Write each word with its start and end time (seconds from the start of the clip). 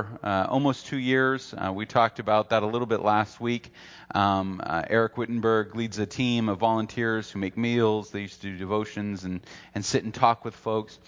uh, 0.00 0.46
almost 0.48 0.86
two 0.86 0.98
years. 0.98 1.54
Uh, 1.56 1.72
we 1.72 1.86
talked 1.86 2.18
about 2.18 2.50
that 2.50 2.62
a 2.62 2.66
little 2.66 2.86
bit 2.86 3.00
last 3.00 3.40
week. 3.40 3.72
Um, 4.14 4.60
uh, 4.64 4.82
Eric 4.88 5.16
Wittenberg 5.16 5.74
leads 5.74 5.98
a 5.98 6.06
team 6.06 6.48
of 6.48 6.58
volunteers 6.58 7.30
who 7.30 7.38
make 7.38 7.56
meals. 7.56 8.10
They 8.10 8.22
used 8.22 8.40
to 8.42 8.50
do 8.50 8.56
devotions 8.58 9.24
and, 9.24 9.40
and 9.74 9.84
sit 9.84 10.04
and 10.04 10.12
talk 10.12 10.44
with 10.44 10.54
folks. 10.54 10.98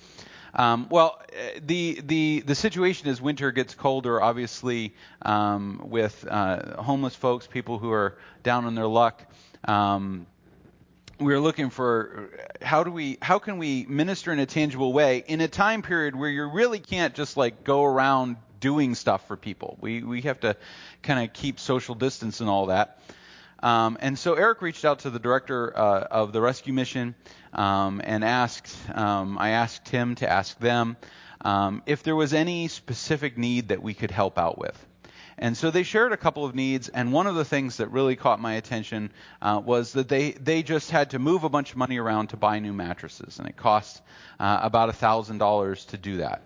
Um, 0.55 0.87
well, 0.91 1.21
uh, 1.21 1.61
the 1.65 2.01
the 2.03 2.41
the 2.47 2.55
situation 2.55 3.09
as 3.09 3.21
winter 3.21 3.53
gets 3.53 3.75
colder, 3.75 4.23
obviously, 4.23 4.95
um, 5.21 5.83
with 5.85 6.27
uh, 6.29 6.83
homeless 6.83 7.15
folks, 7.15 7.47
people 7.47 7.79
who 7.79 7.93
are 7.93 8.17
down 8.43 8.65
on 8.65 8.75
their 8.75 8.87
luck. 8.87 9.23
Um, 9.65 10.27
we're 11.19 11.41
looking 11.41 11.71
for 11.71 12.31
how 12.61 12.85
do 12.85 12.91
we 12.91 13.19
how 13.23 13.39
can 13.39 13.59
we 13.59 13.87
minister 13.89 14.33
in 14.33 14.39
a 14.39 14.47
tangible 14.47 14.93
way 14.93 15.25
in 15.27 15.41
a 15.41 15.49
time 15.49 15.83
period 15.83 16.15
where 16.15 16.29
you 16.29 16.45
really 16.45 16.79
can't 16.79 17.15
just 17.15 17.37
like 17.37 17.65
go 17.65 17.85
around 17.85 18.37
doing 18.61 18.95
stuff 18.95 19.27
for 19.29 19.37
people. 19.37 19.77
We 19.81 20.03
we 20.03 20.23
have 20.23 20.41
to 20.41 20.57
kind 21.03 21.27
of 21.27 21.33
keep 21.33 21.61
social 21.61 21.95
distance 21.95 22.41
and 22.41 22.49
all 22.49 22.67
that. 22.67 23.01
Um, 23.63 23.97
and 24.01 24.19
so 24.19 24.35
Eric 24.35 24.61
reached 24.61 24.85
out 24.85 25.01
to 25.01 25.11
the 25.11 25.19
director 25.19 25.77
uh, 25.77 26.01
of 26.11 26.33
the 26.33 26.41
rescue 26.41 26.75
mission 26.75 27.15
um, 27.53 28.01
and 28.05 28.23
asked. 28.23 28.77
Um, 28.95 29.39
I 29.39 29.51
asked 29.51 29.89
him 29.89 30.15
to 30.17 30.31
ask 30.31 30.59
them 30.59 30.97
um, 31.41 31.83
if 31.87 32.03
there 32.03 32.17
was 32.17 32.35
any 32.35 32.69
specific 32.69 33.39
need 33.39 33.69
that 33.69 33.83
we 33.83 33.95
could 33.95 34.11
help 34.11 34.39
out 34.39 34.59
with. 34.59 34.87
And 35.39 35.55
so 35.57 35.71
they 35.71 35.83
shared 35.83 36.13
a 36.13 36.17
couple 36.17 36.47
of 36.47 36.55
needs, 36.55 36.89
and 36.89 37.13
one 37.13 37.27
of 37.27 37.35
the 37.35 37.45
things 37.45 37.77
that 37.77 37.89
really 37.89 38.17
caught 38.17 38.41
my 38.41 38.55
attention 38.55 39.11
uh, 39.43 39.61
was 39.63 39.93
that 39.93 40.09
they, 40.09 40.33
they 40.33 40.63
just 40.63 40.91
had 40.91 41.11
to 41.11 41.19
move 41.19 41.45
a 41.45 41.51
bunch 41.51 41.73
of 41.73 41.77
money 41.77 41.99
around 41.99 42.29
to 42.29 42.39
buy 42.39 42.59
new 42.59 42.73
mattresses, 42.73 43.39
and 43.39 43.47
it 43.47 43.55
cost 43.55 44.01
uh, 44.41 44.61
about 44.63 44.89
$1,000 44.89 45.87
to 45.89 45.99
do 45.99 46.17
that. 46.19 46.43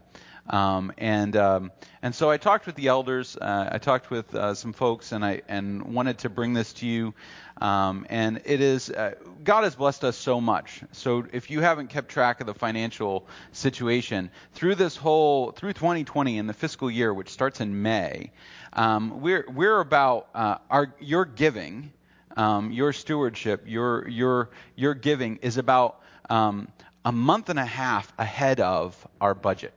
Um, 0.48 0.92
and 0.98 1.36
um, 1.36 1.72
and 2.02 2.14
so 2.14 2.30
I 2.30 2.36
talked 2.36 2.66
with 2.66 2.74
the 2.74 2.88
elders. 2.88 3.36
Uh, 3.36 3.68
I 3.72 3.78
talked 3.78 4.10
with 4.10 4.34
uh, 4.34 4.54
some 4.54 4.72
folks, 4.72 5.12
and 5.12 5.24
I 5.24 5.42
and 5.48 5.94
wanted 5.94 6.18
to 6.18 6.28
bring 6.28 6.54
this 6.54 6.72
to 6.74 6.86
you. 6.86 7.14
Um, 7.60 8.06
and 8.08 8.40
it 8.46 8.60
is 8.60 8.90
uh, 8.90 9.14
God 9.44 9.64
has 9.64 9.74
blessed 9.74 10.02
us 10.04 10.16
so 10.16 10.40
much. 10.40 10.82
So 10.92 11.26
if 11.32 11.50
you 11.50 11.60
haven't 11.60 11.88
kept 11.88 12.08
track 12.08 12.40
of 12.40 12.46
the 12.46 12.54
financial 12.54 13.26
situation 13.52 14.30
through 14.54 14.76
this 14.76 14.96
whole 14.96 15.52
through 15.52 15.74
2020 15.74 16.38
in 16.38 16.46
the 16.46 16.54
fiscal 16.54 16.90
year, 16.90 17.12
which 17.12 17.28
starts 17.28 17.60
in 17.60 17.82
May, 17.82 18.32
um, 18.72 19.20
we're 19.20 19.44
we're 19.48 19.80
about 19.80 20.28
uh, 20.34 20.56
our 20.70 20.94
your 21.00 21.26
giving, 21.26 21.92
um, 22.36 22.72
your 22.72 22.92
stewardship, 22.92 23.64
your 23.66 24.08
your 24.08 24.50
your 24.74 24.94
giving 24.94 25.36
is 25.42 25.58
about 25.58 26.00
um, 26.30 26.68
a 27.04 27.12
month 27.12 27.50
and 27.50 27.58
a 27.58 27.64
half 27.64 28.10
ahead 28.18 28.60
of 28.60 29.06
our 29.20 29.34
budget. 29.34 29.74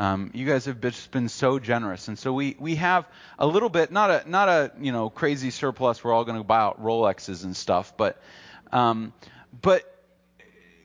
Um, 0.00 0.30
you 0.32 0.46
guys 0.46 0.64
have 0.64 0.80
been 0.80 1.28
so 1.28 1.58
generous, 1.58 2.08
and 2.08 2.18
so 2.18 2.32
we, 2.32 2.56
we 2.58 2.76
have 2.76 3.06
a 3.38 3.46
little 3.46 3.68
bit, 3.68 3.92
not 3.92 4.10
a 4.10 4.30
not 4.30 4.48
a 4.48 4.72
you 4.80 4.92
know 4.92 5.10
crazy 5.10 5.50
surplus. 5.50 6.02
We're 6.02 6.14
all 6.14 6.24
going 6.24 6.38
to 6.38 6.42
buy 6.42 6.60
out 6.60 6.82
Rolexes 6.82 7.44
and 7.44 7.54
stuff, 7.54 7.94
but 7.98 8.18
um, 8.72 9.12
but 9.60 9.84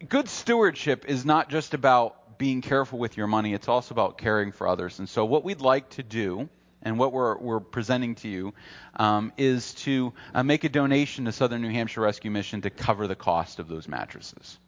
good 0.09 0.27
stewardship 0.27 1.05
is 1.07 1.25
not 1.25 1.49
just 1.49 1.73
about 1.73 2.38
being 2.38 2.61
careful 2.61 2.99
with 2.99 3.16
your 3.16 3.27
money. 3.27 3.53
It's 3.53 3.69
also 3.69 3.95
about 3.95 4.17
caring 4.17 4.52
for 4.52 4.67
others. 4.67 4.99
And 4.99 5.07
so 5.07 5.23
what 5.23 5.45
we'd 5.45 5.61
like 5.61 5.91
to 5.91 6.03
do, 6.03 6.50
and 6.81 7.00
what 7.00 7.13
we're 7.13 7.38
we're 7.38 7.61
presenting 7.61 8.16
to 8.16 8.27
you, 8.27 8.53
um, 8.97 9.31
is 9.38 9.75
to 9.85 10.11
uh, 10.33 10.44
make 10.44 10.66
a 10.66 10.69
donation 10.69 11.23
to 11.23 11.31
Southern 11.31 11.61
New 11.61 11.72
Hampshire 11.72 12.02
Rescue 12.02 12.31
Mission 12.31 12.63
to 12.63 12.69
cover 12.69 13.07
the 13.07 13.16
cost 13.16 13.59
of 13.59 13.69
those 13.69 13.88
mattresses. 13.88 14.59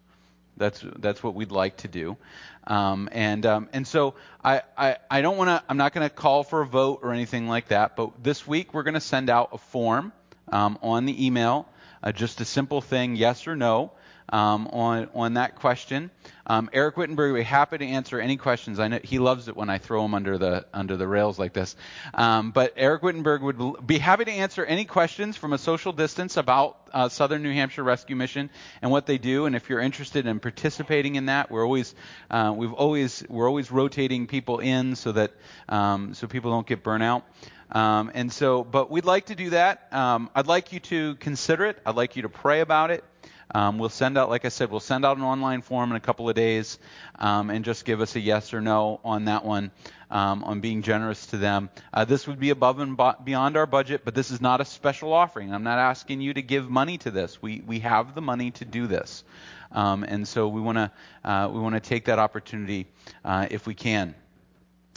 That's 0.58 0.84
that's 0.98 1.24
what 1.24 1.36
we'd 1.36 1.52
like 1.52 1.78
to 1.78 1.88
do, 1.88 2.18
um, 2.66 3.10
and 3.12 3.46
um, 3.46 3.70
and 3.74 3.88
so 3.88 4.16
I 4.44 4.62
I, 4.78 4.98
I 5.10 5.22
don't 5.22 5.38
want 5.38 5.50
to. 5.50 5.64
I'm 5.70 5.78
not 5.78 5.94
going 5.94 6.08
to 6.08 6.14
call 6.14 6.44
for 6.44 6.62
a 6.62 6.66
vote 6.66 7.00
or 7.04 7.14
anything 7.14 7.48
like 7.48 7.68
that. 7.70 7.96
But 7.96 8.24
this 8.24 8.48
week 8.48 8.74
we're 8.74 8.84
going 8.84 8.96
to 8.96 9.00
send 9.00 9.30
out 9.30 9.50
a 9.54 9.58
form 9.58 10.12
um, 10.52 10.80
on 10.82 11.06
the 11.06 11.26
email, 11.26 11.68
uh, 12.02 12.12
just 12.12 12.42
a 12.42 12.46
simple 12.46 12.82
thing, 12.82 13.16
yes 13.16 13.48
or 13.48 13.56
no, 13.56 13.92
um, 14.30 14.68
on 14.68 15.10
on 15.14 15.34
that 15.36 15.56
question. 15.56 16.12
Um, 16.50 16.70
Eric 16.72 16.96
Wittenberg 16.96 17.34
would 17.34 17.40
be 17.40 17.44
happy 17.44 17.78
to 17.78 17.86
answer 17.86 18.20
any 18.20 18.38
questions. 18.38 18.80
I 18.80 18.88
know 18.88 19.00
he 19.04 19.20
loves 19.20 19.50
it 19.50 19.58
when 19.58 19.70
I 19.70 19.80
throw 19.80 20.06
him 20.06 20.14
under 20.14 20.38
the 20.38 20.66
under 20.74 20.96
the 20.96 21.08
rails 21.08 21.38
like 21.38 21.54
this. 21.54 21.76
Um, 22.14 22.52
but 22.52 22.74
Eric 22.78 23.04
Wittenberg 23.04 23.42
would 23.42 23.86
be 23.86 23.98
happy 23.98 24.26
to 24.26 24.32
answer 24.32 24.64
any 24.64 24.86
questions 24.86 25.36
from 25.36 25.52
a 25.54 25.58
social 25.58 25.92
distance 25.92 26.38
about 26.38 26.90
uh, 26.94 27.10
Southern 27.10 27.44
New 27.44 27.52
Hampshire 27.52 27.84
Rescue 27.84 28.16
Mission 28.16 28.50
and 28.82 28.92
what 28.92 29.06
they 29.06 29.18
do. 29.18 29.46
And 29.46 29.56
if 29.56 29.70
you're 29.70 29.82
interested 29.82 30.26
in 30.26 30.40
participating 30.40 31.16
in 31.16 31.26
that, 31.26 31.52
we're 31.52 31.64
always 31.64 31.94
uh, 32.32 32.54
we've 32.56 32.74
always 32.74 33.24
we're 33.30 33.48
always 33.48 33.72
rotating 33.72 34.28
people 34.28 34.60
in 34.60 34.96
so 34.96 35.12
that 35.12 35.34
um, 35.68 36.14
so 36.14 36.28
people 36.28 36.52
don't 36.52 36.68
get 36.68 36.84
burnt 36.84 37.24
Um, 37.70 38.12
and 38.14 38.32
so, 38.32 38.64
but 38.64 38.90
we'd 38.90 39.06
like 39.06 39.26
to 39.26 39.36
do 39.36 39.50
that. 39.50 39.92
Um, 39.92 40.30
I'd 40.34 40.48
like 40.48 40.72
you 40.72 40.80
to 40.80 41.16
consider 41.16 41.66
it. 41.66 41.78
I'd 41.86 41.96
like 41.96 42.16
you 42.16 42.22
to 42.22 42.30
pray 42.30 42.62
about 42.62 42.92
it. 42.92 43.04
Um, 43.54 43.78
we'll 43.78 43.90
send 43.90 44.18
out, 44.18 44.30
like 44.30 44.46
I 44.46 44.50
said, 44.50 44.72
we'll 44.72 44.80
send 44.80 45.06
out 45.06 45.18
an 45.18 45.24
online 45.24 45.62
form 45.62 45.92
in 45.92 45.96
a 45.96 46.02
couple 46.02 46.30
of 46.30 46.36
days 46.36 46.80
um, 47.18 47.50
and 47.50 47.64
just 47.64 47.86
give 47.86 48.02
us 48.02 48.16
a 48.16 48.20
yes 48.20 48.54
or 48.54 48.60
no 48.60 49.00
on 49.06 49.26
that 49.26 49.46
one, 49.46 49.72
um, 50.12 50.44
on 50.44 50.60
being 50.60 50.82
generous 50.82 51.28
to 51.28 51.38
them. 51.38 51.70
Uh, 51.94 52.04
this 52.04 52.28
would 52.28 52.40
be 52.40 52.50
above 52.50 52.80
and 52.80 53.00
beyond 53.24 53.56
our 53.56 53.66
budget, 53.66 54.02
but 54.04 54.16
this 54.16 54.32
is 54.32 54.42
not 54.42 54.60
a 54.60 54.66
special 54.66 55.14
offering. 55.14 55.54
I'm 55.54 55.64
not 55.64 55.80
asking 55.80 56.22
you 56.22 56.34
to 56.34 56.42
give 56.42 56.70
money 56.70 56.98
to 57.00 57.12
this. 57.12 57.42
We, 57.42 57.62
we 57.66 57.80
have 57.80 58.16
the 58.16 58.22
money 58.22 58.52
to 58.52 58.66
do 58.66 58.86
this. 58.88 59.24
Um, 59.72 60.04
and 60.04 60.28
so 60.28 60.48
we 60.48 60.62
want 60.62 60.78
to 60.78 60.92
uh, 61.24 61.50
we 61.52 61.60
want 61.60 61.76
to 61.76 61.82
take 61.82 62.06
that 62.06 62.20
opportunity 62.20 62.88
uh, 63.26 63.48
if 63.52 63.68
we 63.68 63.74
can. 63.74 64.16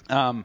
Um, 0.08 0.44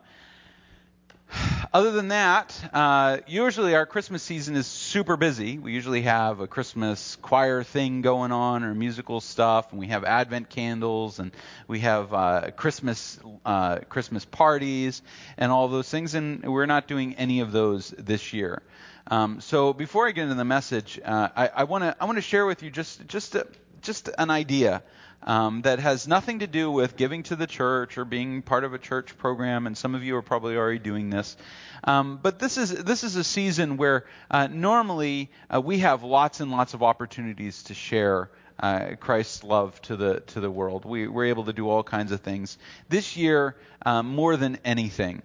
other 1.72 1.90
than 1.90 2.08
that, 2.08 2.70
uh, 2.72 3.18
usually 3.26 3.74
our 3.74 3.86
Christmas 3.86 4.22
season 4.22 4.56
is 4.56 4.66
super 4.66 5.16
busy. 5.16 5.58
We 5.58 5.72
usually 5.72 6.02
have 6.02 6.40
a 6.40 6.46
Christmas 6.46 7.16
choir 7.16 7.62
thing 7.62 8.02
going 8.02 8.32
on 8.32 8.64
or 8.64 8.74
musical 8.74 9.20
stuff, 9.20 9.72
and 9.72 9.80
we 9.80 9.88
have 9.88 10.04
Advent 10.04 10.48
candles, 10.48 11.18
and 11.18 11.32
we 11.68 11.80
have 11.80 12.14
uh, 12.14 12.50
Christmas 12.56 13.18
uh, 13.44 13.78
Christmas 13.88 14.24
parties, 14.24 15.02
and 15.36 15.50
all 15.52 15.68
those 15.68 15.88
things. 15.88 16.14
And 16.14 16.44
we're 16.44 16.66
not 16.66 16.86
doing 16.86 17.14
any 17.14 17.40
of 17.40 17.52
those 17.52 17.90
this 17.90 18.32
year. 18.32 18.62
Um, 19.08 19.40
so 19.40 19.72
before 19.72 20.08
I 20.08 20.12
get 20.12 20.24
into 20.24 20.34
the 20.34 20.44
message, 20.44 20.98
uh, 21.04 21.28
I 21.36 21.64
want 21.64 21.84
to 21.84 21.96
I 22.00 22.06
want 22.06 22.18
to 22.18 22.22
share 22.22 22.46
with 22.46 22.62
you 22.62 22.70
just 22.70 23.06
just 23.06 23.34
a, 23.34 23.46
just 23.86 24.10
an 24.18 24.30
idea 24.30 24.82
um, 25.22 25.62
that 25.62 25.78
has 25.78 26.06
nothing 26.06 26.40
to 26.40 26.46
do 26.46 26.70
with 26.70 26.96
giving 26.96 27.22
to 27.24 27.36
the 27.36 27.46
church 27.46 27.98
or 27.98 28.04
being 28.04 28.42
part 28.42 28.64
of 28.64 28.74
a 28.74 28.78
church 28.78 29.16
program, 29.18 29.66
and 29.66 29.76
some 29.76 29.94
of 29.94 30.04
you 30.04 30.16
are 30.16 30.22
probably 30.22 30.56
already 30.56 30.78
doing 30.78 31.10
this. 31.10 31.36
Um, 31.84 32.18
but 32.22 32.38
this 32.38 32.58
is 32.58 32.70
this 32.70 33.04
is 33.04 33.16
a 33.16 33.24
season 33.24 33.76
where 33.76 34.04
uh, 34.30 34.48
normally 34.48 35.30
uh, 35.52 35.60
we 35.60 35.78
have 35.78 36.02
lots 36.02 36.40
and 36.40 36.50
lots 36.50 36.74
of 36.74 36.82
opportunities 36.82 37.64
to 37.64 37.74
share 37.74 38.30
uh, 38.60 38.96
Christ's 39.00 39.44
love 39.44 39.80
to 39.82 39.96
the 39.96 40.20
to 40.20 40.40
the 40.40 40.50
world. 40.50 40.84
We, 40.84 41.08
we're 41.08 41.26
able 41.26 41.44
to 41.44 41.52
do 41.52 41.68
all 41.68 41.82
kinds 41.82 42.12
of 42.12 42.20
things 42.20 42.58
this 42.88 43.16
year 43.16 43.56
um, 43.84 44.08
more 44.14 44.36
than 44.36 44.58
anything. 44.64 45.22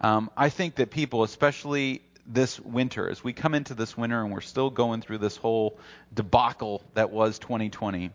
Um, 0.00 0.30
I 0.36 0.48
think 0.48 0.76
that 0.76 0.90
people, 0.90 1.24
especially 1.24 2.02
this 2.28 2.60
winter, 2.60 3.08
as 3.08 3.24
we 3.24 3.32
come 3.32 3.54
into 3.54 3.74
this 3.74 3.96
winter 3.96 4.22
and 4.22 4.32
we're 4.32 4.40
still 4.40 4.70
going 4.70 5.00
through 5.00 5.18
this 5.18 5.36
whole 5.36 5.78
debacle 6.12 6.82
that 6.94 7.10
was 7.10 7.38
2020. 7.38 8.10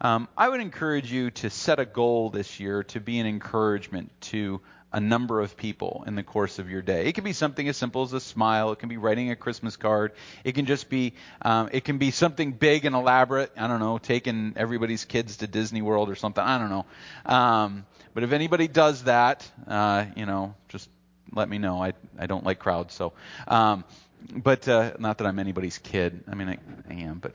Um, 0.00 0.28
I 0.36 0.48
would 0.48 0.60
encourage 0.60 1.10
you 1.10 1.30
to 1.32 1.50
set 1.50 1.80
a 1.80 1.84
goal 1.84 2.30
this 2.30 2.60
year 2.60 2.84
to 2.84 3.00
be 3.00 3.18
an 3.18 3.26
encouragement 3.26 4.12
to 4.20 4.60
a 4.92 5.00
number 5.00 5.40
of 5.40 5.56
people 5.56 6.04
in 6.06 6.14
the 6.14 6.22
course 6.22 6.58
of 6.58 6.70
your 6.70 6.80
day. 6.80 7.06
It 7.06 7.14
can 7.14 7.24
be 7.24 7.32
something 7.32 7.68
as 7.68 7.76
simple 7.76 8.02
as 8.02 8.12
a 8.12 8.20
smile. 8.20 8.72
It 8.72 8.78
can 8.78 8.88
be 8.88 8.96
writing 8.96 9.30
a 9.30 9.36
Christmas 9.36 9.76
card. 9.76 10.12
It 10.44 10.54
can 10.54 10.66
just 10.66 10.88
be, 10.88 11.14
um, 11.42 11.68
it 11.72 11.84
can 11.84 11.98
be 11.98 12.10
something 12.10 12.52
big 12.52 12.84
and 12.84 12.94
elaborate. 12.94 13.52
I 13.56 13.66
don't 13.66 13.80
know, 13.80 13.98
taking 13.98 14.54
everybody's 14.56 15.04
kids 15.04 15.38
to 15.38 15.46
Disney 15.46 15.82
World 15.82 16.08
or 16.08 16.14
something. 16.14 16.42
I 16.42 16.58
don't 16.58 16.70
know. 16.70 16.86
Um, 17.26 17.86
but 18.14 18.22
if 18.22 18.32
anybody 18.32 18.66
does 18.66 19.04
that, 19.04 19.50
uh, 19.66 20.06
you 20.16 20.24
know, 20.24 20.54
just 20.68 20.88
let 21.32 21.48
me 21.48 21.58
know. 21.58 21.82
I 21.82 21.92
I 22.18 22.26
don't 22.26 22.44
like 22.44 22.58
crowds, 22.58 22.94
so. 22.94 23.12
Um, 23.46 23.84
but 24.32 24.66
uh, 24.66 24.92
not 24.98 25.18
that 25.18 25.26
I'm 25.26 25.38
anybody's 25.38 25.78
kid. 25.78 26.24
I 26.28 26.34
mean, 26.34 26.48
I, 26.48 26.58
I 26.90 26.94
am, 26.94 27.18
but 27.18 27.32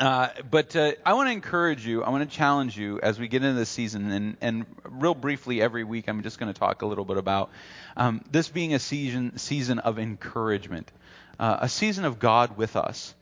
uh, 0.00 0.28
but 0.50 0.74
uh, 0.74 0.92
I 1.04 1.12
want 1.14 1.28
to 1.28 1.32
encourage 1.32 1.86
you. 1.86 2.02
I 2.02 2.10
want 2.10 2.28
to 2.28 2.36
challenge 2.36 2.76
you 2.76 2.98
as 3.00 3.20
we 3.20 3.28
get 3.28 3.44
into 3.44 3.58
this 3.58 3.68
season, 3.68 4.10
and, 4.10 4.36
and 4.40 4.66
real 4.84 5.14
briefly 5.14 5.62
every 5.62 5.84
week, 5.84 6.08
I'm 6.08 6.22
just 6.22 6.40
going 6.40 6.52
to 6.52 6.58
talk 6.58 6.82
a 6.82 6.86
little 6.86 7.04
bit 7.04 7.18
about 7.18 7.50
um, 7.96 8.22
this 8.30 8.48
being 8.48 8.74
a 8.74 8.78
season 8.78 9.38
season 9.38 9.78
of 9.78 9.98
encouragement, 9.98 10.90
uh, 11.38 11.58
a 11.60 11.68
season 11.68 12.04
of 12.04 12.18
God 12.18 12.56
with 12.56 12.74
us, 12.74 13.14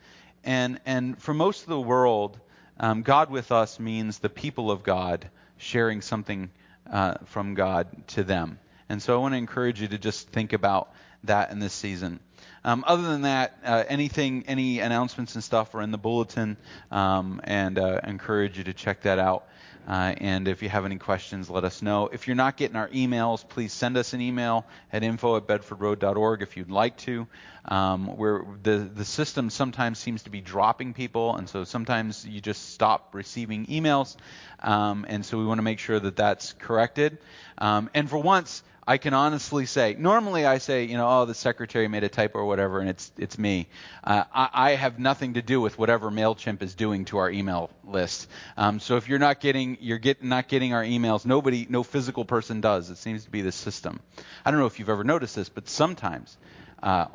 and 0.45 0.81
and 0.87 1.21
for 1.21 1.35
most 1.35 1.63
of 1.63 1.69
the 1.69 1.81
world, 1.81 2.39
um, 2.79 3.03
God 3.03 3.31
with 3.31 3.53
us 3.53 3.79
means 3.79 4.19
the 4.19 4.31
people 4.31 4.71
of 4.71 4.83
God 4.83 5.29
sharing 5.59 6.01
something 6.01 6.51
uh, 6.91 7.15
from 7.27 7.55
God 7.55 7.89
to 8.09 8.25
them, 8.25 8.59
and 8.91 9.01
so 9.01 9.15
I 9.15 9.19
want 9.19 9.35
to 9.35 9.39
encourage 9.39 9.81
you 9.81 9.89
to 9.89 9.99
just 9.99 10.29
think 10.29 10.53
about 10.53 10.93
that 11.25 11.53
in 11.53 11.61
this 11.61 11.73
season. 11.73 12.21
Um, 12.65 12.85
other 12.87 13.05
than 13.05 13.23
that, 13.23 13.57
uh, 13.65 13.85
anything, 13.89 14.45
any 14.47 14.81
announcements 14.81 15.35
and 15.35 15.45
stuff 15.45 15.75
are 15.75 15.81
in 15.81 15.93
the 15.93 15.99
bulletin, 15.99 16.57
um, 16.91 17.41
and 17.45 17.79
uh, 17.79 18.01
encourage 18.05 18.59
you 18.59 18.65
to 18.65 18.75
check 18.75 19.03
that 19.03 19.19
out. 19.19 19.47
Uh, 19.89 20.15
and 20.19 20.47
if 20.47 20.63
you 20.63 20.69
have 20.69 20.85
any 20.85 20.97
questions, 20.97 21.49
let 21.49 21.65
us 21.65 21.83
know. 21.83 22.09
If 22.13 22.27
you're 22.27 22.37
not 22.37 22.57
getting 22.57 22.77
our 22.77 22.89
emails, 22.89 23.49
please 23.49 23.73
send 23.73 23.97
us 23.97 24.13
an 24.13 24.21
email 24.21 24.67
at 24.93 25.03
info 25.03 25.37
at 25.37 25.47
bedfordroad.org 25.47 26.43
if 26.43 26.57
you'd 26.57 26.71
like 26.71 26.97
to. 26.99 27.27
Um, 27.65 28.17
where 28.17 28.45
the 28.63 28.79
the 28.79 29.05
system 29.05 29.51
sometimes 29.51 29.99
seems 29.99 30.23
to 30.25 30.31
be 30.31 30.41
dropping 30.41 30.95
people, 30.95 31.37
and 31.37 31.49
so 31.49 31.65
sometimes 31.65 32.27
you 32.27 32.41
just 32.41 32.71
stop 32.73 33.15
receiving 33.15 33.67
emails, 33.67 34.17
um, 34.61 35.07
and 35.09 35.25
so 35.25 35.39
we 35.39 35.45
want 35.45 35.59
to 35.59 35.63
make 35.63 35.79
sure 35.79 35.99
that 35.99 36.17
that's 36.17 36.53
corrected. 36.55 37.19
Um, 37.59 37.91
and 37.95 38.09
for 38.09 38.19
once, 38.19 38.63
I 38.91 38.99
can 38.99 39.15
honestly 39.15 39.67
say, 39.67 39.95
normally 39.97 40.45
I 40.45 40.59
say, 40.59 40.83
you 40.83 40.97
know, 40.97 41.09
oh, 41.09 41.25
the 41.25 41.33
secretary 41.33 41.87
made 41.87 42.03
a 42.03 42.09
typo 42.09 42.41
or 42.41 42.45
whatever, 42.45 42.81
and 42.81 42.91
it's 42.91 43.13
it's 43.17 43.39
me. 43.39 43.69
Uh, 44.03 44.25
I, 44.35 44.49
I, 44.53 44.71
have 44.73 44.99
nothing 44.99 45.35
to 45.35 45.43
do 45.43 45.61
with 45.61 45.79
whatever 45.79 46.11
Mailchimp 46.11 46.61
is 46.61 46.75
doing 46.75 47.05
to 47.05 47.19
our 47.19 47.31
email 47.31 47.71
list. 47.85 48.27
Um, 48.57 48.81
so 48.81 48.97
if 48.97 49.09
you're 49.09 49.21
not 49.21 49.39
getting 49.39 49.79
you're 49.81 50.01
get, 50.01 50.25
not 50.25 50.49
getting 50.49 50.75
our 50.75 50.83
emails, 50.83 51.25
nobody, 51.25 51.69
no 51.71 51.85
physical 51.85 52.25
person 52.25 52.61
does. 52.61 52.91
It 52.91 52.97
seems 52.97 53.23
to 53.23 53.31
be 53.31 53.43
the 53.43 53.53
system. 53.53 54.01
I 54.45 54.51
don't 54.51 54.59
know 54.59 54.67
if 54.67 54.81
you've 54.81 54.89
ever 54.89 55.05
noticed 55.05 55.37
this, 55.37 55.49
but 55.49 55.69
sometimes 55.69 56.37
uh, 56.83 57.07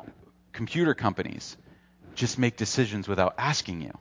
computer 0.54 0.94
companies 0.94 1.58
just 2.14 2.38
make 2.38 2.56
decisions 2.56 3.06
without 3.06 3.34
asking 3.36 3.82
you 3.82 3.92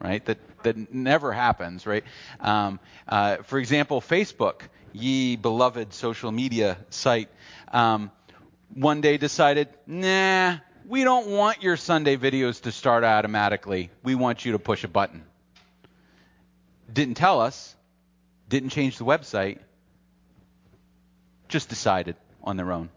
right? 0.00 0.24
That 0.26 0.38
that 0.62 0.92
never 0.92 1.32
happens, 1.32 1.86
right? 1.86 2.04
Um, 2.40 2.80
uh, 3.06 3.38
for 3.38 3.58
example, 3.58 4.00
Facebook, 4.00 4.62
ye 4.92 5.36
beloved 5.36 5.92
social 5.92 6.32
media 6.32 6.78
site, 6.90 7.28
um, 7.72 8.10
one 8.74 9.00
day 9.00 9.16
decided, 9.16 9.68
nah, 9.86 10.56
we 10.86 11.04
don't 11.04 11.28
want 11.28 11.62
your 11.62 11.76
Sunday 11.76 12.16
videos 12.16 12.62
to 12.62 12.72
start 12.72 13.04
automatically. 13.04 13.90
We 14.02 14.14
want 14.14 14.44
you 14.44 14.52
to 14.52 14.58
push 14.58 14.84
a 14.84 14.88
button. 14.88 15.24
Didn't 16.92 17.14
tell 17.14 17.40
us, 17.40 17.74
didn't 18.48 18.70
change 18.70 18.98
the 18.98 19.04
website, 19.04 19.58
just 21.48 21.68
decided 21.68 22.16
on 22.42 22.56
their 22.56 22.72
own. 22.72 22.90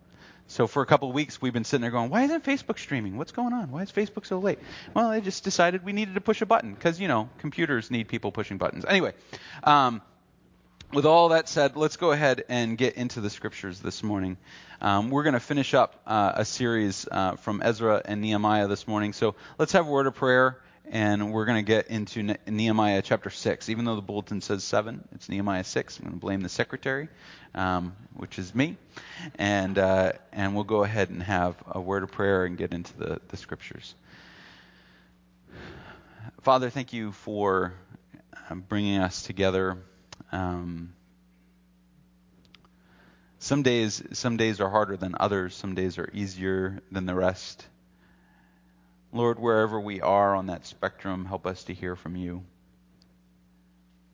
So 0.52 0.68
for 0.68 0.82
a 0.82 0.86
couple 0.86 1.08
of 1.08 1.16
weeks, 1.16 1.42
we've 1.42 1.54
been 1.54 1.64
sitting 1.64 1.82
there 1.82 1.92
going, 1.92 2.10
why 2.10 2.24
isn't 2.24 2.44
Facebook 2.44 2.78
streaming? 2.78 3.16
What's 3.18 3.32
going 3.32 3.54
on? 3.54 3.72
Why 3.72 3.84
is 3.84 3.92
Facebook 3.92 4.26
so 4.26 4.40
late? 4.40 4.60
Well, 4.94 5.12
they 5.12 5.22
just 5.22 5.46
decided 5.46 5.86
we 5.86 5.94
needed 5.94 6.16
to 6.16 6.22
push 6.22 6.42
a 6.42 6.46
button 6.46 6.74
because, 6.74 7.00
you 7.00 7.08
know, 7.08 7.30
computers 7.38 7.90
need 7.90 8.10
people 8.10 8.34
pushing 8.34 8.58
buttons. 8.58 8.84
Anyway, 8.86 9.14
um, 9.64 10.02
with 10.92 11.06
all 11.06 11.30
that 11.30 11.48
said, 11.48 11.78
let's 11.78 11.96
go 11.96 12.12
ahead 12.12 12.44
and 12.50 12.78
get 12.78 12.96
into 12.96 13.22
the 13.22 13.30
scriptures 13.30 13.80
this 13.80 14.04
morning. 14.04 14.36
Um, 14.82 15.10
we're 15.10 15.24
going 15.24 15.36
to 15.36 15.40
finish 15.40 15.74
up 15.74 16.02
uh, 16.06 16.34
a 16.36 16.44
series 16.44 17.08
uh, 17.10 17.38
from 17.38 17.62
Ezra 17.64 18.02
and 18.04 18.20
Nehemiah 18.20 18.68
this 18.68 18.90
morning. 18.90 19.14
So 19.14 19.36
let's 19.58 19.72
have 19.72 19.88
a 19.88 19.90
word 19.90 20.06
of 20.06 20.16
prayer 20.16 20.60
and 20.92 21.32
we're 21.32 21.46
going 21.46 21.66
to 21.66 21.68
get 21.68 21.88
into 21.88 22.22
ne- 22.22 22.38
Nehemiah 22.46 23.02
chapter 23.02 23.30
6. 23.30 23.70
Even 23.70 23.86
though 23.86 23.96
the 23.96 24.02
bulletin 24.02 24.42
says 24.42 24.62
7, 24.66 25.08
it's 25.14 25.30
Nehemiah 25.30 25.64
6. 25.64 25.98
I'm 25.98 26.04
going 26.04 26.14
to 26.14 26.20
blame 26.20 26.42
the 26.42 26.50
secretary, 26.50 27.08
um, 27.56 27.96
which 28.14 28.38
is 28.38 28.54
me. 28.54 28.76
And, 29.40 29.78
uh, 29.78 30.12
and 30.34 30.54
we'll 30.54 30.66
go 30.66 30.84
ahead 30.84 31.10
and 31.10 31.24
have 31.24 31.56
a 31.66 31.80
word 31.80 32.04
of 32.04 32.12
prayer 32.12 32.44
and 32.44 32.58
get 32.58 32.74
into 32.74 32.96
the, 32.98 33.22
the 33.30 33.38
scriptures. 33.38 33.96
Father, 36.42 36.70
thank 36.70 36.92
you 36.92 37.14
for 37.14 37.74
uh, 38.50 38.56
bringing 38.56 39.00
us 39.00 39.24
together. 39.24 39.78
Um, 40.34 40.94
some 43.40 43.64
days, 43.64 44.04
some 44.12 44.36
days 44.36 44.60
are 44.60 44.70
harder 44.70 44.98
than 44.98 45.16
others. 45.18 45.56
Some 45.56 45.74
days 45.74 45.98
are 45.98 46.10
easier 46.14 46.82
than 46.92 47.06
the 47.06 47.16
rest. 47.16 47.66
Lord, 49.14 49.40
wherever 49.40 49.80
we 49.80 50.00
are 50.00 50.36
on 50.36 50.48
that 50.48 50.66
spectrum, 50.66 51.26
help 51.26 51.46
us 51.46 51.66
to 51.66 51.74
hear 51.74 51.98
from 51.98 52.16
you. 52.16 52.44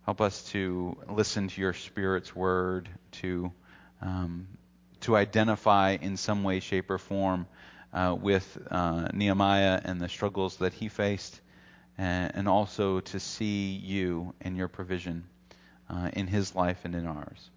Help 0.05 0.21
us 0.21 0.43
to 0.51 0.97
listen 1.07 1.49
to 1.49 1.61
your 1.61 1.73
Spirit's 1.73 2.35
word, 2.35 2.89
to 3.11 3.51
um, 4.01 4.47
to 5.01 5.15
identify 5.15 5.97
in 6.01 6.17
some 6.17 6.43
way, 6.43 6.59
shape, 6.59 6.89
or 6.89 6.97
form 6.97 7.45
uh, 7.93 8.15
with 8.19 8.57
uh, 8.71 9.09
Nehemiah 9.13 9.79
and 9.83 10.01
the 10.01 10.09
struggles 10.09 10.57
that 10.57 10.73
he 10.73 10.87
faced, 10.87 11.39
and, 11.97 12.35
and 12.35 12.47
also 12.47 12.99
to 13.01 13.19
see 13.19 13.75
you 13.75 14.33
and 14.41 14.57
your 14.57 14.67
provision 14.67 15.25
uh, 15.89 16.09
in 16.13 16.25
his 16.25 16.55
life 16.55 16.79
and 16.85 16.95
in 16.95 17.05
ours. 17.05 17.49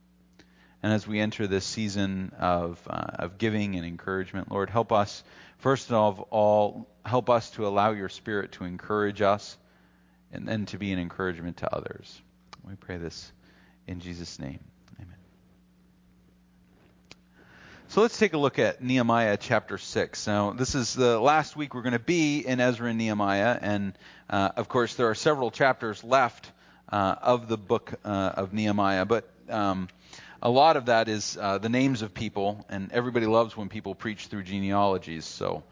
And 0.82 0.93
as 0.93 1.06
we 1.06 1.21
enter 1.21 1.47
this 1.47 1.65
season 1.65 2.32
of, 2.38 2.81
uh, 2.88 3.11
of 3.19 3.38
giving 3.38 3.77
and 3.77 3.85
encouragement, 3.85 4.50
Lord, 4.50 4.71
help 4.71 4.93
us, 4.93 5.23
first 5.59 5.93
of 5.93 6.21
all, 6.31 6.88
help 7.05 7.29
us 7.29 7.50
to 7.50 7.67
allow 7.67 7.93
your 7.93 8.09
Spirit 8.09 8.53
to 8.53 8.65
encourage 8.65 9.21
us 9.21 9.59
and 10.32 10.49
then 10.49 10.67
to 10.67 10.79
be 10.79 10.93
an 10.93 10.99
encouragement 10.99 11.59
to 11.59 11.75
others. 11.75 12.21
We 12.67 12.77
pray 12.77 12.97
this 12.97 13.31
in 13.87 14.00
Jesus' 14.00 14.38
name. 14.38 14.61
Amen. 14.99 15.17
So 17.88 18.00
let's 18.00 18.19
take 18.19 18.32
a 18.32 18.38
look 18.38 18.59
at 18.59 18.82
Nehemiah 18.82 19.37
chapter 19.37 19.77
6. 19.77 20.27
Now, 20.27 20.53
this 20.53 20.75
is 20.75 20.94
the 20.94 21.21
last 21.21 21.56
week 21.56 21.75
we're 21.75 21.82
going 21.82 21.93
to 21.93 21.99
be 21.99 22.38
in 22.38 22.59
Ezra 22.59 22.88
and 22.88 22.99
Nehemiah, 22.99 23.59
and 23.61 23.93
uh, 24.31 24.50
of 24.56 24.69
course, 24.69 24.94
there 24.94 25.11
are 25.11 25.15
several 25.15 25.50
chapters 25.50 26.03
left 26.05 26.50
uh, 26.91 27.17
of 27.21 27.49
the 27.49 27.59
book 27.59 27.93
uh, 28.05 28.09
of 28.09 28.55
Nehemiah, 28.55 29.05
but 29.05 29.29
um, 29.49 29.88
a 30.43 30.51
lot 30.51 30.77
of 30.77 30.87
that 30.87 31.09
is 31.09 31.37
uh, 31.41 31.59
the 31.59 31.69
names 31.69 32.03
of 32.03 32.15
people, 32.15 32.65
and 32.69 32.93
everybody 32.93 33.27
loves 33.27 33.57
when 33.57 33.69
people 33.69 33.95
preach 33.95 34.27
through 34.27 34.45
genealogies. 34.45 35.25
So 35.25 35.63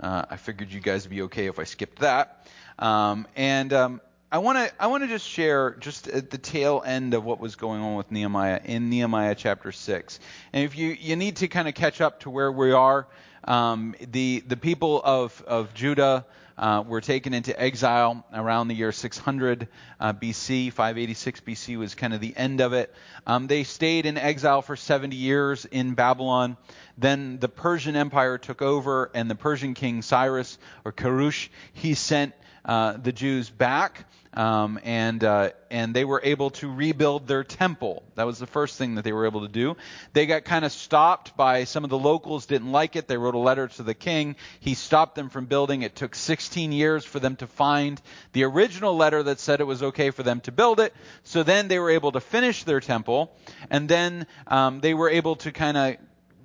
uh, 0.00 0.24
I 0.30 0.36
figured 0.36 0.72
you 0.72 0.80
guys 0.80 1.04
would 1.04 1.10
be 1.10 1.22
okay 1.22 1.46
if 1.46 1.58
I 1.58 1.64
skipped 1.64 2.00
that. 2.00 2.46
Um, 2.78 3.26
and 3.36 3.72
um, 3.72 4.00
I 4.30 4.38
want 4.38 4.58
to 4.58 4.82
I 4.82 4.88
want 4.88 5.04
to 5.04 5.08
just 5.08 5.26
share 5.26 5.76
just 5.80 6.08
at 6.08 6.30
the 6.30 6.38
tail 6.38 6.82
end 6.84 7.14
of 7.14 7.24
what 7.24 7.40
was 7.40 7.56
going 7.56 7.80
on 7.80 7.96
with 7.96 8.10
Nehemiah 8.10 8.60
in 8.64 8.90
Nehemiah 8.90 9.34
chapter 9.34 9.72
six. 9.72 10.20
And 10.52 10.64
if 10.64 10.76
you 10.76 10.88
you 10.88 11.16
need 11.16 11.36
to 11.36 11.48
kind 11.48 11.68
of 11.68 11.74
catch 11.74 12.00
up 12.00 12.20
to 12.20 12.30
where 12.30 12.52
we 12.52 12.72
are, 12.72 13.06
um, 13.44 13.94
the 14.00 14.44
the 14.46 14.56
people 14.56 15.00
of 15.02 15.42
of 15.46 15.74
Judah 15.74 16.26
uh, 16.58 16.82
were 16.86 17.00
taken 17.00 17.32
into 17.32 17.58
exile 17.58 18.24
around 18.34 18.68
the 18.68 18.74
year 18.74 18.90
600 18.90 19.68
uh, 20.00 20.12
BC. 20.12 20.72
586 20.72 21.40
BC 21.40 21.78
was 21.78 21.94
kind 21.94 22.12
of 22.12 22.20
the 22.20 22.36
end 22.36 22.60
of 22.60 22.72
it. 22.72 22.92
Um, 23.26 23.46
they 23.46 23.64
stayed 23.64 24.06
in 24.06 24.18
exile 24.18 24.60
for 24.60 24.74
70 24.74 25.14
years 25.14 25.64
in 25.64 25.94
Babylon. 25.94 26.56
Then 26.98 27.38
the 27.38 27.48
Persian 27.48 27.94
Empire 27.94 28.38
took 28.38 28.60
over, 28.60 29.10
and 29.14 29.30
the 29.30 29.36
Persian 29.36 29.74
king 29.74 30.02
Cyrus, 30.02 30.58
or 30.84 30.92
Kurush, 30.92 31.48
he 31.72 31.94
sent 31.94 32.34
uh, 32.64 32.92
the 32.92 33.12
Jews 33.12 33.50
back 33.50 34.06
um, 34.34 34.78
and 34.84 35.24
uh, 35.24 35.50
and 35.70 35.94
they 35.94 36.04
were 36.04 36.20
able 36.22 36.50
to 36.50 36.72
rebuild 36.72 37.26
their 37.26 37.44
temple. 37.44 38.04
That 38.14 38.24
was 38.24 38.38
the 38.38 38.46
first 38.46 38.78
thing 38.78 38.94
that 38.94 39.02
they 39.02 39.12
were 39.12 39.26
able 39.26 39.42
to 39.42 39.48
do. 39.48 39.76
They 40.12 40.26
got 40.26 40.44
kind 40.44 40.64
of 40.64 40.72
stopped 40.72 41.36
by 41.36 41.64
some 41.64 41.82
of 41.84 41.90
the 41.90 41.98
locals 41.98 42.46
didn't 42.46 42.70
like 42.70 42.94
it. 42.94 43.08
They 43.08 43.16
wrote 43.16 43.34
a 43.34 43.38
letter 43.38 43.68
to 43.68 43.82
the 43.82 43.94
king. 43.94 44.36
He 44.60 44.74
stopped 44.74 45.14
them 45.14 45.28
from 45.28 45.46
building. 45.46 45.82
It 45.82 45.96
took 45.96 46.14
16 46.14 46.72
years 46.72 47.04
for 47.04 47.18
them 47.18 47.36
to 47.36 47.46
find 47.46 48.00
the 48.32 48.44
original 48.44 48.96
letter 48.96 49.24
that 49.24 49.40
said 49.40 49.60
it 49.60 49.64
was 49.64 49.82
okay 49.82 50.10
for 50.10 50.22
them 50.22 50.40
to 50.42 50.52
build 50.52 50.78
it. 50.78 50.94
So 51.24 51.42
then 51.42 51.68
they 51.68 51.78
were 51.78 51.90
able 51.90 52.12
to 52.12 52.20
finish 52.20 52.64
their 52.64 52.80
temple, 52.80 53.34
and 53.70 53.88
then 53.88 54.26
um, 54.46 54.80
they 54.80 54.94
were 54.94 55.10
able 55.10 55.36
to 55.36 55.52
kind 55.52 55.76
of 55.76 55.96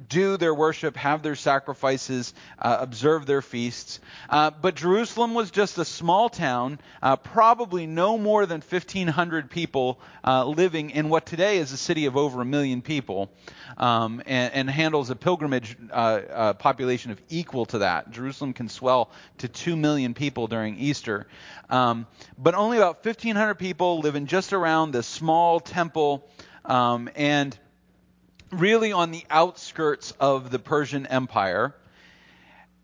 do 0.10 0.38
their 0.38 0.54
worship, 0.54 0.96
have 0.98 1.24
their 1.24 1.36
sacrifices, 1.36 2.34
uh, 2.60 2.78
observe 2.80 3.26
their 3.26 3.42
feasts. 3.42 4.00
Uh, 4.30 4.52
but 4.52 4.76
Jerusalem 4.76 5.34
was 5.34 5.52
just 5.52 5.78
a 5.78 5.86
small 5.86 6.30
town, 6.30 6.80
uh, 7.02 7.16
probably 7.16 7.86
no 7.86 8.18
more 8.18 8.46
than 8.46 8.62
1,500 8.62 9.50
people 9.50 10.00
uh, 10.24 10.46
living 10.46 10.90
in 10.92 11.10
what 11.10 11.26
today 11.26 11.58
is 11.58 11.72
a 11.72 11.78
city 11.78 12.06
of 12.06 12.18
over 12.18 12.42
a 12.42 12.46
million 12.46 12.82
people, 12.82 13.32
um, 13.78 14.22
and, 14.26 14.54
and, 14.54 14.70
handles 14.70 15.10
a 15.10 15.16
pilgrimage 15.16 15.76
uh, 15.92 15.94
uh, 15.94 16.54
population 16.54 17.12
of 17.12 17.22
equal 17.30 17.66
to 17.66 17.80
that. 17.80 18.12
Jerusalem 18.12 18.54
can 18.54 18.70
swell 18.70 19.12
to 19.40 19.48
2 19.48 19.76
million 19.76 20.14
people 20.14 20.48
during 20.48 20.78
Easter. 20.78 21.28
Um, 21.70 22.08
but 22.38 22.56
only 22.56 22.78
about 22.78 23.06
1,500 23.06 23.56
people 23.56 24.00
live 24.00 24.16
in 24.16 24.28
just 24.28 24.54
around 24.54 24.92
this 24.92 25.08
small 25.08 25.60
temple, 25.60 26.28
um, 26.66 27.10
and 27.16 27.58
really 28.60 28.92
on 28.92 29.12
the 29.12 29.24
outskirts 29.30 30.14
of 30.20 30.52
the 30.52 30.60
Persian 30.60 31.06
Empire. 31.06 31.76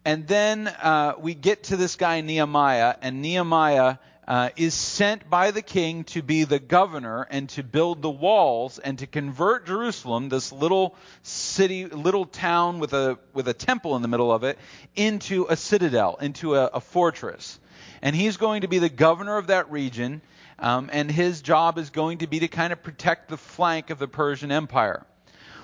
And 0.05 0.27
then 0.27 0.67
uh, 0.67 1.13
we 1.19 1.33
get 1.33 1.63
to 1.65 1.77
this 1.77 1.95
guy, 1.95 2.21
Nehemiah, 2.21 2.95
and 3.01 3.21
Nehemiah 3.21 3.97
uh, 4.29 4.49
is 4.55 4.75
sent 4.75 5.27
by 5.27 5.49
the 5.49 5.61
king 5.63 6.03
to 6.03 6.21
be 6.21 6.43
the 6.43 6.59
governor 6.59 7.27
and 7.29 7.49
to 7.49 7.63
build 7.63 8.03
the 8.03 8.09
walls 8.09 8.77
and 8.77 8.99
to 8.99 9.07
convert 9.07 9.65
Jerusalem, 9.65 10.29
this 10.29 10.51
little 10.51 10.95
city, 11.23 11.87
little 11.87 12.25
town 12.25 12.77
with 12.77 12.93
a, 12.93 13.17
with 13.33 13.47
a 13.47 13.55
temple 13.55 13.95
in 13.95 14.03
the 14.03 14.07
middle 14.07 14.31
of 14.31 14.43
it, 14.43 14.59
into 14.95 15.47
a 15.49 15.57
citadel, 15.57 16.17
into 16.21 16.55
a, 16.55 16.65
a 16.65 16.79
fortress. 16.79 17.59
And 18.03 18.15
he's 18.15 18.37
going 18.37 18.61
to 18.61 18.67
be 18.67 18.77
the 18.77 18.87
governor 18.87 19.37
of 19.37 19.47
that 19.47 19.71
region, 19.71 20.21
um, 20.59 20.91
and 20.93 21.09
his 21.09 21.41
job 21.41 21.79
is 21.79 21.89
going 21.89 22.19
to 22.19 22.27
be 22.27 22.39
to 22.39 22.47
kind 22.47 22.71
of 22.71 22.83
protect 22.83 23.29
the 23.29 23.37
flank 23.37 23.89
of 23.89 23.97
the 23.97 24.07
Persian 24.07 24.51
Empire. 24.51 25.05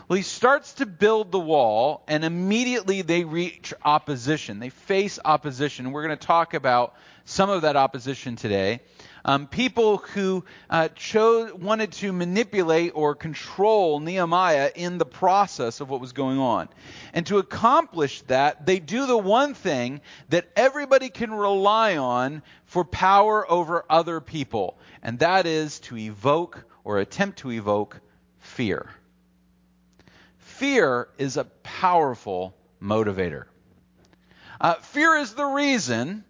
Well, 0.07 0.17
he 0.17 0.23
starts 0.23 0.73
to 0.73 0.85
build 0.85 1.31
the 1.31 1.39
wall, 1.39 2.03
and 2.07 2.23
immediately 2.23 3.01
they 3.01 3.23
reach 3.23 3.73
opposition. 3.83 4.59
They 4.59 4.69
face 4.69 5.17
opposition. 5.25 5.91
We're 5.91 6.05
going 6.05 6.17
to 6.17 6.27
talk 6.27 6.53
about 6.53 6.95
some 7.25 7.49
of 7.49 7.63
that 7.63 7.75
opposition 7.75 8.35
today. 8.35 8.81
Um, 9.27 9.47
people 9.47 9.97
who 9.97 10.45
uh, 10.69 10.89
chose, 10.89 11.51
wanted 11.53 11.91
to 11.93 12.13
manipulate 12.13 12.91
or 12.93 13.15
control 13.15 13.99
Nehemiah 13.99 14.71
in 14.75 14.99
the 14.99 15.07
process 15.07 15.81
of 15.81 15.89
what 15.89 16.01
was 16.01 16.13
going 16.13 16.37
on. 16.37 16.69
And 17.11 17.25
to 17.25 17.39
accomplish 17.39 18.21
that, 18.27 18.67
they 18.67 18.77
do 18.77 19.07
the 19.07 19.17
one 19.17 19.55
thing 19.55 20.01
that 20.29 20.47
everybody 20.55 21.09
can 21.09 21.33
rely 21.33 21.97
on 21.97 22.43
for 22.65 22.85
power 22.85 23.49
over 23.51 23.83
other 23.89 24.21
people, 24.21 24.77
and 25.01 25.17
that 25.17 25.47
is 25.47 25.79
to 25.79 25.97
evoke 25.97 26.63
or 26.83 26.99
attempt 26.99 27.39
to 27.39 27.51
evoke 27.51 27.99
fear. 28.37 28.87
Fear 30.57 31.09
is 31.17 31.35
a 31.35 31.43
powerful 31.43 32.55
motivator. 32.81 33.43
Uh, 34.61 34.75
fear 34.75 35.17
is 35.17 35.33
the 35.33 35.43
reason 35.43 36.23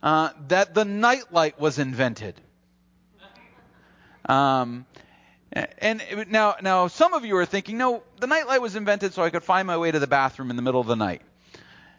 uh, 0.00 0.30
that 0.46 0.74
the 0.74 0.84
nightlight 0.84 1.58
was 1.58 1.80
invented. 1.80 2.40
Um, 4.28 4.86
and 5.52 6.00
now, 6.28 6.54
now 6.62 6.86
some 6.86 7.14
of 7.14 7.24
you 7.24 7.36
are 7.38 7.46
thinking, 7.46 7.78
no, 7.78 8.04
the 8.20 8.28
nightlight 8.28 8.62
was 8.62 8.76
invented 8.76 9.12
so 9.12 9.24
I 9.24 9.30
could 9.30 9.42
find 9.42 9.66
my 9.66 9.76
way 9.76 9.90
to 9.90 9.98
the 9.98 10.06
bathroom 10.06 10.50
in 10.50 10.56
the 10.56 10.62
middle 10.62 10.80
of 10.80 10.86
the 10.86 10.94
night. 10.94 11.22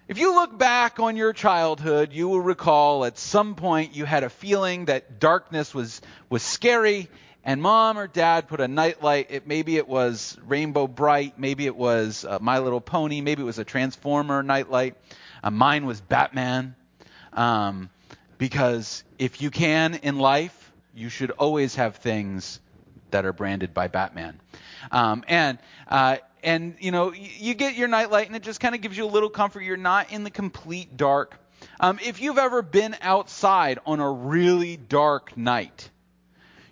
If 0.08 0.18
you 0.18 0.34
look 0.34 0.58
back 0.58 1.02
on 1.02 1.18
your 1.18 1.34
childhood, 1.34 2.14
you 2.14 2.30
will 2.30 2.40
recall 2.40 3.04
at 3.04 3.18
some 3.18 3.56
point 3.56 3.94
you 3.94 4.06
had 4.06 4.24
a 4.24 4.30
feeling 4.30 4.86
that 4.86 5.20
darkness 5.20 5.74
was, 5.74 6.00
was 6.30 6.42
scary, 6.42 7.10
and 7.44 7.62
mom 7.62 7.98
or 7.98 8.08
dad 8.08 8.48
put 8.48 8.60
a 8.62 8.68
nightlight. 8.68 9.28
It, 9.30 9.48
maybe 9.48 9.78
it 9.78 9.88
was 9.88 10.38
Rainbow 10.46 10.88
Brite, 10.88 11.40
maybe 11.40 11.66
it 11.66 11.76
was 11.76 12.26
uh, 12.26 12.40
My 12.42 12.60
Little 12.60 12.82
Pony, 12.82 13.22
maybe 13.22 13.42
it 13.42 13.46
was 13.46 13.60
a 13.60 13.64
Transformer 13.64 14.44
nightlight. 14.44 14.96
Uh, 15.44 15.52
mine 15.52 15.86
was 15.86 16.02
Batman. 16.02 16.76
Um, 17.34 17.90
because 18.40 19.04
if 19.20 19.42
you 19.42 19.52
can 19.52 19.96
in 19.96 20.18
life, 20.18 20.72
you 20.96 21.10
should 21.10 21.30
always 21.32 21.76
have 21.76 21.98
things 21.98 22.60
that 23.12 23.26
are 23.26 23.34
branded 23.34 23.74
by 23.74 23.88
Batman. 23.88 24.40
Um, 24.92 25.24
and 25.28 25.60
uh, 25.88 26.18
and 26.42 26.76
you 26.80 26.92
know 26.92 27.14
you 27.14 27.54
get 27.54 27.76
your 27.76 27.88
nightlight 27.88 28.28
and 28.28 28.36
it 28.36 28.44
just 28.44 28.60
kind 28.60 28.74
of 28.74 28.82
gives 28.82 28.98
you 28.98 29.06
a 29.06 29.08
little 29.08 29.30
comfort. 29.30 29.62
You're 29.62 29.78
not 29.78 30.12
in 30.12 30.24
the 30.24 30.32
complete 30.32 30.98
dark. 30.98 31.38
Um, 31.80 32.00
if 32.04 32.22
you've 32.22 32.38
ever 32.38 32.62
been 32.62 32.96
outside 33.02 33.80
on 33.86 34.00
a 34.00 34.10
really 34.10 34.78
dark 34.78 35.36
night, 35.36 35.90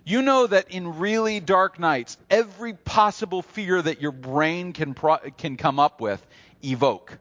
you 0.07 0.21
know 0.21 0.47
that 0.47 0.71
in 0.71 0.99
really 0.99 1.41
dark 1.41 1.79
nights, 1.79 2.17
every 2.29 2.73
possible 2.73 3.41
fear 3.41 3.81
that 3.81 4.01
your 4.01 4.13
brain 4.13 4.71
can 4.71 4.93
pro- 4.93 5.17
can 5.37 5.57
come 5.57 5.79
up 5.79 5.99
with 5.99 6.25
evoke 6.63 7.17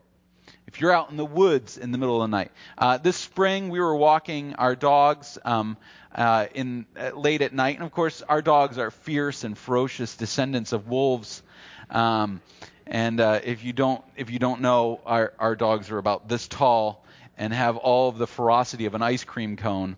if 0.68 0.80
you're 0.80 0.92
out 0.92 1.10
in 1.10 1.16
the 1.16 1.24
woods 1.24 1.78
in 1.78 1.90
the 1.90 1.98
middle 1.98 2.22
of 2.22 2.30
the 2.30 2.36
night. 2.36 2.52
Uh, 2.78 2.96
this 2.98 3.16
spring, 3.16 3.70
we 3.70 3.80
were 3.80 3.96
walking 3.96 4.54
our 4.54 4.76
dogs 4.76 5.36
um, 5.44 5.76
uh, 6.14 6.46
in 6.54 6.86
uh, 6.96 7.10
late 7.10 7.42
at 7.42 7.52
night, 7.52 7.74
and 7.74 7.84
of 7.84 7.90
course, 7.90 8.22
our 8.22 8.40
dogs 8.40 8.78
are 8.78 8.92
fierce 8.92 9.42
and 9.42 9.58
ferocious 9.58 10.16
descendants 10.16 10.72
of 10.72 10.86
wolves. 10.86 11.42
Um, 11.90 12.40
and 12.86 13.18
uh, 13.18 13.40
if 13.42 13.64
you 13.64 13.72
don't 13.72 14.04
if 14.16 14.30
you 14.30 14.38
don't 14.38 14.60
know, 14.60 15.00
our 15.04 15.32
our 15.40 15.56
dogs 15.56 15.90
are 15.90 15.98
about 15.98 16.28
this 16.28 16.46
tall 16.46 17.04
and 17.36 17.52
have 17.52 17.76
all 17.76 18.08
of 18.08 18.16
the 18.16 18.28
ferocity 18.28 18.86
of 18.86 18.94
an 18.94 19.02
ice 19.02 19.24
cream 19.24 19.56
cone. 19.56 19.96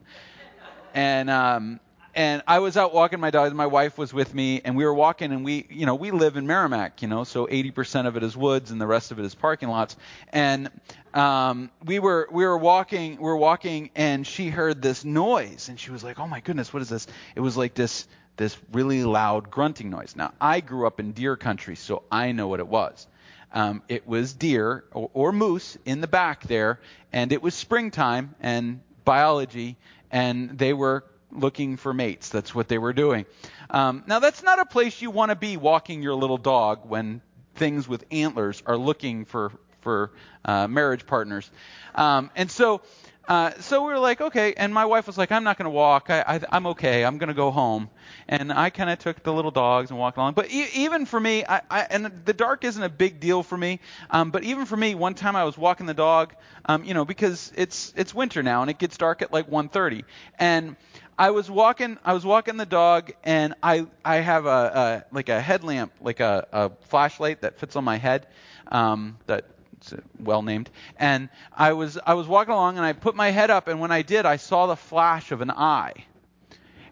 And 0.95 1.28
um, 1.28 1.80
and 2.18 2.42
I 2.48 2.58
was 2.58 2.76
out 2.76 2.92
walking 2.92 3.20
my 3.20 3.30
dog. 3.30 3.54
My 3.54 3.68
wife 3.68 3.96
was 3.96 4.12
with 4.12 4.34
me, 4.34 4.60
and 4.64 4.76
we 4.76 4.84
were 4.84 4.92
walking. 4.92 5.30
And 5.30 5.44
we, 5.44 5.68
you 5.70 5.87
know, 5.87 5.94
we 5.94 6.10
live 6.10 6.37
in 6.37 6.48
Merrimack, 6.48 7.00
you 7.00 7.06
know, 7.06 7.22
so 7.22 7.46
80% 7.46 8.08
of 8.08 8.16
it 8.16 8.25
is 8.25 8.37
woods, 8.37 8.72
and 8.72 8.80
the 8.80 8.88
rest 8.88 9.12
of 9.12 9.20
it 9.20 9.25
is 9.25 9.37
parking 9.37 9.68
lots. 9.68 9.94
And 10.32 10.68
um, 11.14 11.70
we 11.84 12.00
were 12.00 12.28
we 12.32 12.44
were 12.44 12.58
walking, 12.58 13.18
we 13.18 13.22
were 13.22 13.37
walking, 13.37 13.90
and 13.94 14.26
she 14.26 14.48
heard 14.48 14.82
this 14.82 15.04
noise, 15.04 15.68
and 15.68 15.78
she 15.78 15.92
was 15.92 16.02
like, 16.02 16.18
"Oh 16.18 16.26
my 16.26 16.40
goodness, 16.40 16.72
what 16.72 16.82
is 16.82 16.88
this?" 16.88 17.06
It 17.37 17.40
was 17.40 17.56
like 17.56 17.75
this 17.75 18.08
this 18.37 18.56
really 18.72 19.04
loud 19.04 19.48
grunting 19.48 19.88
noise. 19.88 20.16
Now, 20.16 20.32
I 20.40 20.58
grew 20.58 20.88
up 20.88 20.98
in 20.98 21.12
deer 21.12 21.37
country, 21.37 21.76
so 21.76 22.02
I 22.10 22.32
know 22.32 22.48
what 22.48 22.58
it 22.58 22.66
was. 22.66 23.06
Um, 23.52 23.80
it 23.88 24.08
was 24.08 24.32
deer 24.32 24.84
or, 24.92 25.08
or 25.14 25.32
moose 25.32 25.78
in 25.84 26.00
the 26.00 26.08
back 26.08 26.42
there, 26.48 26.80
and 27.12 27.30
it 27.30 27.42
was 27.42 27.54
springtime 27.54 28.34
and 28.40 28.80
biology, 29.04 29.76
and 30.10 30.58
they 30.58 30.72
were 30.72 31.04
looking 31.32 31.76
for 31.76 31.92
mates. 31.92 32.28
That's 32.28 32.54
what 32.54 32.68
they 32.68 32.78
were 32.78 32.92
doing. 32.92 33.26
Um, 33.70 34.04
now, 34.06 34.18
that's 34.18 34.42
not 34.42 34.58
a 34.58 34.64
place 34.64 35.00
you 35.02 35.11
want 35.11 35.30
to 35.30 35.37
be 35.37 35.56
walking 35.56 36.02
your 36.02 36.14
little 36.14 36.38
dog 36.38 36.88
when 36.88 37.20
things 37.54 37.88
with 37.88 38.04
antlers 38.11 38.62
are 38.66 38.76
looking 38.76 39.25
for 39.25 39.52
for 39.80 40.11
uh, 40.44 40.66
marriage 40.66 41.06
partners. 41.06 41.50
Um, 41.94 42.30
and 42.37 42.50
so, 42.50 42.82
uh, 43.28 43.52
so 43.61 43.85
we 43.85 43.92
were 43.92 43.99
like, 43.99 44.20
okay. 44.23 44.54
And 44.56 44.73
my 44.75 44.87
wife 44.87 45.06
was 45.06 45.18
like, 45.18 45.30
I'm 45.30 45.44
not 45.44 45.58
going 45.58 45.66
to 45.66 45.70
walk. 45.70 46.08
I, 46.08 46.23
I, 46.26 46.40
I'm 46.50 46.66
okay. 46.68 47.04
I'm 47.04 47.18
going 47.18 47.28
to 47.28 47.35
go 47.35 47.50
home. 47.50 47.90
And 48.26 48.50
I 48.50 48.70
kind 48.70 48.88
of 48.88 48.99
took 48.99 49.23
the 49.23 49.32
little 49.35 49.50
dogs 49.50 49.90
and 49.90 49.99
walked 49.99 50.16
along. 50.16 50.32
But 50.32 50.50
e- 50.50 50.68
even 50.75 51.04
for 51.04 51.20
me, 51.20 51.44
I, 51.47 51.61
I, 51.70 51.87
and 51.90 52.06
the 52.25 52.32
dark 52.32 52.64
isn't 52.64 52.82
a 52.82 52.88
big 52.88 53.20
deal 53.20 53.42
for 53.42 53.56
me. 53.58 53.80
Um, 54.11 54.30
but 54.30 54.44
even 54.44 54.64
for 54.64 54.76
me, 54.78 54.94
one 54.94 55.14
time 55.14 55.37
I 55.37 55.44
was 55.44 55.58
walking 55.58 55.87
the 55.87 55.94
dog, 55.94 56.35
um, 56.64 56.85
you 56.85 56.94
know, 56.94 57.04
because 57.04 57.52
it's 57.54 57.92
it's 57.97 58.14
winter 58.14 58.42
now 58.42 58.62
and 58.62 58.70
it 58.70 58.78
gets 58.78 58.97
dark 58.97 59.20
at 59.23 59.32
like 59.32 59.47
1:30, 59.49 60.04
and 60.38 60.76
I 61.18 61.30
was 61.30 61.50
walking 61.50 61.99
I 62.04 62.14
was 62.14 62.25
walking 62.25 62.56
the 62.56 62.66
dog 62.66 63.12
and 63.25 63.54
I 63.62 63.87
I 64.04 64.16
have 64.16 64.47
a, 64.47 65.04
a 65.11 65.14
like 65.14 65.28
a 65.28 65.40
headlamp 65.40 65.92
like 66.00 66.20
a, 66.20 66.47
a 66.52 66.70
flashlight 66.87 67.42
that 67.42 67.58
fits 67.58 67.76
on 67.76 67.85
my 67.85 67.97
head 67.97 68.26
um, 68.70 69.18
that 69.26 69.44
Uh, 69.92 69.97
well 70.18 70.42
named 70.42 70.70
and 70.97 71.28
I 71.56 71.73
was 71.73 71.99
I 72.04 72.14
was 72.14 72.26
walking 72.26 72.52
along 72.52 72.76
and 72.76 72.85
I 72.85 72.92
put 72.92 73.14
my 73.14 73.30
head 73.30 73.50
up 73.50 73.68
and 73.68 73.80
when 73.80 73.92
I 73.92 74.02
did 74.02 74.26
I 74.26 74.37
saw 74.37 74.66
the 74.66 74.76
flash 74.76 75.32
of 75.32 75.40
an 75.40 75.50
eye. 75.50 75.94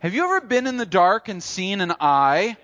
Have 0.00 0.14
you 0.14 0.24
ever 0.24 0.40
been 0.40 0.66
in 0.66 0.76
the 0.76 0.86
dark 0.86 1.28
and 1.28 1.42
seen 1.42 1.80
an 1.80 1.92
eye? 2.00 2.56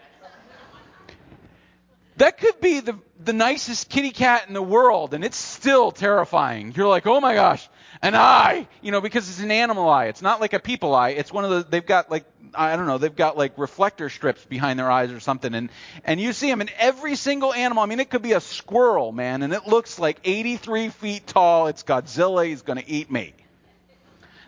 That 2.16 2.38
could 2.38 2.60
be 2.60 2.80
the 2.80 2.98
the 3.24 3.32
nicest 3.32 3.88
kitty 3.88 4.10
cat 4.10 4.48
in 4.48 4.54
the 4.54 4.62
world 4.62 5.14
and 5.14 5.24
it's 5.24 5.36
still 5.36 5.92
terrifying. 5.92 6.72
You're 6.76 6.88
like, 6.88 7.06
"Oh 7.06 7.20
my 7.20 7.34
gosh, 7.34 7.68
an 8.02 8.16
eye, 8.16 8.66
you 8.80 8.90
know, 8.90 9.00
because 9.00 9.28
it's 9.28 9.40
an 9.40 9.52
animal 9.52 9.88
eye. 9.88 10.06
It's 10.06 10.22
not 10.22 10.40
like 10.40 10.52
a 10.52 10.58
people 10.58 10.94
eye. 10.94 11.10
It's 11.10 11.32
one 11.32 11.44
of 11.44 11.50
the, 11.50 11.62
they've 11.62 11.86
got 11.86 12.10
like, 12.10 12.24
I 12.52 12.76
don't 12.76 12.86
know, 12.86 12.98
they've 12.98 13.14
got 13.14 13.36
like 13.36 13.56
reflector 13.56 14.10
strips 14.10 14.44
behind 14.44 14.78
their 14.78 14.90
eyes 14.90 15.12
or 15.12 15.20
something. 15.20 15.54
And, 15.54 15.70
and 16.04 16.20
you 16.20 16.32
see 16.32 16.50
them 16.50 16.60
in 16.60 16.68
every 16.78 17.14
single 17.14 17.54
animal. 17.54 17.82
I 17.82 17.86
mean, 17.86 18.00
it 18.00 18.10
could 18.10 18.22
be 18.22 18.32
a 18.32 18.40
squirrel, 18.40 19.12
man, 19.12 19.42
and 19.42 19.52
it 19.52 19.68
looks 19.68 20.00
like 20.00 20.18
83 20.24 20.88
feet 20.88 21.26
tall. 21.28 21.68
It's 21.68 21.84
Godzilla. 21.84 22.44
He's 22.44 22.62
going 22.62 22.78
to 22.78 22.88
eat 22.88 23.08
me. 23.08 23.34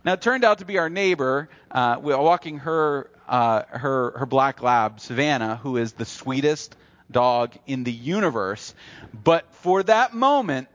Now, 0.05 0.15
it 0.15 0.21
turned 0.21 0.45
out 0.45 0.59
to 0.59 0.65
be 0.65 0.79
our 0.79 0.91
neighbor. 0.91 1.49
Uh, 1.71 1.97
walking 2.01 2.59
her, 2.59 3.09
uh, 3.29 3.63
her, 3.69 4.19
her 4.19 4.27
black 4.27 4.63
lab, 4.63 5.01
Savannah, 5.01 5.57
who 5.57 5.77
is 5.77 5.93
the 5.93 6.05
sweetest 6.05 6.77
dog 7.15 7.57
in 7.67 7.85
the 7.85 7.93
universe. 7.93 8.75
But 9.15 9.51
for 9.55 9.83
that 9.85 10.13
moment, 10.13 10.69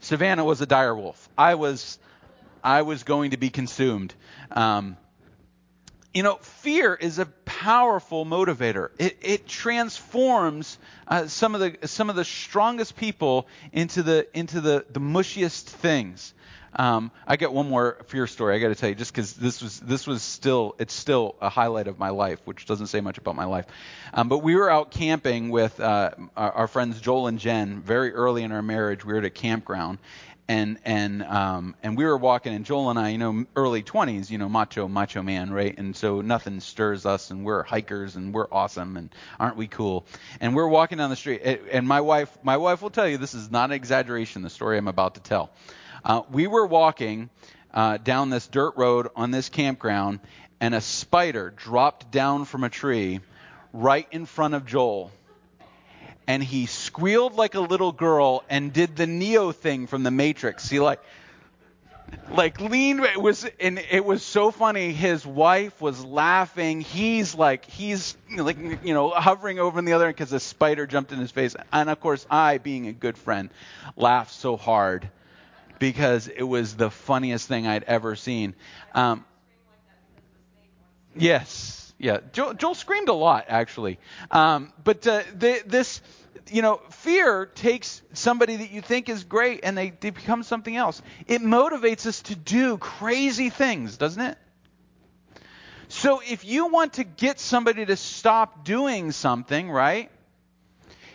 Savannah 0.00 0.44
was 0.44 0.60
a 0.60 0.66
dire 0.66 0.94
wolf. 0.94 1.28
I 1.36 1.56
was 1.56 1.98
I 2.62 2.82
was 2.82 3.02
going 3.02 3.32
to 3.32 3.36
be 3.36 3.50
consumed. 3.50 4.14
Um, 4.52 4.96
you 6.16 6.22
know, 6.22 6.36
fear 6.36 6.94
is 6.94 7.18
a 7.18 7.26
powerful 7.44 8.24
motivator. 8.24 8.88
It, 8.98 9.18
it 9.20 9.46
transforms 9.46 10.78
uh, 11.06 11.26
some 11.26 11.54
of 11.54 11.60
the 11.60 11.86
some 11.86 12.08
of 12.08 12.16
the 12.16 12.24
strongest 12.24 12.96
people 12.96 13.46
into 13.70 14.02
the 14.02 14.26
into 14.32 14.62
the 14.62 14.86
the 14.88 14.98
mushiest 14.98 15.64
things. 15.64 16.32
Um, 16.78 17.10
I 17.26 17.36
got 17.36 17.52
one 17.52 17.68
more 17.68 17.98
fear 18.06 18.26
story 18.26 18.56
I 18.56 18.60
got 18.60 18.68
to 18.68 18.74
tell 18.74 18.88
you, 18.88 18.94
just 18.94 19.12
because 19.12 19.34
this 19.34 19.60
was 19.60 19.78
this 19.80 20.06
was 20.06 20.22
still 20.22 20.74
it's 20.78 20.94
still 20.94 21.36
a 21.42 21.50
highlight 21.50 21.86
of 21.86 21.98
my 21.98 22.08
life, 22.08 22.40
which 22.46 22.64
doesn't 22.64 22.86
say 22.86 23.02
much 23.02 23.18
about 23.18 23.36
my 23.36 23.44
life. 23.44 23.66
Um, 24.14 24.30
but 24.30 24.38
we 24.38 24.56
were 24.56 24.70
out 24.70 24.90
camping 24.90 25.50
with 25.50 25.78
uh, 25.80 26.12
our, 26.34 26.52
our, 26.52 26.66
friends 26.66 26.98
Joel 26.98 27.26
and 27.26 27.38
Jen 27.38 27.82
very 27.82 28.14
early 28.14 28.42
in 28.42 28.52
our 28.52 28.62
marriage. 28.62 29.04
We 29.04 29.12
were 29.12 29.18
at 29.18 29.26
a 29.26 29.30
campground, 29.30 29.98
and 30.48 30.78
and 30.84 31.22
um 31.22 31.74
and 31.82 31.96
we 31.96 32.04
were 32.04 32.16
walking 32.16 32.54
and 32.54 32.64
Joel 32.64 32.90
and 32.90 32.98
I, 32.98 33.10
you 33.10 33.18
know, 33.18 33.46
early 33.56 33.82
20s, 33.82 34.30
you 34.30 34.38
know, 34.38 34.48
macho 34.48 34.88
macho 34.88 35.22
man, 35.22 35.52
right? 35.52 35.76
And 35.76 35.96
so 35.96 36.20
nothing 36.20 36.60
stirs 36.60 37.04
us 37.06 37.30
and 37.30 37.44
we're 37.44 37.62
hikers 37.62 38.16
and 38.16 38.32
we're 38.32 38.46
awesome 38.50 38.96
and 38.96 39.14
aren't 39.40 39.56
we 39.56 39.66
cool? 39.66 40.06
And 40.40 40.54
we're 40.54 40.68
walking 40.68 40.98
down 40.98 41.10
the 41.10 41.16
street 41.16 41.42
and 41.44 41.86
my 41.86 42.00
wife 42.00 42.36
my 42.42 42.56
wife 42.56 42.82
will 42.82 42.90
tell 42.90 43.08
you 43.08 43.18
this 43.18 43.34
is 43.34 43.50
not 43.50 43.70
an 43.70 43.76
exaggeration 43.76 44.42
the 44.42 44.50
story 44.50 44.78
I'm 44.78 44.88
about 44.88 45.14
to 45.14 45.20
tell. 45.20 45.50
Uh, 46.04 46.22
we 46.30 46.46
were 46.46 46.66
walking 46.66 47.30
uh, 47.74 47.96
down 47.96 48.30
this 48.30 48.46
dirt 48.46 48.74
road 48.76 49.08
on 49.16 49.30
this 49.30 49.48
campground 49.48 50.20
and 50.60 50.74
a 50.74 50.80
spider 50.80 51.50
dropped 51.50 52.10
down 52.10 52.44
from 52.44 52.64
a 52.64 52.70
tree 52.70 53.20
right 53.72 54.06
in 54.10 54.26
front 54.26 54.54
of 54.54 54.64
Joel 54.64 55.10
and 56.26 56.42
he 56.42 56.66
squealed 56.66 57.34
like 57.34 57.54
a 57.54 57.60
little 57.60 57.92
girl 57.92 58.44
and 58.48 58.72
did 58.72 58.96
the 58.96 59.06
Neo 59.06 59.52
thing 59.52 59.86
from 59.86 60.02
the 60.02 60.10
Matrix. 60.10 60.68
He 60.68 60.80
like 60.80 61.00
like 62.30 62.60
leaned 62.60 63.00
it 63.04 63.20
was 63.20 63.46
and 63.60 63.78
it 63.90 64.04
was 64.04 64.22
so 64.22 64.50
funny. 64.50 64.92
His 64.92 65.24
wife 65.26 65.80
was 65.80 66.04
laughing. 66.04 66.80
He's 66.80 67.34
like 67.34 67.64
he's 67.66 68.16
like 68.36 68.58
you 68.58 68.94
know 68.94 69.10
hovering 69.10 69.58
over 69.58 69.78
in 69.78 69.84
the 69.84 69.92
other 69.92 70.06
end 70.06 70.16
because 70.16 70.32
a 70.32 70.40
spider 70.40 70.86
jumped 70.86 71.12
in 71.12 71.18
his 71.18 71.30
face. 71.30 71.54
And 71.72 71.88
of 71.90 72.00
course 72.00 72.26
i 72.30 72.58
being 72.58 72.86
a 72.88 72.92
good 72.92 73.16
friend 73.18 73.50
laughed 73.96 74.32
so 74.32 74.56
hard 74.56 75.08
because 75.78 76.28
it 76.28 76.42
was 76.42 76.74
the 76.74 76.90
funniest 76.90 77.46
thing 77.48 77.66
i'd 77.66 77.84
ever 77.84 78.16
seen. 78.16 78.54
Um, 78.94 79.24
yes 81.14 81.85
yeah 81.98 82.18
joel, 82.32 82.54
joel, 82.54 82.74
screamed 82.74 83.08
a 83.08 83.14
lot 83.14 83.46
actually 83.48 83.98
um, 84.30 84.72
but 84.82 85.06
uh, 85.06 85.22
the, 85.34 85.62
this 85.66 86.00
you 86.50 86.62
know, 86.62 86.80
fear 86.90 87.46
takes 87.46 88.02
somebody 88.12 88.56
that 88.56 88.70
you 88.70 88.80
think 88.80 89.08
is 89.08 89.24
great 89.24 89.60
and 89.62 89.76
they, 89.76 89.90
they 89.90 90.10
become 90.10 90.42
something 90.42 90.76
else. 90.76 91.02
It 91.26 91.40
motivates 91.40 92.06
us 92.06 92.22
to 92.22 92.36
do 92.36 92.78
crazy 92.78 93.50
things, 93.50 93.96
doesn't 93.96 94.22
it? 94.22 94.38
So 95.88 96.20
if 96.26 96.44
you 96.44 96.66
want 96.66 96.94
to 96.94 97.04
get 97.04 97.38
somebody 97.38 97.86
to 97.86 97.96
stop 97.96 98.64
doing 98.64 99.12
something, 99.12 99.70
right? 99.70 100.10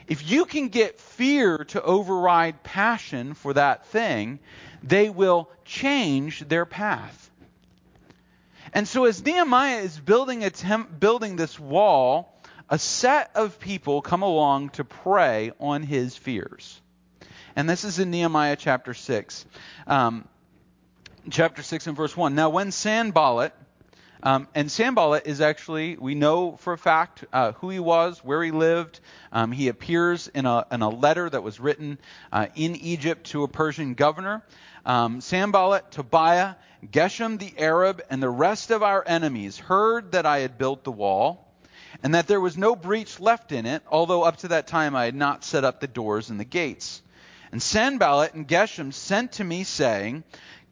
If 0.08 0.30
you 0.30 0.46
can 0.46 0.70
get 0.70 1.00
fear 1.00 1.60
to 1.66 1.82
override 1.82 2.64
passion 2.64 3.34
for 3.34 3.54
that 3.54 3.86
thing, 3.88 4.40
they 4.84 5.10
will 5.10 5.50
change 5.66 6.48
their 6.48 6.66
path. 6.66 7.31
And 8.74 8.88
so 8.88 9.06
as 9.06 9.24
Nehemiah 9.24 9.82
is 9.82 10.00
building 10.00 10.50
temp, 10.50 11.00
building 11.00 11.36
this 11.36 11.60
wall, 11.60 12.42
a 12.70 12.80
set 12.80 13.32
of 13.36 13.60
people 13.60 14.02
come 14.02 14.22
along 14.22 14.70
to 14.70 14.86
prey 14.86 15.52
on 15.60 15.84
his 15.84 16.16
fears. 16.16 16.80
And 17.56 17.70
this 17.70 17.84
is 17.84 18.00
in 18.00 18.12
Nehemiah 18.12 18.56
chapter 18.56 18.94
6. 18.94 19.46
Um, 19.88 20.28
chapter 21.30 21.64
6 21.64 21.88
and 21.88 21.98
verse 21.98 22.16
1. 22.16 22.34
Now, 22.34 22.50
when 22.50 22.72
Sanballat, 22.72 23.54
um, 24.24 24.48
and 24.56 24.72
Sanballat 24.72 25.26
is 25.26 25.42
actually, 25.42 25.98
we 25.98 26.16
know 26.16 26.56
for 26.56 26.74
a 26.74 26.78
fact 26.78 27.26
uh, 27.34 27.54
who 27.54 27.70
he 27.72 27.80
was, 27.80 28.24
where 28.24 28.44
he 28.44 28.52
lived. 28.52 29.00
Um, 29.32 29.52
he 29.52 29.68
appears 29.68 30.28
in 30.28 30.46
a, 30.46 30.66
in 30.72 30.82
a 30.82 30.90
letter 30.90 31.30
that 31.30 31.44
was 31.44 31.60
written 31.60 31.98
uh, 32.32 32.48
in 32.56 32.76
Egypt 32.78 33.28
to 33.28 33.44
a 33.44 33.48
Persian 33.48 33.96
governor. 33.96 34.44
Um, 34.86 35.22
Sanballat, 35.22 35.92
Tobiah, 35.92 36.56
Geshem 36.86 37.38
the 37.38 37.54
Arab, 37.58 38.02
and 38.10 38.22
the 38.22 38.30
rest 38.30 38.72
of 38.72 38.82
our 38.82 39.04
enemies 39.06 39.58
heard 39.58 40.14
that 40.14 40.26
I 40.26 40.40
had 40.40 40.58
built 40.58 40.84
the 40.84 40.92
wall 40.92 41.48
and 42.04 42.16
that 42.16 42.28
there 42.28 42.42
was 42.42 42.58
no 42.58 42.76
breach 42.76 43.20
left 43.20 43.52
in 43.52 43.66
it, 43.66 43.84
although 43.88 44.24
up 44.24 44.38
to 44.38 44.50
that 44.50 44.68
time 44.68 44.96
I 44.96 45.06
had 45.06 45.16
not 45.16 45.44
set 45.44 45.64
up 45.64 45.80
the 45.80 45.88
doors 45.88 46.30
and 46.30 46.40
the 46.40 46.46
gates. 46.46 47.02
And 47.52 47.62
Sanballat 47.62 48.34
and 48.34 48.48
Geshem 48.48 48.94
sent 48.94 49.34
to 49.34 49.44
me, 49.44 49.64
saying, 49.64 50.24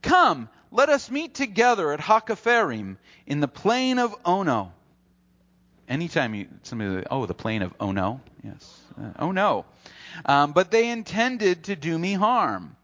Come, 0.01 0.49
let 0.71 0.89
us 0.89 1.11
meet 1.11 1.33
together 1.33 1.91
at 1.91 1.99
Hakkephirim 1.99 2.97
in 3.27 3.39
the 3.41 3.47
plain 3.47 3.99
of 3.99 4.15
Ono. 4.25 4.71
Anytime 5.87 6.35
you 6.35 6.47
somebody, 6.63 7.05
oh, 7.09 7.25
the 7.25 7.33
plain 7.33 7.63
of 7.63 7.73
Ono, 7.79 8.21
yes, 8.43 8.79
uh, 8.99 9.09
oh 9.19 9.31
no. 9.31 9.65
Um, 10.25 10.53
but 10.53 10.71
they 10.71 10.89
intended 10.89 11.65
to 11.65 11.75
do 11.75 11.97
me 11.97 12.13
harm. 12.13 12.75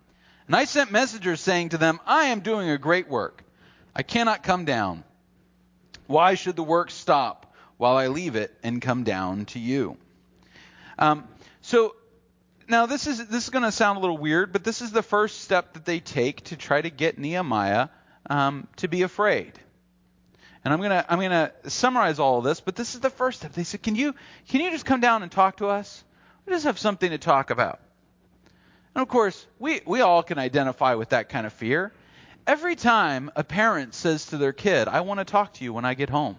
And 0.48 0.56
I 0.56 0.66
sent 0.66 0.92
messengers 0.92 1.42
saying 1.42 1.70
to 1.70 1.78
them, 1.78 2.00
I 2.06 2.26
am 2.26 2.42
doing 2.42 2.70
a 2.70 2.78
great 2.78 3.08
work. 3.08 3.44
I 3.96 4.04
cannot 4.04 4.44
come 4.44 4.66
down. 4.66 5.04
Why 6.08 6.36
should 6.36 6.56
the 6.56 6.64
work 6.64 6.92
stop? 6.92 7.46
while 7.78 7.98
I 7.98 8.08
leave 8.08 8.36
it 8.36 8.56
and 8.64 8.82
come 8.82 9.04
down 9.04 9.46
to 9.46 9.60
you. 9.60 9.98
Um, 10.98 11.28
so 11.62 11.96
now 12.68 12.86
this 12.86 13.08
is 13.08 13.28
this 13.28 13.44
is 13.44 13.50
going 13.50 13.64
to 13.64 13.72
sound 13.72 13.98
a 13.98 14.02
little 14.02 14.18
weird, 14.18 14.54
but 14.54 14.64
this 14.64 14.82
is 14.82 14.92
the 14.92 15.04
first 15.04 15.42
step 15.42 15.74
that 15.74 15.86
they 15.86 16.00
take 16.00 16.44
to 16.46 16.58
try 16.58 16.82
to 16.82 16.90
get 16.90 17.18
Nehemiah 17.18 17.90
um, 18.30 18.68
to 18.78 18.88
be 18.88 19.02
afraid. 19.02 19.54
And 20.64 20.74
I'm 20.74 20.82
gonna 20.82 21.06
I'm 21.08 21.20
gonna 21.20 21.52
summarize 21.68 22.18
all 22.18 22.40
of 22.40 22.44
this, 22.44 22.60
but 22.60 22.76
this 22.76 22.96
is 22.96 23.02
the 23.02 23.10
first 23.10 23.40
step. 23.40 23.54
They 23.54 23.64
said, 23.64 23.84
"Can 23.84 23.96
you 23.96 24.16
can 24.48 24.62
you 24.62 24.72
just 24.72 24.86
come 24.86 25.00
down 25.00 25.22
and 25.22 25.32
talk 25.32 25.58
to 25.58 25.68
us? 25.68 26.04
We 26.46 26.54
just 26.54 26.66
have 26.66 26.80
something 26.80 27.12
to 27.12 27.20
talk 27.20 27.52
about." 27.52 27.80
And 28.96 29.02
of 29.02 29.10
course, 29.10 29.46
we 29.60 29.82
we 29.86 30.02
all 30.02 30.24
can 30.24 30.40
identify 30.40 30.96
with 30.96 31.10
that 31.10 31.30
kind 31.30 31.46
of 31.46 31.54
fear. 31.54 31.92
Every 32.48 32.76
time 32.76 33.30
a 33.36 33.44
parent 33.44 33.94
says 33.94 34.28
to 34.28 34.38
their 34.38 34.54
kid, 34.54 34.88
"I 34.88 35.02
want 35.02 35.20
to 35.20 35.26
talk 35.26 35.54
to 35.56 35.64
you 35.64 35.74
when 35.74 35.84
I 35.84 35.94
get 35.94 36.10
home," 36.10 36.38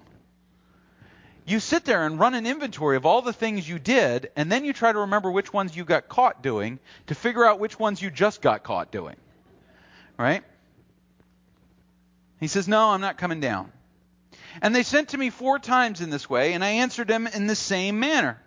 you 1.44 1.60
sit 1.60 1.84
there 1.84 2.06
and 2.06 2.18
run 2.18 2.34
an 2.34 2.46
inventory 2.46 2.96
of 2.96 3.04
all 3.04 3.22
the 3.22 3.32
things 3.32 3.68
you 3.68 3.78
did, 3.78 4.30
and 4.36 4.50
then 4.50 4.64
you 4.64 4.72
try 4.72 4.90
to 4.90 5.00
remember 5.00 5.30
which 5.30 5.52
ones 5.52 5.76
you 5.76 5.84
got 5.84 6.08
caught 6.08 6.42
doing 6.42 6.80
to 7.08 7.14
figure 7.14 7.44
out 7.44 7.60
which 7.60 7.78
ones 7.78 8.00
you 8.00 8.10
just 8.10 8.40
got 8.40 8.64
caught 8.64 8.90
doing. 8.90 9.16
Right? 10.18 10.42
He 12.40 12.48
says, 12.48 12.66
No, 12.66 12.90
I'm 12.90 13.00
not 13.00 13.18
coming 13.18 13.40
down. 13.40 13.72
And 14.62 14.74
they 14.74 14.82
sent 14.82 15.10
to 15.10 15.18
me 15.18 15.30
four 15.30 15.58
times 15.58 16.00
in 16.00 16.10
this 16.10 16.28
way, 16.28 16.54
and 16.54 16.64
I 16.64 16.70
answered 16.70 17.08
them 17.08 17.26
in 17.26 17.46
the 17.46 17.54
same 17.54 18.00
manner. 18.00 18.40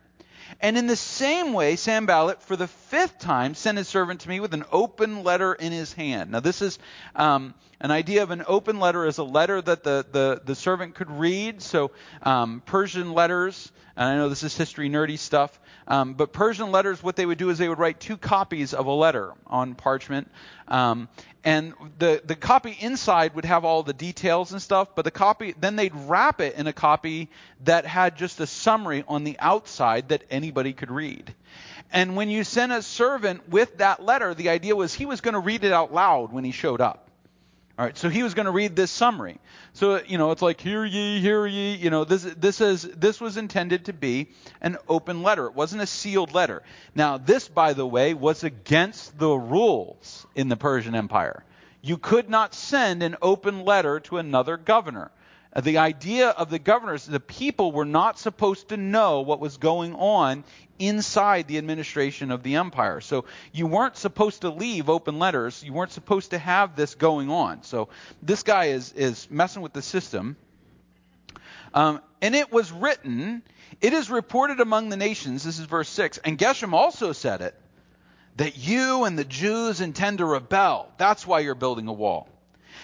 And 0.62 0.78
in 0.78 0.88
the 0.88 0.96
same 0.96 1.54
way, 1.54 1.76
Sanballat, 1.76 2.42
for 2.42 2.56
the 2.56 2.68
fifth 2.68 3.20
time, 3.20 3.54
sent 3.54 3.78
his 3.78 3.88
servant 3.88 4.22
to 4.22 4.30
me 4.30 4.40
with 4.40 4.54
an 4.54 4.66
open 4.72 5.24
letter 5.24 5.54
in 5.54 5.72
his 5.72 5.94
hand. 5.94 6.32
Now, 6.32 6.40
this 6.40 6.62
is 6.62 6.80
um, 7.16 7.54
an 7.80 7.92
idea 7.92 8.24
of 8.24 8.32
an 8.32 8.44
open 8.48 8.80
letter 8.80 9.06
as 9.06 9.18
a 9.18 9.24
letter 9.24 9.62
that 9.62 9.84
the, 9.84 10.06
the, 10.12 10.42
the 10.44 10.56
servant 10.56 10.96
could 10.96 11.10
read. 11.10 11.62
So, 11.62 11.92
um, 12.24 12.62
Persian 12.66 13.14
letters, 13.14 13.72
and 13.96 14.06
I 14.06 14.16
know 14.16 14.30
this 14.30 14.44
is 14.44 14.56
history 14.58 14.90
nerdy 14.90 15.18
stuff, 15.18 15.60
um, 15.88 16.14
but 16.14 16.34
Persian 16.34 16.72
letters, 16.72 17.02
what 17.02 17.16
they 17.16 17.26
would 17.26 17.38
do 17.38 17.50
is 17.50 17.58
they 17.58 17.70
would 17.70 17.80
write 17.80 18.00
two 18.00 18.18
copies 18.18 18.74
of 18.74 18.86
a 18.86 18.92
letter 18.92 19.34
on 19.48 19.76
parchment. 19.76 20.30
Um, 20.68 21.10
and 21.44 21.74
the, 22.00 22.22
the 22.26 22.36
copy 22.36 22.76
inside 22.80 23.36
would 23.36 23.46
have 23.46 23.64
all 23.64 23.84
the 23.84 23.94
details 23.94 24.52
and 24.52 24.62
stuff, 24.62 24.90
but 24.96 25.06
the 25.06 25.12
copy, 25.12 25.54
then 25.60 25.76
they'd 25.76 25.96
wrap 25.96 26.42
it 26.42 26.56
in 26.56 26.68
a 26.68 26.74
copy 26.74 27.30
that 27.64 27.86
had 27.86 28.18
just 28.18 28.40
a 28.40 28.48
summary 28.48 29.04
on 29.08 29.24
the 29.24 29.38
outside 29.40 30.10
that 30.10 30.24
anybody 30.30 30.74
could 30.74 30.92
read. 30.92 31.34
And 31.92 32.16
when 32.16 32.30
you 32.30 32.44
sent 32.44 32.72
a 32.72 32.82
servant 32.82 33.50
with 33.50 33.78
that 33.78 34.04
letter, 34.04 34.34
the 34.34 34.50
idea 34.50 34.76
was 34.76 34.94
he 34.94 35.06
was 35.06 35.22
going 35.22 35.34
to 35.34 35.40
read 35.40 35.64
it 35.64 35.72
out 35.72 35.94
loud 35.94 36.34
when 36.34 36.44
he 36.44 36.52
showed 36.52 36.82
up. 36.82 37.09
All 37.80 37.86
right, 37.86 37.98
so 37.98 38.10
he 38.10 38.24
was 38.24 38.34
going 38.34 38.46
to 38.46 38.52
read 38.52 38.76
this 38.76 38.92
summary. 38.92 39.38
So 39.72 40.02
you 40.06 40.18
know, 40.18 40.32
it's 40.32 40.42
like 40.42 40.60
hear 40.60 40.84
ye, 40.84 41.22
hear 41.22 41.48
ye. 41.48 41.76
You 41.76 41.90
know, 41.90 42.04
this 42.04 42.24
this 42.24 42.60
is 42.60 42.82
this 42.82 43.22
was 43.22 43.38
intended 43.38 43.86
to 43.86 43.94
be 43.94 44.32
an 44.60 44.76
open 44.90 45.24
letter. 45.24 45.46
It 45.46 45.54
wasn't 45.56 45.84
a 45.84 45.88
sealed 45.88 46.34
letter. 46.34 46.62
Now, 46.94 47.18
this, 47.18 47.48
by 47.48 47.72
the 47.72 47.88
way, 47.88 48.14
was 48.14 48.44
against 48.44 49.18
the 49.18 49.30
rules 49.30 50.28
in 50.36 50.50
the 50.50 50.58
Persian 50.58 50.94
Empire. 50.94 51.46
You 51.82 51.98
could 51.98 52.30
not 52.30 52.54
send 52.54 53.02
an 53.02 53.16
open 53.22 53.64
letter 53.64 54.02
to 54.02 54.18
another 54.18 54.58
governor. 54.58 55.10
Uh, 55.52 55.62
the 55.62 55.80
idea 55.80 56.30
of 56.30 56.50
the 56.50 56.60
governors, 56.60 57.06
the 57.06 57.20
people 57.20 57.72
were 57.72 57.86
not 57.86 58.20
supposed 58.20 58.70
to 58.70 58.78
know 58.78 59.22
what 59.22 59.40
was 59.40 59.58
going 59.58 59.96
on 59.96 60.44
inside 60.78 61.48
the 61.48 61.58
administration 61.58 62.32
of 62.32 62.44
the 62.44 62.56
empire. 62.56 63.02
So 63.02 63.26
you 63.52 63.66
weren't 63.66 63.98
supposed 63.98 64.42
to 64.42 64.50
leave 64.50 64.90
open 64.90 65.18
letters. 65.18 65.64
You 65.64 65.74
weren't 65.74 65.92
supposed 65.92 66.32
to 66.32 66.38
have 66.38 66.76
this 66.76 66.96
going 66.96 67.32
on. 67.32 67.64
So 67.64 67.90
this 68.22 68.44
guy 68.44 68.66
is, 68.66 68.94
is 68.94 69.28
messing 69.32 69.64
with 69.64 69.74
the 69.74 69.82
system. 69.82 70.38
Um, 71.74 72.02
and 72.22 72.36
it 72.36 72.52
was 72.52 72.72
written, 72.72 73.42
it 73.82 73.94
is 73.94 74.10
reported 74.10 74.60
among 74.60 74.90
the 74.90 74.98
nations, 74.98 75.44
this 75.44 75.60
is 75.60 75.66
verse 75.66 75.90
6, 75.90 76.20
and 76.20 76.38
Geshem 76.38 76.74
also 76.74 77.12
said 77.12 77.42
it, 77.42 77.56
that 78.38 78.58
you 78.58 79.04
and 79.04 79.18
the 79.18 79.24
Jews 79.24 79.82
intend 79.82 80.20
to 80.20 80.26
rebel. 80.26 80.92
That's 80.98 81.26
why 81.28 81.42
you're 81.42 81.56
building 81.56 81.88
a 81.88 81.94
wall. 81.94 82.28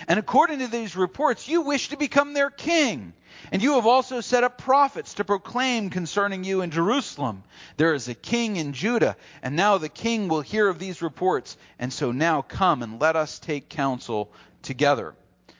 And 0.07 0.19
according 0.19 0.59
to 0.59 0.67
these 0.67 0.95
reports, 0.95 1.47
you 1.47 1.61
wish 1.61 1.89
to 1.89 1.97
become 1.97 2.33
their 2.33 2.49
king. 2.49 3.13
And 3.51 3.61
you 3.61 3.73
have 3.73 3.85
also 3.85 4.21
set 4.21 4.43
up 4.43 4.57
prophets 4.57 5.15
to 5.15 5.23
proclaim 5.23 5.89
concerning 5.89 6.43
you 6.43 6.61
in 6.61 6.71
Jerusalem. 6.71 7.43
There 7.77 7.93
is 7.93 8.07
a 8.07 8.15
king 8.15 8.55
in 8.57 8.73
Judah, 8.73 9.17
and 9.41 9.55
now 9.55 9.77
the 9.77 9.89
king 9.89 10.27
will 10.27 10.41
hear 10.41 10.67
of 10.67 10.79
these 10.79 11.01
reports. 11.01 11.57
And 11.77 11.91
so 11.91 12.11
now 12.11 12.41
come 12.41 12.81
and 12.81 12.99
let 12.99 13.15
us 13.15 13.39
take 13.39 13.69
counsel 13.69 14.31
together. 14.61 15.13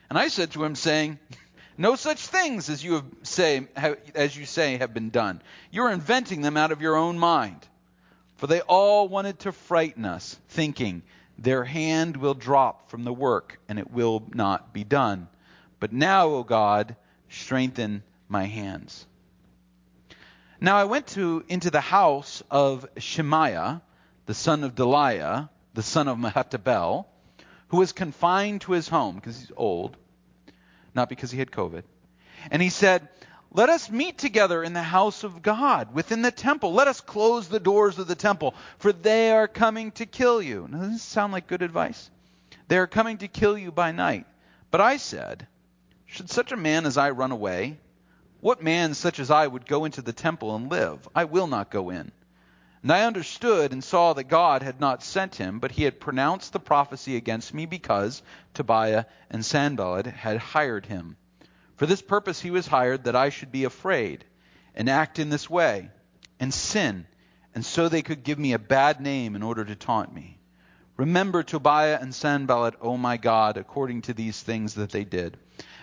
And 0.08 0.18
I 0.18 0.28
said 0.28 0.52
to 0.52 0.64
him, 0.64 0.74
saying, 0.74 1.18
No 1.76 1.96
such 1.96 2.26
things 2.26 2.68
as 2.70 2.82
you 2.82 2.94
have 2.94 3.04
say 3.22 3.66
as 4.14 4.36
you 4.36 4.46
say 4.46 4.78
have 4.78 4.94
been 4.94 5.10
done. 5.10 5.42
You 5.70 5.82
are 5.82 5.92
inventing 5.92 6.42
them 6.42 6.56
out 6.56 6.72
of 6.72 6.80
your 6.80 6.96
own 6.96 7.18
mind. 7.18 7.66
For 8.36 8.46
they 8.46 8.60
all 8.60 9.08
wanted 9.08 9.38
to 9.40 9.52
frighten 9.52 10.04
us, 10.04 10.38
thinking 10.48 11.02
their 11.38 11.64
hand 11.64 12.16
will 12.16 12.34
drop 12.34 12.90
from 12.90 13.04
the 13.04 13.12
work, 13.12 13.58
and 13.68 13.78
it 13.78 13.90
will 13.90 14.24
not 14.32 14.72
be 14.72 14.84
done. 14.84 15.28
But 15.80 15.92
now, 15.92 16.28
O 16.28 16.42
God, 16.42 16.96
strengthen 17.28 18.02
my 18.28 18.44
hands. 18.44 19.06
Now 20.60 20.76
I 20.76 20.84
went 20.84 21.08
to 21.08 21.44
into 21.48 21.70
the 21.70 21.80
house 21.80 22.42
of 22.50 22.86
Shemaiah, 22.96 23.82
the 24.24 24.34
son 24.34 24.64
of 24.64 24.74
Delaiah, 24.74 25.50
the 25.74 25.82
son 25.82 26.08
of 26.08 26.16
Mehetabel, 26.16 27.06
who 27.68 27.76
was 27.76 27.92
confined 27.92 28.62
to 28.62 28.72
his 28.72 28.88
home 28.88 29.16
because 29.16 29.38
he's 29.38 29.52
old, 29.56 29.96
not 30.94 31.08
because 31.08 31.30
he 31.30 31.38
had 31.38 31.50
COVID. 31.50 31.82
And 32.50 32.62
he 32.62 32.70
said, 32.70 33.08
let 33.56 33.70
us 33.70 33.90
meet 33.90 34.18
together 34.18 34.62
in 34.62 34.74
the 34.74 34.82
house 34.82 35.24
of 35.24 35.40
God, 35.40 35.94
within 35.94 36.20
the 36.20 36.30
temple. 36.30 36.74
Let 36.74 36.88
us 36.88 37.00
close 37.00 37.48
the 37.48 37.58
doors 37.58 37.98
of 37.98 38.06
the 38.06 38.14
temple, 38.14 38.54
for 38.76 38.92
they 38.92 39.32
are 39.32 39.48
coming 39.48 39.92
to 39.92 40.04
kill 40.04 40.42
you. 40.42 40.68
Now, 40.70 40.80
does 40.80 40.90
this 40.90 41.02
sound 41.02 41.32
like 41.32 41.46
good 41.46 41.62
advice? 41.62 42.10
They 42.68 42.76
are 42.76 42.86
coming 42.86 43.16
to 43.18 43.28
kill 43.28 43.56
you 43.56 43.72
by 43.72 43.92
night. 43.92 44.26
But 44.70 44.82
I 44.82 44.98
said, 44.98 45.46
Should 46.04 46.28
such 46.28 46.52
a 46.52 46.56
man 46.56 46.84
as 46.84 46.98
I 46.98 47.08
run 47.12 47.32
away? 47.32 47.78
What 48.42 48.62
man 48.62 48.92
such 48.92 49.18
as 49.18 49.30
I 49.30 49.46
would 49.46 49.66
go 49.66 49.86
into 49.86 50.02
the 50.02 50.12
temple 50.12 50.54
and 50.54 50.70
live? 50.70 51.08
I 51.14 51.24
will 51.24 51.46
not 51.46 51.70
go 51.70 51.88
in. 51.88 52.12
And 52.82 52.92
I 52.92 53.06
understood 53.06 53.72
and 53.72 53.82
saw 53.82 54.12
that 54.12 54.24
God 54.24 54.62
had 54.62 54.80
not 54.80 55.02
sent 55.02 55.36
him, 55.36 55.60
but 55.60 55.72
he 55.72 55.84
had 55.84 55.98
pronounced 55.98 56.52
the 56.52 56.60
prophecy 56.60 57.16
against 57.16 57.54
me 57.54 57.64
because 57.64 58.22
Tobiah 58.52 59.06
and 59.30 59.42
Sanballat 59.42 60.04
had 60.04 60.36
hired 60.36 60.84
him. 60.84 61.16
For 61.76 61.86
this 61.86 62.02
purpose 62.02 62.40
he 62.40 62.50
was 62.50 62.66
hired, 62.66 63.04
that 63.04 63.16
I 63.16 63.28
should 63.28 63.52
be 63.52 63.64
afraid 63.64 64.24
and 64.74 64.88
act 64.88 65.18
in 65.18 65.28
this 65.28 65.48
way 65.48 65.90
and 66.40 66.52
sin, 66.52 67.06
and 67.54 67.64
so 67.64 67.88
they 67.88 68.02
could 68.02 68.22
give 68.22 68.38
me 68.38 68.52
a 68.52 68.58
bad 68.58 69.00
name 69.00 69.36
in 69.36 69.42
order 69.42 69.64
to 69.64 69.76
taunt 69.76 70.14
me. 70.14 70.38
Remember 70.96 71.42
Tobiah 71.42 71.98
and 72.00 72.14
Sanballat, 72.14 72.74
O 72.80 72.96
my 72.96 73.18
God, 73.18 73.58
according 73.58 74.02
to 74.02 74.14
these 74.14 74.40
things 74.42 74.74
that 74.74 74.90
they 74.90 75.04
did. 75.04 75.36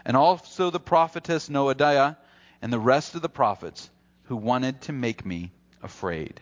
And 0.06 0.18
also 0.18 0.70
the 0.70 0.80
prophetess 0.80 1.50
Noadiah 1.50 2.18
and 2.62 2.74
the 2.74 2.80
rest 2.80 3.14
of 3.14 3.22
the 3.22 3.30
prophets 3.30 3.90
who 4.24 4.36
wanted 4.36 4.82
to 4.82 4.94
make 4.94 5.26
me 5.26 5.52
afraid. 5.84 6.42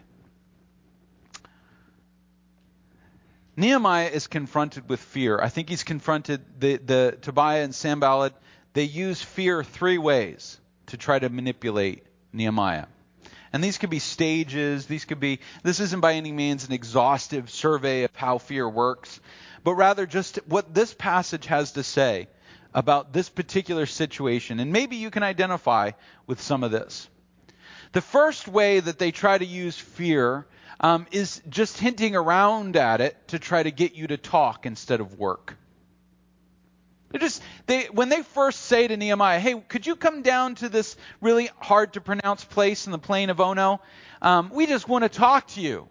Nehemiah 3.58 4.08
is 4.08 4.28
confronted 4.28 4.88
with 4.88 5.02
fear. 5.02 5.40
I 5.42 5.50
think 5.50 5.68
he's 5.68 5.84
confronted 5.84 6.42
the, 6.60 6.78
the 6.78 7.18
Tobiah 7.22 7.64
and 7.64 7.76
Sanballat. 7.76 8.34
They 8.74 8.84
use 8.84 9.22
fear 9.22 9.64
three 9.64 9.98
ways 9.98 10.60
to 10.88 10.98
try 10.98 11.20
to 11.20 11.30
manipulate 11.30 12.04
Nehemiah. 12.34 12.86
And 13.54 13.64
these 13.64 13.78
could 13.78 13.90
be 13.90 14.00
stages. 14.00 14.86
These 14.86 15.06
could 15.06 15.20
be, 15.20 15.40
this 15.64 15.80
isn't 15.80 16.00
by 16.00 16.14
any 16.14 16.32
means 16.32 16.66
an 16.66 16.74
exhaustive 16.74 17.50
survey 17.50 18.04
of 18.04 18.16
how 18.16 18.38
fear 18.38 18.68
works, 18.68 19.20
but 19.64 19.76
rather 19.76 20.06
just 20.06 20.38
what 20.48 20.74
this 20.74 20.94
passage 20.94 21.46
has 21.48 21.74
to 21.74 21.84
say 21.84 22.28
about 22.74 23.12
this 23.12 23.28
particular 23.28 23.86
situation. 23.86 24.60
And 24.60 24.72
maybe 24.72 24.96
you 24.96 25.12
can 25.12 25.24
identify 25.24 25.92
with 26.28 26.42
some 26.42 26.64
of 26.64 26.72
this. 26.72 27.10
The 27.92 28.02
first 28.02 28.48
way 28.48 28.80
that 28.80 29.00
they 29.00 29.12
try 29.12 29.38
to 29.38 29.46
use 29.46 29.78
fear 29.78 30.48
um, 30.80 31.08
is 31.12 31.42
just 31.50 31.78
hinting 31.78 32.16
around 32.16 32.78
at 32.78 33.02
it 33.02 33.28
to 33.30 33.40
try 33.40 33.62
to 33.62 33.72
get 33.72 33.94
you 33.96 34.08
to 34.08 34.18
talk 34.18 34.66
instead 34.66 35.02
of 35.02 35.20
work. 35.20 35.58
They 37.12 37.20
just 37.20 37.42
they 37.66 37.86
when 37.86 38.10
they 38.10 38.22
first 38.22 38.62
say 38.62 38.88
to 38.88 38.98
Nehemiah, 38.98 39.40
"Hey, 39.40 39.56
could 39.56 39.86
you 39.86 39.96
come 39.96 40.22
down 40.22 40.56
to 40.56 40.70
this 40.70 40.96
really 41.20 41.50
hard 41.60 41.94
to 41.94 42.02
pronounce 42.02 42.44
place 42.44 42.86
in 42.86 42.92
the 42.92 43.00
plain 43.00 43.30
of 43.30 43.40
Ono? 43.40 43.82
Um, 44.22 44.50
we 44.54 44.68
just 44.68 44.88
want 44.88 45.04
to 45.04 45.10
talk 45.10 45.48
to 45.50 45.62
you." 45.62 45.90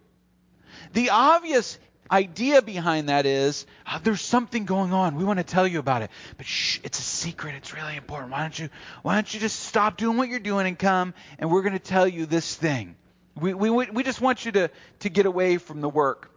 The 0.93 1.11
obvious 1.11 1.79
idea 2.11 2.61
behind 2.63 3.09
that 3.09 3.27
is 3.27 3.67
oh, 3.87 4.01
there's 4.03 4.21
something 4.21 4.65
going 4.65 4.93
on. 4.93 5.15
We 5.17 5.25
want 5.25 5.39
to 5.39 5.45
tell 5.45 5.67
you 5.67 5.79
about 5.79 6.03
it, 6.03 6.11
but 6.37 6.47
shh, 6.47 6.81
it's 6.83 6.99
a 6.99 7.03
secret. 7.03 7.55
It's 7.55 7.75
really 7.75 7.97
important. 7.97 8.33
Why 8.33 8.41
don't 8.41 8.59
you 8.59 8.71
Why 9.03 9.15
don't 9.15 9.33
you 9.33 9.41
just 9.41 9.61
stop 9.61 9.97
doing 9.97 10.17
what 10.17 10.29
you're 10.29 10.41
doing 10.41 10.67
and 10.67 10.79
come, 10.79 11.15
and 11.39 11.51
we're 11.51 11.63
going 11.63 11.75
to 11.75 11.79
tell 11.79 12.09
you 12.09 12.27
this 12.27 12.55
thing. 12.55 12.97
We, 13.41 13.55
we, 13.55 13.71
we 13.71 14.03
just 14.03 14.21
want 14.21 14.45
you 14.45 14.53
to, 14.53 14.71
to 15.01 15.09
get 15.09 15.25
away 15.27 15.57
from 15.57 15.81
the 15.81 15.89
work. 15.89 16.31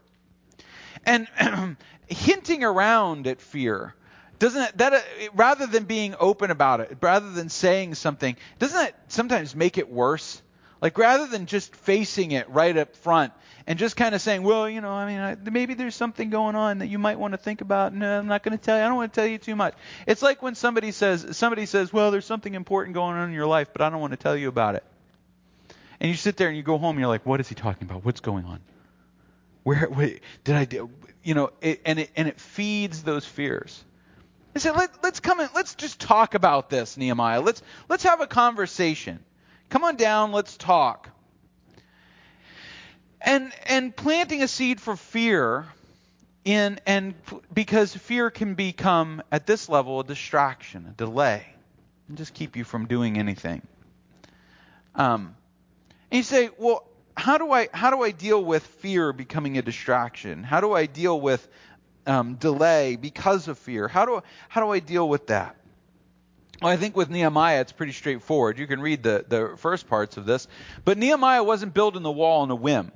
And 1.06 1.28
hinting 2.08 2.64
around 2.64 3.28
at 3.28 3.42
fear, 3.42 3.94
doesn't 4.44 4.78
that, 4.78 4.94
uh, 4.94 5.00
rather 5.36 5.68
than 5.68 5.86
being 5.86 6.16
open 6.20 6.52
about 6.52 6.82
it, 6.82 6.98
rather 7.00 7.32
than 7.32 7.48
saying 7.48 7.96
something, 7.96 8.36
doesn't 8.60 8.78
that 8.78 8.94
sometimes 9.08 9.56
make 9.56 9.78
it 9.78 9.90
worse? 9.90 10.42
Like 10.82 10.98
rather 10.98 11.28
than 11.28 11.46
just 11.46 11.74
facing 11.74 12.32
it 12.32 12.50
right 12.50 12.76
up 12.76 12.94
front 12.98 13.32
and 13.68 13.80
just 13.80 13.96
kind 13.96 14.14
of 14.14 14.20
saying, 14.20 14.44
well, 14.44 14.70
you 14.70 14.82
know, 14.82 14.92
I 14.92 15.08
mean, 15.08 15.20
I, 15.20 15.50
maybe 15.50 15.76
there's 15.76 15.96
something 15.96 16.30
going 16.30 16.58
on 16.58 16.80
that 16.80 16.88
you 16.88 17.00
might 17.00 17.18
want 17.18 17.34
to 17.34 17.38
think 17.38 17.62
about. 17.62 17.94
No, 17.94 18.20
I'm 18.20 18.28
not 18.28 18.44
going 18.44 18.58
to 18.58 18.62
tell 18.62 18.78
you. 18.78 18.84
I 18.84 18.88
don't 18.90 18.98
want 18.98 19.14
to 19.14 19.18
tell 19.18 19.26
you 19.26 19.38
too 19.38 19.56
much. 19.56 19.76
It's 20.06 20.22
like 20.22 20.42
when 20.42 20.56
somebody 20.56 20.92
says, 20.92 21.38
somebody 21.38 21.66
says, 21.66 21.94
well, 21.94 22.12
there's 22.12 22.26
something 22.26 22.54
important 22.54 22.96
going 22.96 23.16
on 23.16 23.30
in 23.30 23.34
your 23.34 23.48
life, 23.48 23.70
but 23.72 23.82
I 23.82 23.90
don't 23.90 24.02
want 24.02 24.12
to 24.12 24.18
tell 24.18 24.36
you 24.36 24.50
about 24.50 24.76
it. 24.76 24.84
And 26.02 26.10
you 26.10 26.18
sit 26.18 26.36
there 26.36 26.50
and 26.50 26.58
you 26.58 26.64
go 26.64 26.78
home 26.78 26.98
and 26.98 27.00
you're 27.00 27.08
like, 27.08 27.26
what 27.26 27.40
is 27.40 27.48
he 27.48 27.56
talking 27.56 27.88
about? 27.90 28.04
What's 28.04 28.20
going 28.20 28.44
on? 28.44 28.60
Where, 29.64 29.88
wait, 29.90 30.22
did 30.44 30.58
I 30.58 30.66
do? 30.66 30.90
You 31.24 31.34
know, 31.34 31.52
it, 31.62 31.80
and 31.86 32.00
it 32.00 32.12
and 32.18 32.28
it 32.28 32.42
feeds 32.42 33.04
those 33.04 33.24
fears. 33.24 33.86
I 34.56 34.60
said, 34.60 34.76
Let, 34.76 35.04
let's 35.04 35.20
come 35.20 35.40
in. 35.40 35.50
Let's 35.56 35.76
just 35.76 36.00
talk 36.00 36.36
about 36.36 36.70
this, 36.70 36.98
Nehemiah. 36.98 37.42
Let's 37.42 37.62
let's 37.90 38.04
have 38.04 38.22
a 38.22 38.28
conversation. 38.28 39.20
Come 39.70 39.84
on 39.84 39.96
down. 39.96 40.32
Let's 40.32 40.58
talk. 40.58 41.10
And 43.22 43.52
and 43.66 43.96
planting 43.96 44.44
a 44.44 44.48
seed 44.48 44.80
for 44.80 44.96
fear 44.96 45.66
in 46.46 46.80
and 46.86 47.16
because 47.54 47.96
fear 47.96 48.30
can 48.30 48.54
become 48.56 49.24
at 49.32 49.48
this 49.48 49.70
level 49.70 50.02
a 50.02 50.04
distraction, 50.04 50.88
a 50.90 50.94
delay, 50.94 51.46
and 52.08 52.18
just 52.18 52.34
keep 52.34 52.56
you 52.56 52.64
from 52.64 52.88
doing 52.88 53.18
anything. 53.18 53.62
Um, 54.96 55.36
and 56.12 56.18
you 56.18 56.24
say, 56.24 56.50
well, 56.60 56.86
how 57.16 57.38
do 57.38 57.52
I 57.52 57.70
how 57.74 57.90
do 57.90 58.04
I 58.04 58.12
deal 58.12 58.44
with 58.44 58.64
fear 58.64 59.14
becoming 59.14 59.58
a 59.58 59.62
distraction? 59.62 60.44
How 60.44 60.62
do 60.62 60.74
I 60.74 60.86
deal 60.86 61.20
with 61.20 61.48
um, 62.06 62.36
delay 62.36 62.96
because 62.96 63.48
of 63.48 63.58
fear? 63.58 63.88
How 63.88 64.06
do 64.06 64.22
how 64.50 64.62
do 64.62 64.70
I 64.72 64.80
deal 64.80 65.08
with 65.08 65.28
that? 65.28 65.56
Well, 66.62 66.72
I 66.72 66.78
think 66.78 66.96
with 66.96 67.10
Nehemiah 67.10 67.62
it's 67.62 67.72
pretty 67.72 67.92
straightforward. 67.92 68.58
You 68.58 68.68
can 68.68 68.82
read 68.82 69.04
the 69.04 69.26
the 69.28 69.56
first 69.58 69.88
parts 69.88 70.18
of 70.18 70.26
this, 70.26 70.48
but 70.86 70.98
Nehemiah 70.98 71.44
wasn't 71.44 71.74
building 71.74 72.04
the 72.04 72.12
wall 72.12 72.42
on 72.42 72.52
a 72.52 72.56
whim. 72.56 72.92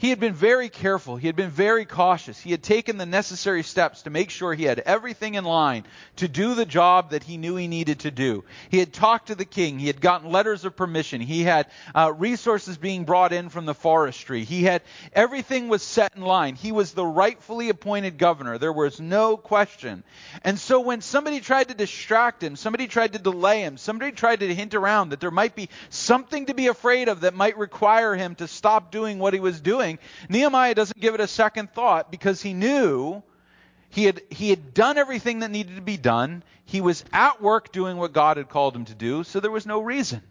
He 0.00 0.08
had 0.08 0.18
been 0.18 0.32
very 0.32 0.70
careful. 0.70 1.16
He 1.16 1.26
had 1.26 1.36
been 1.36 1.50
very 1.50 1.84
cautious. 1.84 2.40
He 2.40 2.52
had 2.52 2.62
taken 2.62 2.96
the 2.96 3.04
necessary 3.04 3.62
steps 3.62 4.00
to 4.02 4.10
make 4.10 4.30
sure 4.30 4.54
he 4.54 4.64
had 4.64 4.78
everything 4.78 5.34
in 5.34 5.44
line 5.44 5.84
to 6.16 6.26
do 6.26 6.54
the 6.54 6.64
job 6.64 7.10
that 7.10 7.22
he 7.22 7.36
knew 7.36 7.54
he 7.56 7.68
needed 7.68 8.00
to 8.00 8.10
do. 8.10 8.44
He 8.70 8.78
had 8.78 8.94
talked 8.94 9.26
to 9.26 9.34
the 9.34 9.44
king. 9.44 9.78
He 9.78 9.88
had 9.88 10.00
gotten 10.00 10.32
letters 10.32 10.64
of 10.64 10.74
permission. 10.74 11.20
He 11.20 11.42
had 11.42 11.66
uh, 11.94 12.14
resources 12.16 12.78
being 12.78 13.04
brought 13.04 13.34
in 13.34 13.50
from 13.50 13.66
the 13.66 13.74
forestry. 13.74 14.44
He 14.44 14.62
had 14.62 14.80
everything 15.12 15.68
was 15.68 15.82
set 15.82 16.16
in 16.16 16.22
line. 16.22 16.54
He 16.54 16.72
was 16.72 16.92
the 16.92 17.04
rightfully 17.04 17.68
appointed 17.68 18.16
governor. 18.16 18.56
There 18.56 18.72
was 18.72 19.00
no 19.00 19.36
question. 19.36 20.02
And 20.42 20.58
so 20.58 20.80
when 20.80 21.02
somebody 21.02 21.40
tried 21.40 21.68
to 21.68 21.74
distract 21.74 22.42
him, 22.42 22.56
somebody 22.56 22.86
tried 22.86 23.12
to 23.12 23.18
delay 23.18 23.60
him, 23.60 23.76
somebody 23.76 24.12
tried 24.12 24.40
to 24.40 24.54
hint 24.54 24.74
around 24.74 25.10
that 25.10 25.20
there 25.20 25.30
might 25.30 25.54
be 25.54 25.68
something 25.90 26.46
to 26.46 26.54
be 26.54 26.68
afraid 26.68 27.08
of 27.08 27.20
that 27.20 27.34
might 27.34 27.58
require 27.58 28.14
him 28.14 28.34
to 28.36 28.48
stop 28.48 28.90
doing 28.90 29.18
what 29.18 29.34
he 29.34 29.40
was 29.40 29.60
doing, 29.60 29.89
Nehemiah 30.28 30.74
doesn't 30.74 31.00
give 31.00 31.14
it 31.14 31.20
a 31.20 31.26
second 31.26 31.72
thought 31.72 32.10
because 32.10 32.42
he 32.42 32.54
knew 32.54 33.22
he 33.90 34.04
had, 34.04 34.22
he 34.30 34.50
had 34.50 34.72
done 34.72 34.98
everything 34.98 35.40
that 35.40 35.50
needed 35.50 35.76
to 35.76 35.82
be 35.82 35.96
done. 35.96 36.44
He 36.64 36.80
was 36.80 37.04
at 37.12 37.42
work 37.42 37.72
doing 37.72 37.96
what 37.96 38.12
God 38.12 38.36
had 38.36 38.48
called 38.48 38.76
him 38.76 38.84
to 38.86 38.94
do, 38.94 39.24
so 39.24 39.40
there 39.40 39.50
was 39.50 39.66
no 39.66 39.80
reason. 39.80 40.22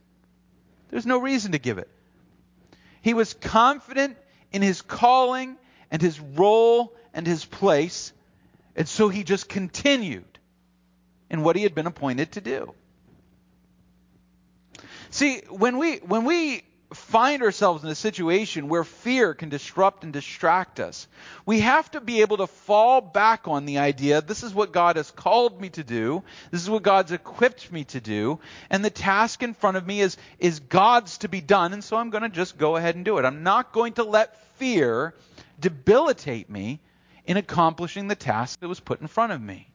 There's 0.89 1.05
no 1.05 1.19
reason 1.19 1.51
to 1.51 1.59
give 1.59 1.77
it. 1.77 1.89
He 3.01 3.13
was 3.13 3.33
confident 3.33 4.17
in 4.51 4.61
his 4.61 4.81
calling 4.81 5.57
and 5.91 6.01
his 6.01 6.19
role 6.19 6.95
and 7.13 7.27
his 7.27 7.43
place, 7.43 8.13
and 8.75 8.87
so 8.87 9.09
he 9.09 9.23
just 9.23 9.49
continued 9.49 10.39
in 11.29 11.43
what 11.43 11.55
he 11.55 11.63
had 11.63 11.75
been 11.75 11.87
appointed 11.87 12.31
to 12.33 12.41
do. 12.41 12.73
See, 15.11 15.41
when 15.49 15.77
we 15.77 15.97
when 15.97 16.23
we 16.23 16.63
find 16.93 17.43
ourselves 17.43 17.83
in 17.83 17.89
a 17.89 17.95
situation 17.95 18.67
where 18.67 18.83
fear 18.83 19.33
can 19.35 19.49
disrupt 19.49 20.03
and 20.03 20.11
distract 20.11 20.79
us, 20.79 21.07
we 21.45 21.59
have 21.59 21.89
to 21.91 22.01
be 22.01 22.21
able 22.21 22.37
to 22.37 22.47
fall 22.47 22.99
back 22.99 23.47
on 23.47 23.65
the 23.65 23.77
idea 23.77 24.21
this 24.21 24.43
is 24.43 24.53
what 24.53 24.71
God 24.71 24.95
has 24.95 25.11
called 25.11 25.61
me 25.61 25.69
to 25.69 25.83
do, 25.83 26.23
this 26.49 26.61
is 26.61 26.69
what 26.69 26.81
God's 26.81 27.11
equipped 27.11 27.71
me 27.71 27.83
to 27.85 27.99
do, 27.99 28.39
and 28.69 28.83
the 28.83 28.89
task 28.89 29.43
in 29.43 29.53
front 29.53 29.77
of 29.77 29.85
me 29.85 30.01
is, 30.01 30.17
is 30.39 30.59
God's 30.59 31.19
to 31.19 31.29
be 31.29 31.41
done, 31.41 31.73
and 31.73 31.83
so 31.83 31.95
I'm 31.97 32.09
going 32.09 32.23
to 32.23 32.29
just 32.29 32.57
go 32.57 32.75
ahead 32.75 32.95
and 32.95 33.05
do 33.05 33.19
it. 33.19 33.25
I'm 33.25 33.43
not 33.43 33.71
going 33.71 33.93
to 33.93 34.03
let 34.03 34.41
fear 34.57 35.13
debilitate 35.59 36.49
me 36.49 36.79
in 37.25 37.37
accomplishing 37.37 38.07
the 38.07 38.15
task 38.15 38.59
that 38.61 38.67
was 38.67 38.79
put 38.79 39.01
in 39.01 39.07
front 39.07 39.31
of 39.31 39.41
me. 39.41 39.69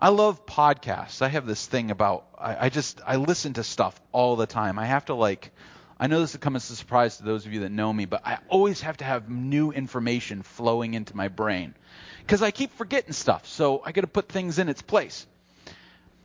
I 0.00 0.10
love 0.10 0.44
podcasts. 0.44 1.22
I 1.22 1.28
have 1.28 1.46
this 1.46 1.64
thing 1.66 1.90
about 1.90 2.26
I, 2.38 2.66
I, 2.66 2.68
just 2.68 3.00
I 3.06 3.16
listen 3.16 3.54
to 3.54 3.64
stuff 3.64 3.98
all 4.12 4.36
the 4.36 4.46
time. 4.46 4.78
I 4.78 4.86
have 4.86 5.06
to 5.06 5.14
like 5.14 5.52
I 5.98 6.06
know 6.06 6.20
this 6.20 6.34
will 6.34 6.40
come 6.40 6.56
as 6.56 6.68
a 6.70 6.76
surprise 6.76 7.16
to 7.16 7.22
those 7.22 7.46
of 7.46 7.54
you 7.54 7.60
that 7.60 7.72
know 7.72 7.90
me, 7.90 8.04
but 8.04 8.26
I 8.26 8.38
always 8.48 8.82
have 8.82 8.98
to 8.98 9.04
have 9.04 9.30
new 9.30 9.70
information 9.70 10.42
flowing 10.42 10.92
into 10.92 11.16
my 11.16 11.28
brain 11.28 11.74
because 12.20 12.42
I 12.42 12.50
keep 12.50 12.72
forgetting 12.74 13.12
stuff. 13.12 13.46
So 13.46 13.82
I 13.82 13.92
got 13.92 14.02
to 14.02 14.06
put 14.06 14.28
things 14.28 14.58
in 14.58 14.68
its 14.68 14.82
place. 14.82 15.26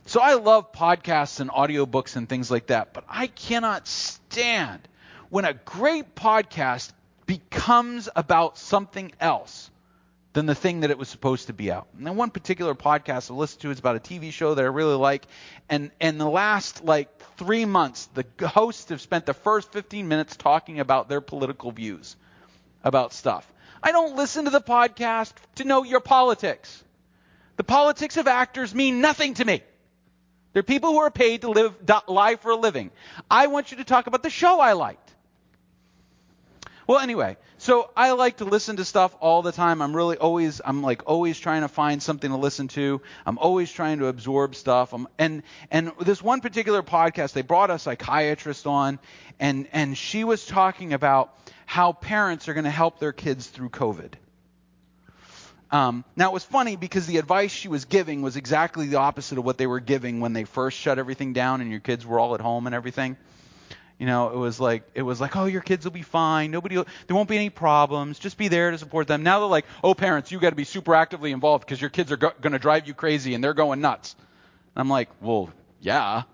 So 0.04 0.20
I 0.20 0.34
love 0.34 0.72
podcasts 0.72 1.40
and 1.40 1.48
audiobooks 1.48 2.16
and 2.16 2.28
things 2.28 2.50
like 2.50 2.66
that, 2.66 2.92
but 2.92 3.04
I 3.08 3.28
cannot 3.28 3.86
stand 3.88 4.86
when 5.30 5.46
a 5.46 5.54
great 5.54 6.14
podcast 6.14 6.92
becomes 7.24 8.10
about 8.14 8.58
something 8.58 9.12
else 9.18 9.70
than 10.32 10.46
the 10.46 10.54
thing 10.54 10.80
that 10.80 10.90
it 10.90 10.98
was 10.98 11.08
supposed 11.08 11.48
to 11.48 11.52
be 11.52 11.70
out. 11.70 11.88
And 11.98 12.16
one 12.16 12.30
particular 12.30 12.74
podcast 12.74 13.30
I 13.30 13.34
listened 13.34 13.62
to 13.62 13.70
is 13.70 13.78
about 13.78 13.96
a 13.96 14.00
TV 14.00 14.32
show 14.32 14.54
that 14.54 14.62
I 14.62 14.68
really 14.68 14.94
like, 14.94 15.26
and 15.68 15.90
and 16.00 16.20
the 16.20 16.28
last 16.28 16.84
like 16.84 17.08
three 17.36 17.64
months, 17.64 18.08
the 18.14 18.24
hosts 18.46 18.88
have 18.88 19.00
spent 19.00 19.26
the 19.26 19.34
first 19.34 19.72
15 19.72 20.08
minutes 20.08 20.36
talking 20.36 20.80
about 20.80 21.08
their 21.08 21.20
political 21.20 21.70
views 21.70 22.16
about 22.82 23.12
stuff. 23.12 23.50
I 23.82 23.92
don't 23.92 24.16
listen 24.16 24.44
to 24.44 24.50
the 24.50 24.60
podcast 24.60 25.32
to 25.56 25.64
know 25.64 25.82
your 25.82 26.00
politics. 26.00 26.82
The 27.56 27.64
politics 27.64 28.16
of 28.16 28.26
actors 28.26 28.74
mean 28.74 29.00
nothing 29.00 29.34
to 29.34 29.44
me. 29.44 29.62
They're 30.52 30.62
people 30.62 30.92
who 30.92 30.98
are 30.98 31.10
paid 31.10 31.42
to 31.42 31.50
live, 31.50 31.74
lie 32.08 32.36
for 32.36 32.50
a 32.52 32.56
living. 32.56 32.90
I 33.30 33.46
want 33.46 33.70
you 33.70 33.78
to 33.78 33.84
talk 33.84 34.06
about 34.06 34.22
the 34.22 34.30
show 34.30 34.60
I 34.60 34.72
liked. 34.72 35.01
Well, 36.86 36.98
anyway, 36.98 37.36
so 37.58 37.90
I 37.96 38.10
like 38.12 38.38
to 38.38 38.44
listen 38.44 38.76
to 38.76 38.84
stuff 38.84 39.14
all 39.20 39.42
the 39.42 39.52
time. 39.52 39.80
I'm 39.80 39.94
really 39.94 40.16
always, 40.16 40.60
I'm 40.64 40.82
like 40.82 41.02
always 41.06 41.38
trying 41.38 41.62
to 41.62 41.68
find 41.68 42.02
something 42.02 42.30
to 42.30 42.36
listen 42.36 42.68
to. 42.68 43.00
I'm 43.24 43.38
always 43.38 43.70
trying 43.70 44.00
to 44.00 44.06
absorb 44.06 44.56
stuff. 44.56 44.92
I'm, 44.92 45.06
and 45.18 45.44
and 45.70 45.92
this 46.00 46.20
one 46.20 46.40
particular 46.40 46.82
podcast, 46.82 47.34
they 47.34 47.42
brought 47.42 47.70
a 47.70 47.78
psychiatrist 47.78 48.66
on, 48.66 48.98
and 49.38 49.68
and 49.72 49.96
she 49.96 50.24
was 50.24 50.44
talking 50.44 50.92
about 50.92 51.32
how 51.66 51.92
parents 51.92 52.48
are 52.48 52.54
going 52.54 52.64
to 52.64 52.70
help 52.70 52.98
their 52.98 53.12
kids 53.12 53.46
through 53.46 53.68
COVID. 53.68 54.14
Um, 55.70 56.04
now 56.16 56.30
it 56.30 56.34
was 56.34 56.44
funny 56.44 56.76
because 56.76 57.06
the 57.06 57.16
advice 57.16 57.50
she 57.50 57.68
was 57.68 57.86
giving 57.86 58.20
was 58.20 58.36
exactly 58.36 58.88
the 58.88 58.98
opposite 58.98 59.38
of 59.38 59.44
what 59.44 59.56
they 59.56 59.66
were 59.66 59.80
giving 59.80 60.20
when 60.20 60.34
they 60.34 60.44
first 60.44 60.78
shut 60.78 60.98
everything 60.98 61.32
down 61.32 61.62
and 61.62 61.70
your 61.70 61.80
kids 61.80 62.04
were 62.04 62.20
all 62.20 62.34
at 62.34 62.42
home 62.42 62.66
and 62.66 62.74
everything. 62.74 63.16
You 64.02 64.06
know, 64.06 64.30
it 64.30 64.36
was 64.36 64.58
like 64.58 64.82
it 64.94 65.02
was 65.02 65.20
like, 65.20 65.36
oh, 65.36 65.44
your 65.44 65.60
kids 65.60 65.84
will 65.84 65.92
be 65.92 66.02
fine. 66.02 66.50
Nobody, 66.50 66.74
there 66.74 67.14
won't 67.14 67.28
be 67.28 67.36
any 67.36 67.50
problems. 67.50 68.18
Just 68.18 68.36
be 68.36 68.48
there 68.48 68.72
to 68.72 68.76
support 68.76 69.06
them. 69.06 69.22
Now 69.22 69.38
they're 69.38 69.48
like, 69.48 69.64
oh, 69.84 69.94
parents, 69.94 70.32
you 70.32 70.40
got 70.40 70.50
to 70.50 70.56
be 70.56 70.64
super 70.64 70.96
actively 70.96 71.30
involved 71.30 71.64
because 71.64 71.80
your 71.80 71.88
kids 71.88 72.10
are 72.10 72.16
go- 72.16 72.32
going 72.40 72.52
to 72.52 72.58
drive 72.58 72.88
you 72.88 72.94
crazy 72.94 73.32
and 73.32 73.44
they're 73.44 73.54
going 73.54 73.80
nuts. 73.80 74.16
And 74.74 74.80
I'm 74.80 74.88
like, 74.88 75.08
well, 75.20 75.50
yeah. 75.80 76.24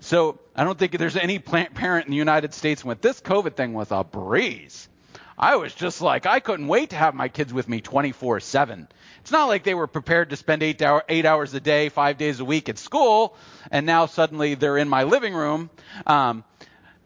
So 0.00 0.40
I 0.56 0.64
don't 0.64 0.78
think 0.78 0.96
there's 0.96 1.16
any 1.16 1.38
parent 1.38 2.06
in 2.06 2.10
the 2.10 2.16
United 2.16 2.54
States 2.54 2.82
when 2.82 2.96
this 2.98 3.20
COVID 3.20 3.56
thing 3.56 3.74
was 3.74 3.90
a 3.90 4.02
breeze. 4.02 4.88
I 5.36 5.56
was 5.56 5.74
just 5.74 6.00
like, 6.00 6.24
I 6.24 6.40
couldn't 6.40 6.68
wait 6.68 6.90
to 6.90 6.96
have 6.96 7.14
my 7.14 7.28
kids 7.28 7.52
with 7.52 7.68
me 7.68 7.82
24 7.82 8.40
7. 8.40 8.88
It's 9.20 9.30
not 9.30 9.48
like 9.48 9.64
they 9.64 9.74
were 9.74 9.86
prepared 9.86 10.30
to 10.30 10.36
spend 10.36 10.62
eight, 10.62 10.80
hour, 10.80 11.02
eight 11.08 11.26
hours 11.26 11.52
a 11.54 11.60
day, 11.60 11.88
five 11.88 12.18
days 12.18 12.40
a 12.40 12.44
week 12.44 12.68
at 12.68 12.78
school, 12.78 13.36
and 13.70 13.84
now 13.84 14.06
suddenly 14.06 14.54
they're 14.54 14.78
in 14.78 14.88
my 14.88 15.04
living 15.04 15.34
room. 15.34 15.70
Um, 16.06 16.44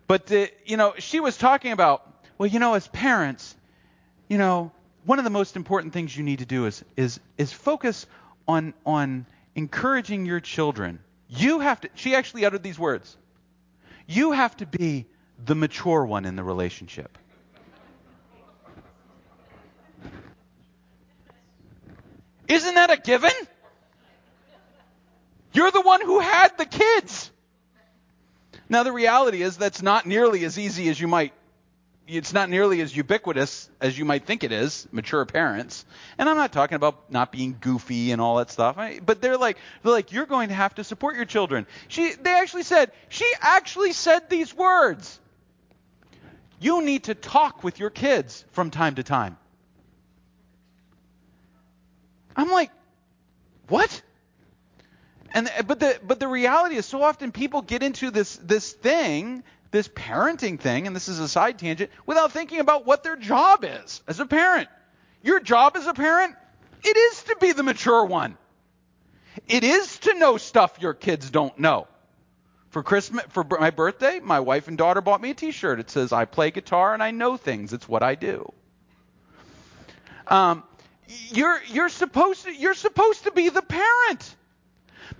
but, 0.08 0.26
the, 0.26 0.50
you 0.66 0.76
know, 0.76 0.94
she 0.98 1.20
was 1.20 1.36
talking 1.36 1.70
about, 1.70 2.02
well, 2.38 2.48
you 2.48 2.58
know, 2.58 2.74
as 2.74 2.88
parents, 2.88 3.54
you 4.26 4.38
know, 4.38 4.72
one 5.04 5.18
of 5.18 5.24
the 5.24 5.30
most 5.30 5.54
important 5.54 5.92
things 5.92 6.16
you 6.16 6.24
need 6.24 6.40
to 6.40 6.46
do 6.46 6.66
is, 6.66 6.84
is, 6.96 7.20
is 7.36 7.52
focus 7.52 8.06
on, 8.48 8.74
on 8.84 9.26
encouraging 9.54 10.26
your 10.26 10.40
children. 10.40 10.98
You 11.28 11.60
have 11.60 11.80
to, 11.82 11.90
she 11.94 12.14
actually 12.14 12.44
uttered 12.44 12.62
these 12.62 12.78
words. 12.78 13.16
You 14.06 14.32
have 14.32 14.56
to 14.56 14.66
be 14.66 15.06
the 15.44 15.54
mature 15.54 16.04
one 16.04 16.24
in 16.24 16.36
the 16.36 16.42
relationship. 16.42 17.16
Isn't 22.48 22.74
that 22.74 22.90
a 22.90 22.96
given? 22.96 23.30
You're 25.52 25.70
the 25.70 25.82
one 25.82 26.00
who 26.00 26.18
had 26.18 26.56
the 26.56 26.64
kids. 26.64 27.30
Now, 28.68 28.82
the 28.82 28.92
reality 28.92 29.42
is 29.42 29.56
that's 29.56 29.82
not 29.82 30.06
nearly 30.06 30.44
as 30.44 30.58
easy 30.58 30.88
as 30.88 31.00
you 31.00 31.08
might, 31.08 31.32
it's 32.06 32.32
not 32.32 32.50
nearly 32.50 32.80
as 32.80 32.94
ubiquitous 32.94 33.70
as 33.80 33.98
you 33.98 34.04
might 34.04 34.26
think 34.26 34.44
it 34.44 34.52
is, 34.52 34.86
mature 34.92 35.24
parents. 35.24 35.86
And 36.18 36.28
I'm 36.28 36.36
not 36.36 36.52
talking 36.52 36.76
about 36.76 37.10
not 37.10 37.32
being 37.32 37.56
goofy 37.60 38.12
and 38.12 38.20
all 38.20 38.36
that 38.36 38.50
stuff, 38.50 38.78
but 39.04 39.22
they're 39.22 39.38
like, 39.38 39.56
they're 39.82 39.92
like, 39.92 40.12
you're 40.12 40.26
going 40.26 40.48
to 40.48 40.54
have 40.54 40.74
to 40.74 40.84
support 40.84 41.16
your 41.16 41.24
children. 41.24 41.66
She, 41.88 42.12
they 42.12 42.32
actually 42.32 42.64
said, 42.64 42.92
she 43.08 43.26
actually 43.40 43.92
said 43.92 44.28
these 44.28 44.54
words. 44.54 45.18
You 46.60 46.82
need 46.82 47.04
to 47.04 47.14
talk 47.14 47.62
with 47.62 47.78
your 47.78 47.90
kids 47.90 48.44
from 48.50 48.70
time 48.70 48.96
to 48.96 49.02
time. 49.02 49.36
I'm 52.36 52.50
like, 52.50 52.70
what? 53.68 54.02
And 55.32 55.50
but 55.66 55.80
the 55.80 55.98
but 56.02 56.20
the 56.20 56.28
reality 56.28 56.76
is 56.76 56.86
so 56.86 57.02
often 57.02 57.32
people 57.32 57.62
get 57.62 57.82
into 57.82 58.10
this 58.10 58.36
this 58.36 58.72
thing, 58.72 59.42
this 59.70 59.88
parenting 59.88 60.58
thing, 60.58 60.86
and 60.86 60.96
this 60.96 61.08
is 61.08 61.18
a 61.18 61.28
side 61.28 61.58
tangent, 61.58 61.90
without 62.06 62.32
thinking 62.32 62.60
about 62.60 62.86
what 62.86 63.02
their 63.02 63.16
job 63.16 63.64
is 63.64 64.02
as 64.06 64.20
a 64.20 64.26
parent. 64.26 64.68
Your 65.22 65.40
job 65.40 65.76
as 65.76 65.86
a 65.86 65.94
parent, 65.94 66.34
it 66.82 66.96
is 66.96 67.22
to 67.24 67.36
be 67.40 67.52
the 67.52 67.62
mature 67.62 68.04
one. 68.04 68.38
It 69.48 69.64
is 69.64 69.98
to 70.00 70.14
know 70.14 70.36
stuff 70.36 70.78
your 70.80 70.94
kids 70.94 71.30
don't 71.30 71.58
know. 71.58 71.86
For 72.70 72.82
Christmas, 72.82 73.24
for 73.30 73.44
my 73.44 73.70
birthday, 73.70 74.20
my 74.20 74.40
wife 74.40 74.68
and 74.68 74.76
daughter 74.76 75.00
bought 75.00 75.20
me 75.20 75.30
a 75.30 75.34
T-shirt. 75.34 75.80
It 75.80 75.90
says, 75.90 76.12
"I 76.12 76.24
play 76.24 76.50
guitar 76.50 76.94
and 76.94 77.02
I 77.02 77.10
know 77.10 77.36
things. 77.36 77.72
It's 77.72 77.88
what 77.88 78.02
I 78.02 78.14
do." 78.14 78.52
Um, 80.26 80.62
you're, 81.30 81.60
you're, 81.68 81.88
supposed 81.88 82.44
to, 82.44 82.52
you're 82.52 82.74
supposed 82.74 83.24
to 83.24 83.32
be 83.32 83.48
the 83.48 83.62
parent. 83.62 84.36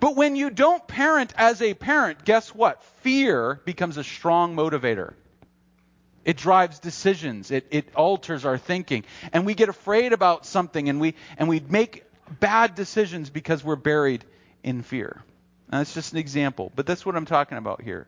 But 0.01 0.17
when 0.17 0.37
you 0.37 0.51
don't 0.51 0.87
parent 0.87 1.33
as 1.37 1.63
a 1.63 1.75
parent, 1.75 2.25
guess 2.25 2.55
what? 2.55 2.83
Fear 3.03 3.61
becomes 3.65 3.97
a 3.97 4.05
strong 4.05 4.55
motivator. 4.55 5.15
It 6.25 6.37
drives 6.37 6.79
decisions. 6.79 7.51
It, 7.51 7.67
it 7.71 7.95
alters 7.95 8.45
our 8.45 8.59
thinking. 8.59 9.05
And 9.33 9.47
we 9.47 9.55
get 9.55 9.69
afraid 9.69 10.13
about 10.13 10.45
something 10.45 10.89
and 10.89 11.01
we, 11.01 11.15
and 11.39 11.49
we 11.49 11.61
make 11.61 12.05
bad 12.41 12.75
decisions 12.75 13.31
because 13.31 13.65
we're 13.65 13.77
buried 13.77 14.25
in 14.63 14.83
fear. 14.83 15.23
Now, 15.71 15.79
that's 15.79 15.95
just 15.95 16.13
an 16.13 16.19
example, 16.19 16.73
but 16.75 16.87
that's 16.87 17.05
what 17.05 17.17
I'm 17.17 17.27
talking 17.27 17.59
about 17.59 17.83
here. 17.83 18.07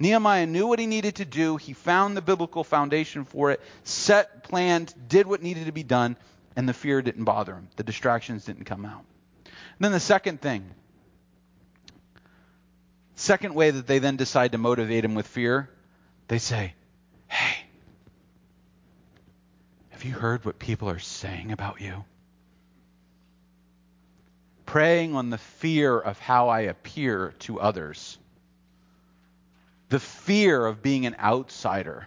Nehemiah 0.00 0.46
knew 0.46 0.66
what 0.66 0.78
he 0.78 0.86
needed 0.86 1.16
to 1.16 1.24
do. 1.24 1.56
He 1.56 1.72
found 1.72 2.16
the 2.16 2.22
biblical 2.22 2.62
foundation 2.62 3.24
for 3.24 3.50
it, 3.50 3.60
set, 3.82 4.44
planned, 4.44 4.94
did 5.08 5.26
what 5.26 5.42
needed 5.42 5.66
to 5.66 5.72
be 5.72 5.82
done, 5.82 6.16
and 6.54 6.68
the 6.68 6.72
fear 6.72 7.02
didn't 7.02 7.24
bother 7.24 7.54
him. 7.54 7.68
The 7.76 7.82
distractions 7.82 8.44
didn't 8.44 8.64
come 8.64 8.84
out. 8.84 9.04
And 9.44 9.80
then 9.80 9.92
the 9.92 10.00
second 10.00 10.40
thing, 10.40 10.70
second 13.18 13.54
way 13.54 13.70
that 13.70 13.86
they 13.86 13.98
then 13.98 14.16
decide 14.16 14.52
to 14.52 14.58
motivate 14.58 15.04
him 15.04 15.14
with 15.14 15.26
fear, 15.26 15.68
they 16.28 16.38
say, 16.38 16.74
Hey, 17.26 17.56
have 19.90 20.04
you 20.04 20.12
heard 20.12 20.44
what 20.44 20.58
people 20.58 20.88
are 20.88 20.98
saying 20.98 21.52
about 21.52 21.80
you? 21.80 22.04
Preying 24.66 25.14
on 25.14 25.30
the 25.30 25.38
fear 25.38 25.98
of 25.98 26.18
how 26.18 26.48
I 26.48 26.60
appear 26.60 27.34
to 27.40 27.58
others. 27.58 28.18
The 29.88 29.98
fear 29.98 30.64
of 30.66 30.82
being 30.82 31.06
an 31.06 31.16
outsider, 31.18 32.06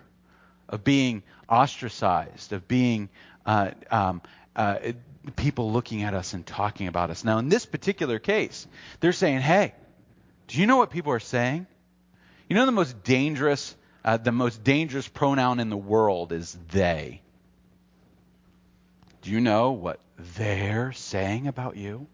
of 0.70 0.84
being 0.84 1.24
ostracized, 1.50 2.54
of 2.54 2.68
being 2.68 3.10
uh, 3.46 3.72
um, 3.90 4.22
uh, 4.56 4.78
people 5.36 5.72
looking 5.72 6.04
at 6.04 6.14
us 6.14 6.34
and 6.34 6.46
talking 6.46 6.88
about 6.88 7.10
us. 7.10 7.24
Now, 7.24 7.40
in 7.40 7.50
this 7.50 7.66
particular 7.66 8.20
case, 8.20 8.68
they're 9.00 9.12
saying, 9.12 9.42
hey, 9.42 9.74
do 10.52 10.60
you 10.60 10.68
know 10.68 10.76
what 10.76 10.90
people 10.90 11.14
are 11.14 11.20
saying? 11.20 11.66
You 12.50 12.58
know 12.58 12.66
the 12.66 12.74
most 12.74 13.06
dangerous, 13.06 13.74
uh, 14.04 14.18
the 14.18 14.34
most 14.34 14.66
dangerous 14.66 15.08
pronoun 15.08 15.62
in 15.62 15.70
the 15.70 15.78
world 15.78 16.34
is 16.34 16.58
they. 16.72 17.22
Do 19.22 19.32
you 19.32 19.40
know 19.40 19.72
what 19.72 20.02
they're 20.18 20.92
saying 20.92 21.48
about 21.48 21.78
you? 21.78 22.06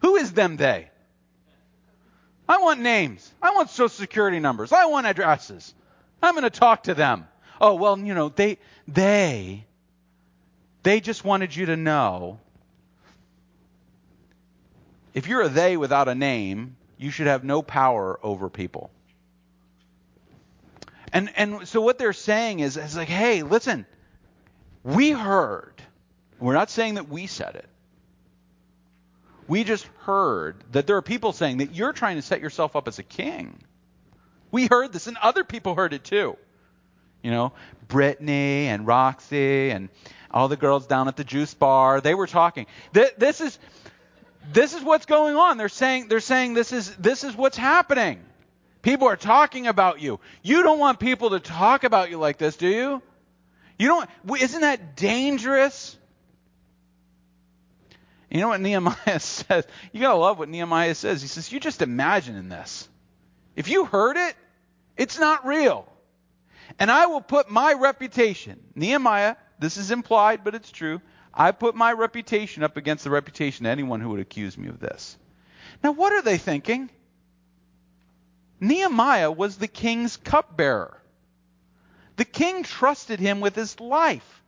Who 0.00 0.16
is 0.16 0.32
them 0.32 0.58
they? 0.58 0.90
I 2.46 2.58
want 2.58 2.80
names. 2.80 3.32
I 3.40 3.52
want 3.52 3.70
social 3.70 3.88
security 3.88 4.38
numbers. 4.38 4.70
I 4.70 4.84
want 4.84 5.06
addresses. 5.06 5.74
I'm 6.22 6.34
going 6.34 6.44
to 6.44 6.50
talk 6.50 6.82
to 6.82 6.94
them. 6.94 7.26
Oh, 7.58 7.76
well, 7.76 7.98
you 7.98 8.12
know, 8.12 8.28
they 8.28 8.58
they 8.86 9.64
they 10.82 11.00
just 11.00 11.24
wanted 11.24 11.56
you 11.56 11.66
to 11.66 11.76
know 11.76 12.38
if 15.14 15.26
you're 15.26 15.40
a 15.40 15.48
they 15.48 15.78
without 15.78 16.08
a 16.08 16.14
name, 16.14 16.76
you 16.98 17.10
should 17.10 17.26
have 17.28 17.44
no 17.44 17.62
power 17.62 18.18
over 18.22 18.50
people. 18.50 18.90
And 21.12 21.30
and 21.36 21.66
so 21.66 21.80
what 21.80 21.98
they're 21.98 22.12
saying 22.12 22.60
is, 22.60 22.76
is 22.76 22.96
like, 22.96 23.08
hey, 23.08 23.42
listen, 23.42 23.86
we 24.84 25.10
heard. 25.10 25.74
We're 26.38 26.54
not 26.54 26.70
saying 26.70 26.94
that 26.94 27.08
we 27.08 27.26
said 27.26 27.54
it. 27.56 27.68
We 29.48 29.64
just 29.64 29.86
heard 30.00 30.62
that 30.72 30.86
there 30.86 30.96
are 30.96 31.02
people 31.02 31.32
saying 31.32 31.58
that 31.58 31.74
you're 31.74 31.94
trying 31.94 32.16
to 32.16 32.22
set 32.22 32.40
yourself 32.40 32.76
up 32.76 32.86
as 32.86 32.98
a 32.98 33.02
king. 33.02 33.58
We 34.50 34.66
heard 34.66 34.92
this, 34.92 35.06
and 35.06 35.16
other 35.16 35.44
people 35.44 35.74
heard 35.74 35.94
it 35.94 36.04
too. 36.04 36.36
You 37.22 37.30
know, 37.30 37.52
Brittany 37.88 38.68
and 38.68 38.86
Roxy 38.86 39.70
and 39.70 39.88
all 40.30 40.48
the 40.48 40.56
girls 40.56 40.86
down 40.86 41.08
at 41.08 41.16
the 41.16 41.24
juice 41.24 41.54
bar, 41.54 42.00
they 42.00 42.14
were 42.14 42.26
talking. 42.26 42.66
This 42.92 43.40
is 43.40 43.58
this 44.52 44.74
is 44.74 44.82
what's 44.82 45.06
going 45.06 45.36
on. 45.36 45.58
They're 45.58 45.68
saying 45.68 46.08
they're 46.08 46.20
saying 46.20 46.54
this 46.54 46.72
is 46.72 46.94
this 46.96 47.24
is 47.24 47.36
what's 47.36 47.56
happening. 47.56 48.20
People 48.82 49.08
are 49.08 49.16
talking 49.16 49.66
about 49.66 50.00
you. 50.00 50.20
You 50.42 50.62
don't 50.62 50.78
want 50.78 51.00
people 51.00 51.30
to 51.30 51.40
talk 51.40 51.84
about 51.84 52.10
you 52.10 52.18
like 52.18 52.38
this, 52.38 52.56
do 52.56 52.68
you? 52.68 53.02
You 53.78 53.88
don't 53.88 54.10
isn't 54.40 54.60
that 54.60 54.96
dangerous? 54.96 55.96
You 58.30 58.40
know 58.40 58.48
what 58.48 58.60
Nehemiah 58.60 59.20
says? 59.20 59.66
You 59.92 60.00
got 60.00 60.12
to 60.12 60.18
love 60.18 60.38
what 60.38 60.48
Nehemiah 60.48 60.94
says. 60.94 61.22
He 61.22 61.28
says, 61.28 61.50
"You 61.50 61.60
just 61.60 61.82
imagine 61.82 62.36
in 62.36 62.48
this. 62.48 62.88
If 63.56 63.68
you 63.68 63.86
heard 63.86 64.16
it, 64.16 64.36
it's 64.96 65.18
not 65.18 65.46
real. 65.46 65.90
And 66.78 66.90
I 66.90 67.06
will 67.06 67.22
put 67.22 67.50
my 67.50 67.72
reputation, 67.72 68.60
Nehemiah 68.74 69.36
this 69.58 69.76
is 69.76 69.90
implied, 69.90 70.44
but 70.44 70.54
it's 70.54 70.70
true. 70.70 71.00
I 71.38 71.52
put 71.52 71.76
my 71.76 71.92
reputation 71.92 72.64
up 72.64 72.76
against 72.76 73.04
the 73.04 73.10
reputation 73.10 73.64
of 73.64 73.70
anyone 73.70 74.00
who 74.00 74.10
would 74.10 74.20
accuse 74.20 74.58
me 74.58 74.68
of 74.68 74.80
this. 74.80 75.16
Now, 75.84 75.92
what 75.92 76.12
are 76.12 76.22
they 76.22 76.36
thinking? 76.36 76.90
Nehemiah 78.60 79.30
was 79.30 79.56
the 79.56 79.68
king's 79.68 80.16
cupbearer. 80.16 81.00
The 82.16 82.24
king 82.24 82.64
trusted 82.64 83.20
him 83.20 83.40
with 83.40 83.54
his 83.54 83.78
life. 83.78 84.42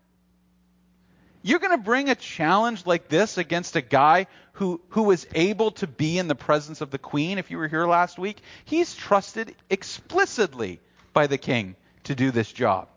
You're 1.42 1.61
going 1.61 1.79
to 1.79 1.83
bring 1.83 2.11
a 2.11 2.16
challenge 2.16 2.85
like 2.85 3.09
this 3.09 3.38
against 3.38 3.76
a 3.76 3.81
guy 3.81 4.26
who, 4.55 4.81
who 4.88 5.05
was 5.05 5.26
able 5.33 5.70
to 5.72 5.87
be 5.87 6.18
in 6.18 6.26
the 6.26 6.35
presence 6.35 6.81
of 6.81 6.90
the 6.90 6.98
queen, 6.98 7.38
if 7.38 7.53
you 7.53 7.59
were 7.59 7.68
here 7.68 7.87
last 7.87 8.18
week? 8.18 8.38
He's 8.64 8.96
trusted 8.96 9.55
explicitly 9.70 10.81
by 11.12 11.29
the 11.29 11.38
king 11.38 11.76
to 12.05 12.16
do 12.16 12.33
this 12.33 12.53
job. 12.53 12.88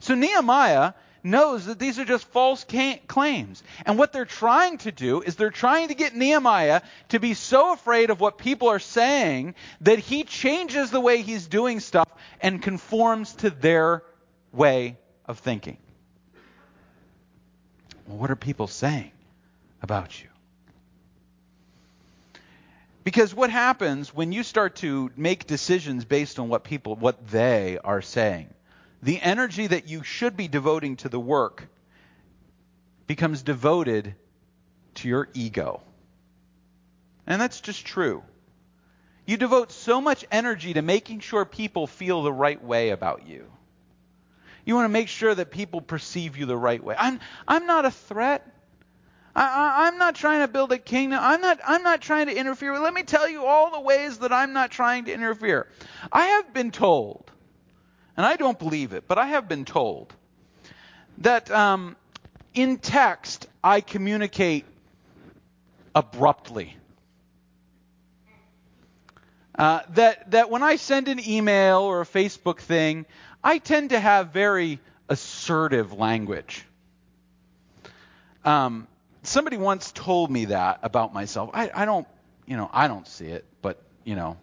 So 0.00 0.14
Nehemiah 0.14 0.94
knows 1.22 1.66
that 1.66 1.78
these 1.78 1.98
are 1.98 2.04
just 2.04 2.26
false 2.28 2.64
claims. 3.06 3.62
And 3.86 3.98
what 3.98 4.12
they're 4.12 4.24
trying 4.24 4.78
to 4.78 4.92
do 4.92 5.22
is 5.22 5.36
they're 5.36 5.50
trying 5.50 5.88
to 5.88 5.94
get 5.94 6.14
Nehemiah 6.14 6.82
to 7.10 7.20
be 7.20 7.34
so 7.34 7.72
afraid 7.72 8.10
of 8.10 8.20
what 8.20 8.38
people 8.38 8.68
are 8.68 8.78
saying 8.78 9.54
that 9.82 9.98
he 9.98 10.24
changes 10.24 10.90
the 10.90 11.00
way 11.00 11.22
he's 11.22 11.46
doing 11.46 11.80
stuff 11.80 12.08
and 12.40 12.62
conforms 12.62 13.34
to 13.36 13.50
their 13.50 14.02
way 14.52 14.98
of 15.26 15.38
thinking. 15.38 15.78
Well, 18.06 18.18
what 18.18 18.30
are 18.30 18.36
people 18.36 18.66
saying 18.66 19.12
about 19.80 20.20
you? 20.20 20.28
Because 23.04 23.34
what 23.34 23.50
happens 23.50 24.14
when 24.14 24.30
you 24.30 24.42
start 24.42 24.76
to 24.76 25.10
make 25.16 25.46
decisions 25.46 26.04
based 26.04 26.38
on 26.38 26.48
what 26.48 26.62
people, 26.62 26.94
what 26.94 27.28
they 27.28 27.78
are 27.82 28.00
saying, 28.00 28.48
the 29.02 29.20
energy 29.20 29.66
that 29.66 29.88
you 29.88 30.04
should 30.04 30.36
be 30.36 30.48
devoting 30.48 30.96
to 30.96 31.08
the 31.08 31.20
work 31.20 31.68
becomes 33.06 33.42
devoted 33.42 34.14
to 34.94 35.08
your 35.08 35.28
ego. 35.34 35.82
And 37.26 37.40
that's 37.40 37.60
just 37.60 37.84
true. 37.84 38.22
You 39.26 39.36
devote 39.36 39.72
so 39.72 40.00
much 40.00 40.24
energy 40.30 40.74
to 40.74 40.82
making 40.82 41.20
sure 41.20 41.44
people 41.44 41.86
feel 41.86 42.22
the 42.22 42.32
right 42.32 42.62
way 42.62 42.90
about 42.90 43.26
you. 43.26 43.46
You 44.64 44.74
want 44.74 44.84
to 44.84 44.92
make 44.92 45.08
sure 45.08 45.34
that 45.34 45.50
people 45.50 45.80
perceive 45.80 46.36
you 46.36 46.46
the 46.46 46.56
right 46.56 46.82
way. 46.82 46.94
I'm, 46.98 47.20
I'm 47.46 47.66
not 47.66 47.84
a 47.84 47.90
threat. 47.90 48.48
I, 49.34 49.88
am 49.88 49.98
not 49.98 50.14
trying 50.14 50.40
to 50.40 50.48
build 50.48 50.72
a 50.72 50.78
kingdom. 50.78 51.18
I'm 51.20 51.40
not, 51.40 51.58
I'm 51.66 51.82
not 51.82 52.02
trying 52.02 52.26
to 52.26 52.36
interfere. 52.36 52.78
Let 52.78 52.92
me 52.92 53.02
tell 53.02 53.28
you 53.28 53.46
all 53.46 53.70
the 53.70 53.80
ways 53.80 54.18
that 54.18 54.32
I'm 54.32 54.52
not 54.52 54.70
trying 54.70 55.06
to 55.06 55.12
interfere. 55.12 55.68
I 56.12 56.26
have 56.26 56.52
been 56.52 56.70
told, 56.70 57.30
and 58.16 58.26
I 58.26 58.36
don't 58.36 58.58
believe 58.58 58.92
it, 58.92 59.04
but 59.08 59.18
I 59.18 59.26
have 59.28 59.48
been 59.48 59.64
told 59.64 60.12
that 61.18 61.50
um, 61.50 61.96
in 62.54 62.78
text 62.78 63.46
I 63.62 63.80
communicate 63.80 64.64
abruptly. 65.94 66.76
Uh, 69.58 69.80
that 69.90 70.30
that 70.30 70.50
when 70.50 70.62
I 70.62 70.76
send 70.76 71.08
an 71.08 71.20
email 71.28 71.80
or 71.80 72.00
a 72.00 72.06
Facebook 72.06 72.58
thing, 72.58 73.04
I 73.44 73.58
tend 73.58 73.90
to 73.90 74.00
have 74.00 74.32
very 74.32 74.80
assertive 75.08 75.92
language. 75.92 76.64
Um, 78.44 78.88
somebody 79.22 79.58
once 79.58 79.92
told 79.92 80.30
me 80.30 80.46
that 80.46 80.80
about 80.82 81.12
myself. 81.12 81.50
I, 81.52 81.70
I 81.74 81.84
don't, 81.84 82.08
you 82.46 82.56
know, 82.56 82.70
I 82.72 82.88
don't 82.88 83.06
see 83.06 83.26
it, 83.26 83.44
but 83.60 83.80
you 84.04 84.16
know, 84.16 84.38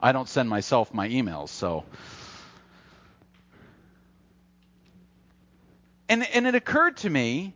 I 0.00 0.12
don't 0.12 0.28
send 0.28 0.48
myself 0.48 0.94
my 0.94 1.08
emails, 1.08 1.48
so. 1.48 1.84
And 6.08 6.26
and 6.34 6.46
it 6.46 6.54
occurred 6.54 6.98
to 6.98 7.10
me 7.10 7.54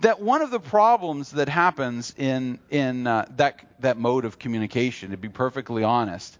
that 0.00 0.20
one 0.20 0.42
of 0.42 0.50
the 0.50 0.60
problems 0.60 1.30
that 1.32 1.48
happens 1.48 2.14
in 2.16 2.58
in 2.70 3.06
uh, 3.06 3.26
that 3.36 3.60
that 3.80 3.96
mode 3.96 4.24
of 4.24 4.38
communication, 4.38 5.12
to 5.12 5.16
be 5.16 5.28
perfectly 5.28 5.84
honest, 5.84 6.36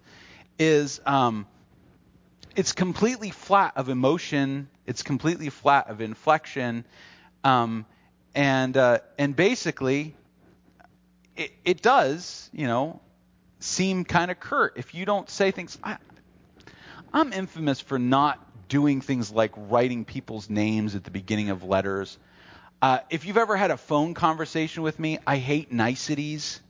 is 0.59 1.01
um, 1.07 1.47
it's 2.55 2.73
completely 2.73 3.31
flat 3.31 3.73
of 3.77 3.89
emotion. 3.89 4.69
It's 4.87 5.03
completely 5.03 5.49
flat 5.49 5.89
of 5.89 6.01
inflection, 6.01 6.85
um, 7.45 7.87
and 8.35 8.77
uh, 8.77 8.99
and 9.19 9.35
basically, 9.35 10.15
it, 11.37 11.53
it 11.65 11.83
does, 11.83 12.51
you 12.53 12.67
know, 12.67 13.01
seem 13.61 14.05
kind 14.05 14.31
of 14.31 14.41
curt 14.41 14.75
if 14.77 14.95
you 14.95 15.07
don't 15.07 15.29
say 15.31 15.51
things. 15.51 15.79
I, 15.83 15.97
I'm 17.13 17.33
infamous 17.33 17.81
for 17.81 17.99
not 17.99 18.48
doing 18.69 19.01
things 19.01 19.31
like 19.31 19.53
writing 19.57 20.05
people's 20.05 20.49
names 20.49 20.95
at 20.95 21.05
the 21.05 21.11
beginning 21.11 21.51
of 21.51 21.65
letters. 21.65 22.19
Uh, 22.81 23.01
if 23.11 23.25
you've 23.25 23.37
ever 23.37 23.57
had 23.57 23.71
a 23.71 23.77
phone 23.77 24.15
conversation 24.15 24.83
with 24.83 24.99
me, 24.99 25.19
I 25.27 25.37
hate 25.39 25.73
niceties 25.73 26.61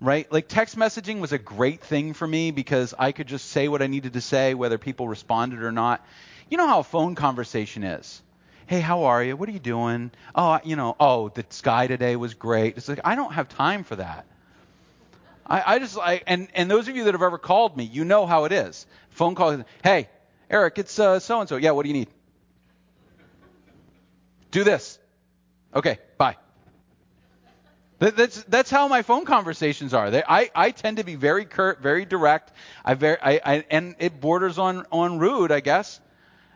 right? 0.00 0.30
Like 0.30 0.48
text 0.48 0.76
messaging 0.76 1.20
was 1.20 1.32
a 1.32 1.38
great 1.38 1.80
thing 1.80 2.12
for 2.14 2.26
me 2.26 2.50
because 2.50 2.94
I 2.98 3.12
could 3.12 3.26
just 3.26 3.48
say 3.48 3.68
what 3.68 3.82
I 3.82 3.86
needed 3.86 4.14
to 4.14 4.20
say, 4.20 4.54
whether 4.54 4.78
people 4.78 5.08
responded 5.08 5.62
or 5.62 5.72
not. 5.72 6.04
You 6.50 6.56
know 6.56 6.66
how 6.66 6.80
a 6.80 6.84
phone 6.84 7.14
conversation 7.14 7.84
is. 7.84 8.22
Hey, 8.66 8.80
how 8.80 9.04
are 9.04 9.24
you? 9.24 9.36
What 9.36 9.48
are 9.48 9.52
you 9.52 9.58
doing? 9.58 10.10
Oh, 10.34 10.60
you 10.62 10.76
know, 10.76 10.94
oh, 11.00 11.30
the 11.30 11.44
sky 11.48 11.86
today 11.86 12.16
was 12.16 12.34
great. 12.34 12.76
It's 12.76 12.88
like 12.88 13.00
I 13.04 13.14
don't 13.14 13.32
have 13.32 13.48
time 13.48 13.82
for 13.82 13.96
that. 13.96 14.26
I, 15.46 15.74
I 15.74 15.78
just 15.78 15.98
I 15.98 16.22
and 16.26 16.48
and 16.54 16.70
those 16.70 16.88
of 16.88 16.96
you 16.96 17.04
that 17.04 17.14
have 17.14 17.22
ever 17.22 17.38
called 17.38 17.76
me, 17.76 17.84
you 17.84 18.04
know 18.04 18.26
how 18.26 18.44
it 18.44 18.52
is. 18.52 18.86
Phone 19.10 19.34
call. 19.34 19.64
Hey, 19.82 20.08
Eric, 20.50 20.78
it's 20.78 20.92
so 20.92 21.14
and 21.14 21.48
so. 21.48 21.56
Yeah, 21.56 21.72
what 21.72 21.82
do 21.82 21.88
you 21.88 21.94
need? 21.94 22.08
Do 24.50 24.64
this. 24.64 24.98
Okay, 25.74 25.98
bye. 26.16 26.36
That's 27.98 28.44
that's 28.44 28.70
how 28.70 28.86
my 28.86 29.02
phone 29.02 29.24
conversations 29.24 29.92
are. 29.92 30.10
They, 30.10 30.22
I 30.26 30.50
I 30.54 30.70
tend 30.70 30.98
to 30.98 31.04
be 31.04 31.16
very 31.16 31.44
curt, 31.44 31.82
very 31.82 32.04
direct. 32.04 32.52
I 32.84 32.94
very 32.94 33.18
I, 33.20 33.40
I 33.44 33.64
and 33.70 33.96
it 33.98 34.20
borders 34.20 34.56
on 34.56 34.86
on 34.92 35.18
rude, 35.18 35.50
I 35.50 35.60
guess. 35.60 36.00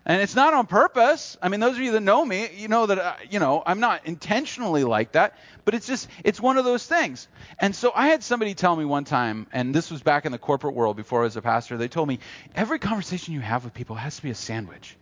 And 0.05 0.21
it's 0.21 0.35
not 0.35 0.53
on 0.53 0.67
purpose. 0.67 1.37
I 1.41 1.49
mean, 1.49 1.61
those 1.61 1.77
of 1.77 1.83
you 1.83 1.93
that 1.93 2.01
know 2.01 2.25
me, 2.25 2.49
you 2.57 2.67
know 2.67 2.87
that 2.87 2.99
uh, 2.99 3.15
you 3.31 3.39
know 3.39 3.63
I'm 3.65 3.79
not 3.79 4.05
intentionally 4.07 4.83
like 4.83 5.13
that, 5.13 5.37
but 5.65 5.75
it's 5.75 5.87
just 5.87 6.09
it's 6.25 6.41
one 6.41 6.59
of 6.59 6.65
those 6.65 6.85
things. 6.85 7.29
And 7.61 7.75
so 7.75 7.93
I 7.95 8.09
had 8.09 8.25
somebody 8.25 8.55
tell 8.55 8.75
me 8.75 8.85
one 8.85 9.05
time, 9.05 9.47
and 9.53 9.73
this 9.73 9.93
was 9.93 10.03
back 10.03 10.27
in 10.27 10.33
the 10.33 10.39
corporate 10.39 10.75
world 10.75 10.97
before 10.97 11.21
I 11.21 11.25
was 11.25 11.37
a 11.37 11.43
pastor. 11.43 11.77
They 11.77 11.89
told 11.89 12.09
me 12.09 12.19
every 12.55 12.81
conversation 12.81 13.35
you 13.35 13.41
have 13.41 13.63
with 13.65 13.75
people 13.75 13.95
has 13.95 14.17
to 14.17 14.23
be 14.23 14.31
a 14.31 14.35
sandwich. 14.35 14.97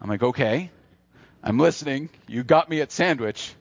I'm 0.00 0.08
like, 0.08 0.22
okay, 0.22 0.70
I'm 1.42 1.58
listening. 1.58 2.08
You 2.28 2.44
got 2.44 2.70
me 2.70 2.80
at 2.82 2.92
sandwich. 2.92 3.52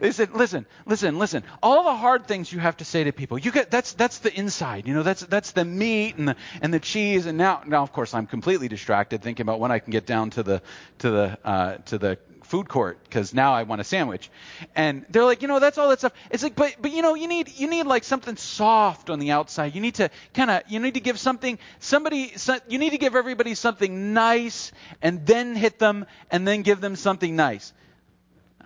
They, 0.00 0.12
said, 0.12 0.32
listen, 0.34 0.66
listen, 0.86 1.18
listen. 1.18 1.42
All 1.62 1.84
the 1.84 1.94
hard 1.94 2.26
things 2.26 2.52
you 2.52 2.58
have 2.58 2.76
to 2.78 2.84
say 2.84 3.04
to 3.04 3.12
people, 3.12 3.38
you 3.38 3.50
get 3.52 3.70
that's 3.70 3.92
that's 3.94 4.18
the 4.18 4.36
inside. 4.36 4.86
You 4.86 4.94
know, 4.94 5.02
that's 5.02 5.22
that's 5.22 5.52
the 5.52 5.64
meat 5.64 6.16
and 6.16 6.28
the 6.28 6.36
and 6.62 6.72
the 6.72 6.80
cheese. 6.80 7.26
And 7.26 7.38
now 7.38 7.62
now 7.66 7.82
of 7.82 7.92
course 7.92 8.14
I'm 8.14 8.26
completely 8.26 8.68
distracted 8.68 9.22
thinking 9.22 9.44
about 9.44 9.60
when 9.60 9.72
I 9.72 9.78
can 9.78 9.90
get 9.90 10.06
down 10.06 10.30
to 10.30 10.42
the 10.42 10.62
to 10.98 11.10
the 11.10 11.38
uh, 11.44 11.76
to 11.86 11.98
the 11.98 12.18
food 12.46 12.68
court 12.68 12.98
because 13.04 13.34
now 13.34 13.52
I 13.52 13.64
want 13.64 13.80
a 13.80 13.84
sandwich. 13.84 14.30
And 14.74 15.04
they're 15.10 15.24
like, 15.24 15.42
you 15.42 15.48
know, 15.48 15.58
that's 15.58 15.78
all 15.78 15.88
that 15.90 15.98
stuff. 15.98 16.12
It's 16.30 16.42
like, 16.42 16.54
but 16.54 16.76
but 16.80 16.92
you 16.92 17.02
know, 17.02 17.14
you 17.14 17.28
need 17.28 17.52
you 17.56 17.68
need 17.68 17.84
like 17.86 18.04
something 18.04 18.36
soft 18.36 19.10
on 19.10 19.18
the 19.18 19.32
outside. 19.32 19.74
You 19.74 19.80
need 19.80 19.96
to 19.96 20.10
kind 20.32 20.50
of 20.50 20.62
you 20.68 20.80
need 20.80 20.94
to 20.94 21.00
give 21.00 21.18
something 21.18 21.58
somebody 21.80 22.32
so, 22.36 22.58
you 22.68 22.78
need 22.78 22.90
to 22.90 22.98
give 22.98 23.14
everybody 23.14 23.54
something 23.54 24.14
nice 24.14 24.72
and 25.02 25.26
then 25.26 25.54
hit 25.54 25.78
them 25.78 26.06
and 26.30 26.46
then 26.46 26.62
give 26.62 26.80
them 26.80 26.96
something 26.96 27.36
nice. 27.36 27.72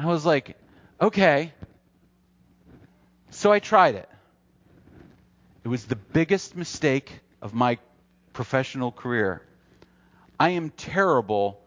I 0.01 0.07
was 0.07 0.25
like, 0.25 0.57
okay. 0.99 1.53
So 3.29 3.53
I 3.53 3.59
tried 3.59 3.97
it. 3.97 4.09
It 5.63 5.69
was 5.69 5.85
the 5.85 5.97
biggest 5.97 6.57
mistake 6.57 7.21
of 7.43 7.53
my 7.53 7.79
professional 8.33 8.93
career. 8.93 9.43
I 10.39 10.51
am 10.51 10.71
terrible 10.71 11.61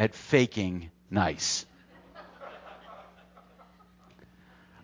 at 0.00 0.16
faking 0.16 0.90
nice. 1.12 1.64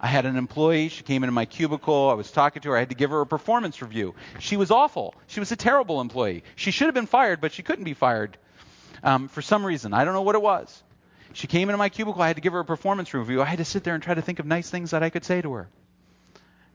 I 0.01 0.07
had 0.07 0.25
an 0.25 0.37
employee. 0.37 0.89
She 0.89 1.03
came 1.03 1.25
into 1.25 1.33
my 1.33 1.45
cubicle. 1.45 2.09
I 2.09 2.15
was 2.15 2.31
talking 2.31 2.63
to 2.63 2.71
her. 2.71 2.77
I 2.77 2.81
had 2.81 2.91
to 2.91 2.95
give 2.95 3.11
her 3.11 3.21
a 3.21 3.27
performance 3.27 3.83
review. 3.83 4.15
She 4.39 4.57
was 4.57 4.71
awful. 4.71 5.17
She 5.27 5.41
was 5.41 5.51
a 5.51 5.57
terrible 5.57 6.01
employee. 6.01 6.45
She 6.55 6.71
should 6.71 6.87
have 6.87 6.95
been 6.95 7.07
fired, 7.07 7.41
but 7.41 7.53
she 7.53 7.65
couldn't 7.65 7.85
be 7.85 7.95
fired 7.95 8.39
um, 9.03 9.27
for 9.27 9.43
some 9.43 9.67
reason. 9.67 9.93
I 9.93 10.05
don't 10.05 10.15
know 10.15 10.23
what 10.23 10.37
it 10.37 10.43
was. 10.43 10.83
She 11.35 11.47
came 11.47 11.69
into 11.69 11.79
my 11.79 11.89
cubicle. 11.89 12.23
I 12.23 12.27
had 12.27 12.37
to 12.37 12.43
give 12.43 12.53
her 12.53 12.61
a 12.61 12.65
performance 12.65 13.15
review. 13.15 13.43
I 13.43 13.47
had 13.47 13.59
to 13.59 13.65
sit 13.65 13.85
there 13.85 13.95
and 13.95 14.03
try 14.03 14.15
to 14.15 14.23
think 14.23 14.39
of 14.39 14.47
nice 14.47 14.71
things 14.71 14.91
that 14.91 15.03
I 15.03 15.11
could 15.11 15.25
say 15.25 15.41
to 15.43 15.53
her. 15.53 15.69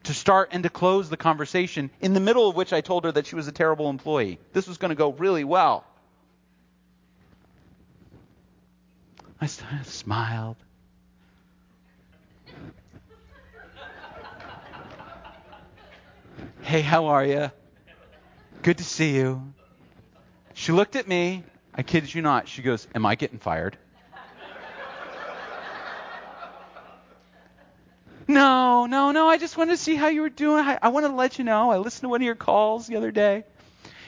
To 0.04 0.14
start 0.14 0.50
and 0.52 0.64
to 0.64 0.70
close 0.70 1.10
the 1.10 1.18
conversation, 1.18 1.90
in 2.02 2.14
the 2.14 2.20
middle 2.20 2.48
of 2.50 2.56
which 2.56 2.72
I 2.74 2.82
told 2.82 3.04
her 3.04 3.12
that 3.12 3.28
she 3.28 3.36
was 3.36 3.48
a 3.48 3.52
terrible 3.52 3.90
employee. 3.90 4.40
This 4.54 4.68
was 4.68 4.78
going 4.78 4.90
to 4.90 4.96
go 4.96 5.12
really 5.12 5.44
well. 5.44 5.86
I 9.40 9.48
smiled. 9.48 10.58
hey, 16.62 16.82
how 16.82 17.08
are 17.08 17.24
you? 17.24 17.52
Good 18.64 18.80
to 18.80 18.84
see 18.84 19.16
you. 19.16 19.54
She 20.54 20.72
looked 20.72 20.96
at 20.96 21.08
me 21.08 21.44
I 21.78 21.84
kid 21.84 22.12
you 22.12 22.24
not. 22.24 22.48
She 22.48 22.64
goes, 22.64 22.88
Am 22.96 23.06
I 23.06 23.14
getting 23.14 23.38
fired? 23.38 23.78
No, 28.28 28.86
no, 28.86 29.12
no. 29.12 29.28
I 29.28 29.38
just 29.38 29.58
wanted 29.58 29.72
to 29.72 29.78
see 29.78 29.96
how 29.96 30.08
you 30.08 30.22
were 30.22 30.30
doing. 30.30 30.66
I, 30.66 30.80
I 30.82 30.90
wanted 30.90 31.10
to 31.10 31.16
let 31.16 31.38
you 31.38 31.44
know. 31.44 31.72
I 31.72 31.78
listened 31.78 32.02
to 32.04 32.10
one 32.10 32.22
of 32.22 32.26
your 32.26 32.36
calls 32.36 32.88
the 32.88 32.98
other 32.98 33.12
day. 33.12 33.44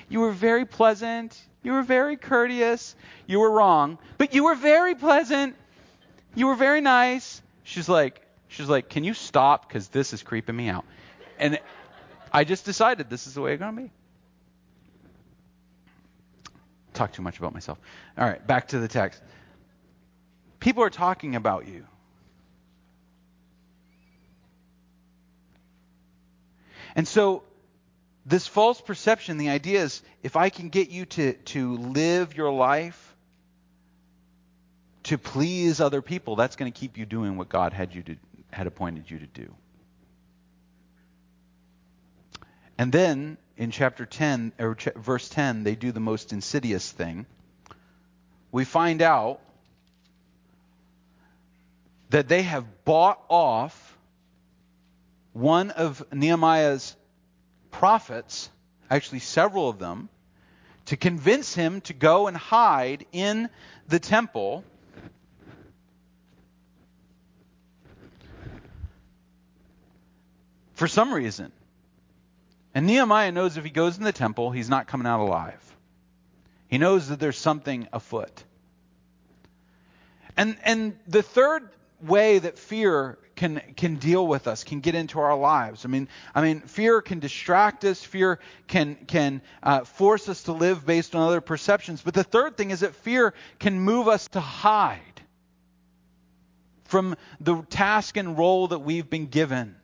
You 0.10 0.22
were 0.22 0.32
very 0.32 0.66
pleasant. 0.66 1.40
You 1.64 1.74
were 1.74 1.84
very 1.84 2.18
courteous. 2.18 2.96
You 3.28 3.40
were 3.40 3.52
wrong, 3.52 3.98
but 4.18 4.34
you 4.34 4.46
were 4.46 4.56
very 4.56 4.96
pleasant. 4.96 5.56
You 6.36 6.48
were 6.48 6.56
very 6.56 6.82
nice. 6.82 7.42
She's 7.64 7.90
like, 7.90 8.22
she's 8.48 8.70
like, 8.70 8.90
can 8.90 9.04
you 9.04 9.14
stop? 9.14 9.68
Because 9.68 9.90
this 9.90 10.14
is 10.14 10.24
creeping 10.24 10.56
me 10.56 10.70
out. 10.70 10.86
And 11.38 11.60
I 12.32 12.44
just 12.44 12.66
decided 12.66 13.10
this 13.10 13.28
is 13.28 13.34
the 13.34 13.42
way 13.42 13.54
it's 13.54 13.60
going 13.60 13.76
to 13.76 13.82
be. 13.84 13.92
Talk 16.94 17.14
too 17.14 17.22
much 17.22 17.38
about 17.38 17.54
myself. 17.54 17.80
All 18.18 18.26
right, 18.26 18.46
back 18.46 18.70
to 18.70 18.80
the 18.80 18.88
text. 18.88 19.22
People 20.60 20.84
are 20.84 20.90
talking 20.90 21.36
about 21.36 21.68
you. 21.68 21.86
And 27.00 27.08
so 27.08 27.44
this 28.26 28.46
false 28.46 28.82
perception, 28.82 29.38
the 29.38 29.52
idea 29.52 29.84
is 29.84 30.02
if 30.22 30.36
I 30.36 30.50
can 30.50 30.68
get 30.68 30.90
you 30.90 31.06
to, 31.06 31.32
to 31.32 31.78
live 31.78 32.36
your 32.36 32.52
life 32.52 33.16
to 35.04 35.18
please 35.18 35.80
other 35.80 36.02
people, 36.02 36.36
that's 36.36 36.58
going 36.58 36.70
to 36.70 36.78
keep 36.78 36.98
you 36.98 37.06
doing 37.06 37.38
what 37.38 37.48
God 37.48 37.72
had 37.72 37.96
you 37.96 38.04
to, 38.04 38.16
had 38.52 38.68
appointed 38.68 39.10
you 39.10 39.18
to 39.20 39.28
do. 39.28 39.56
And 42.78 42.92
then 42.92 43.38
in 43.56 43.72
chapter 43.72 44.06
10 44.06 44.52
or 44.60 44.76
ch- 44.76 44.90
verse 44.94 45.30
10, 45.30 45.64
they 45.64 45.76
do 45.76 45.94
the 45.94 46.02
most 46.02 46.34
insidious 46.34 46.92
thing. 46.92 47.26
We 48.52 48.66
find 48.66 49.02
out 49.02 49.40
that 52.10 52.28
they 52.28 52.42
have 52.42 52.84
bought 52.84 53.24
off 53.30 53.89
one 55.34 55.72
of 55.72 56.04
Nehemiah's 56.12 56.96
prophets, 57.72 58.50
actually 58.90 59.20
several 59.20 59.70
of 59.70 59.80
them, 59.80 60.10
to 60.86 60.98
convince 60.98 61.54
him 61.54 61.82
to 61.82 61.94
go 61.94 62.28
and 62.28 62.36
hide 62.36 63.06
in 63.12 63.50
the 63.88 64.00
temple. 64.00 64.64
For 70.74 70.88
some 70.88 71.14
reason. 71.14 71.52
And 72.74 72.88
Nehemiah 72.88 73.32
knows 73.32 73.58
if 73.58 73.64
he 73.64 73.70
goes 73.70 73.98
in 73.98 74.04
the 74.04 74.12
temple, 74.12 74.52
he's 74.52 74.70
not 74.70 74.88
coming 74.88 75.08
out 75.08 75.20
alive. 75.20 75.76
He 76.68 76.78
knows 76.78 77.10
that 77.10 77.20
there's 77.20 77.38
something 77.38 77.88
afoot. 77.92 78.44
And, 80.38 80.58
and 80.64 80.98
the 81.08 81.24
third 81.24 81.70
way 82.02 82.40
that 82.40 82.58
fear 82.58 83.18
can 83.40 83.62
can 83.78 83.96
deal 83.96 84.28
with 84.28 84.48
us, 84.48 84.66
can 84.66 84.82
get 84.82 84.96
into 84.96 85.18
our 85.18 85.36
lives. 85.36 85.86
I 85.86 85.88
mean, 85.88 86.10
I 86.36 86.42
mean, 86.42 86.60
fear 86.60 87.02
can 87.02 87.20
distract 87.20 87.86
us. 87.86 88.04
Fear 88.04 88.40
can 88.68 88.96
can 89.08 89.42
uh, 89.64 89.86
force 89.86 90.28
us 90.28 90.44
to 90.44 90.52
live 90.52 90.86
based 90.86 91.16
on 91.16 91.26
other 91.26 91.40
perceptions. 91.40 92.02
But 92.02 92.14
the 92.14 92.26
third 92.26 92.58
thing 92.58 92.72
is 92.72 92.82
that 92.82 92.96
fear 92.96 93.34
can 93.58 93.80
move 93.80 94.10
us 94.10 94.28
to 94.30 94.42
hide 94.42 95.00
from 96.84 97.16
the 97.40 97.62
task 97.70 98.18
and 98.18 98.38
role 98.38 98.68
that 98.68 98.80
we've 98.80 99.10
been 99.10 99.28
given. 99.28 99.78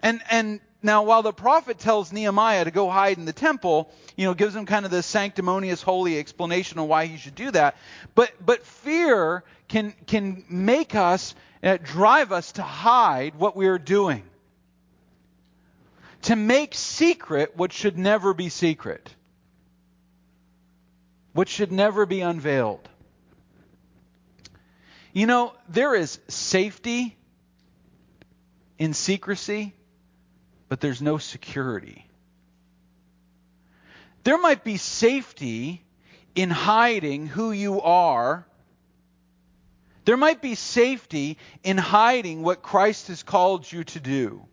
And 0.00 0.22
and 0.30 0.60
now, 0.84 1.02
while 1.04 1.22
the 1.22 1.32
prophet 1.32 1.78
tells 1.78 2.12
Nehemiah 2.12 2.66
to 2.66 2.70
go 2.70 2.90
hide 2.90 3.16
in 3.16 3.24
the 3.24 3.32
temple, 3.32 3.90
you 4.16 4.26
know, 4.26 4.34
gives 4.34 4.54
him 4.54 4.66
kind 4.66 4.84
of 4.84 4.90
the 4.90 5.02
sanctimonious, 5.02 5.80
holy 5.80 6.18
explanation 6.18 6.78
of 6.78 6.86
why 6.86 7.06
he 7.06 7.16
should 7.16 7.34
do 7.34 7.50
that. 7.52 7.78
But 8.14 8.30
but 8.44 8.66
fear 8.66 9.44
can 9.66 9.94
can 10.06 10.44
make 10.50 10.94
us 10.94 11.34
uh, 11.62 11.78
drive 11.82 12.32
us 12.32 12.52
to 12.52 12.62
hide 12.62 13.36
what 13.36 13.56
we 13.56 13.66
are 13.66 13.78
doing. 13.78 14.24
To 16.22 16.36
make 16.36 16.74
secret 16.74 17.56
what 17.56 17.72
should 17.72 17.96
never 17.96 18.34
be 18.34 18.50
secret. 18.50 19.08
What 21.32 21.48
should 21.48 21.72
never 21.72 22.04
be 22.04 22.20
unveiled. 22.20 22.86
You 25.14 25.26
know, 25.26 25.54
there 25.66 25.94
is 25.94 26.20
safety 26.28 27.16
in 28.78 28.92
secrecy, 28.92 29.72
but 30.68 30.80
there's 30.80 31.02
no 31.02 31.18
security. 31.18 32.06
There 34.24 34.38
might 34.38 34.64
be 34.64 34.76
safety 34.76 35.84
in 36.34 36.50
hiding 36.50 37.26
who 37.26 37.52
you 37.52 37.80
are 37.80 38.46
there 40.04 40.16
might 40.16 40.42
be 40.42 40.54
safety 40.54 41.38
in 41.62 41.78
hiding 41.78 42.42
what 42.42 42.62
Christ 42.62 43.08
has 43.08 43.22
called 43.22 43.70
you 43.70 43.84
to 43.84 44.00
do. 44.00 44.46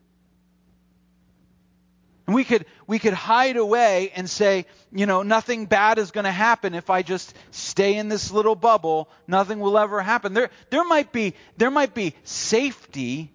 And 2.26 2.36
we 2.36 2.46
could, 2.46 2.66
we 2.88 3.00
could 3.00 3.14
hide 3.14 3.58
away 3.58 4.12
and 4.16 4.30
say, 4.30 4.66
you 4.94 5.06
know, 5.06 5.24
nothing 5.24 5.66
bad 5.66 5.98
is 5.98 6.12
going 6.12 6.24
to 6.24 6.32
happen 6.32 6.76
if 6.76 6.90
I 6.90 7.02
just 7.02 7.36
stay 7.50 7.98
in 7.98 8.08
this 8.08 8.32
little 8.32 8.56
bubble. 8.56 9.10
Nothing 9.28 9.60
will 9.60 9.78
ever 9.78 10.02
happen. 10.02 10.34
There, 10.34 10.50
there, 10.70 10.86
might, 10.86 11.12
be, 11.12 11.34
there 11.58 11.72
might 11.72 11.94
be 11.94 12.16
safety, 12.24 13.34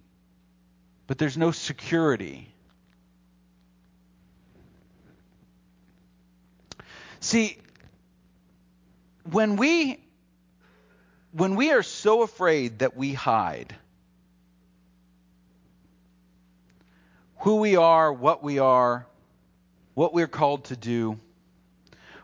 but 1.06 1.18
there's 1.18 1.36
no 1.36 1.50
security. 1.50 2.48
See, 7.26 7.58
when 9.32 9.56
we 9.56 9.98
when 11.32 11.56
we 11.56 11.72
are 11.72 11.82
so 11.82 12.22
afraid 12.22 12.78
that 12.78 12.96
we 12.96 13.14
hide 13.14 13.74
who 17.38 17.56
we 17.56 17.74
are, 17.74 18.12
what 18.12 18.44
we 18.44 18.60
are, 18.60 19.08
what 19.94 20.14
we're 20.14 20.28
called 20.28 20.66
to 20.66 20.76
do, 20.76 21.18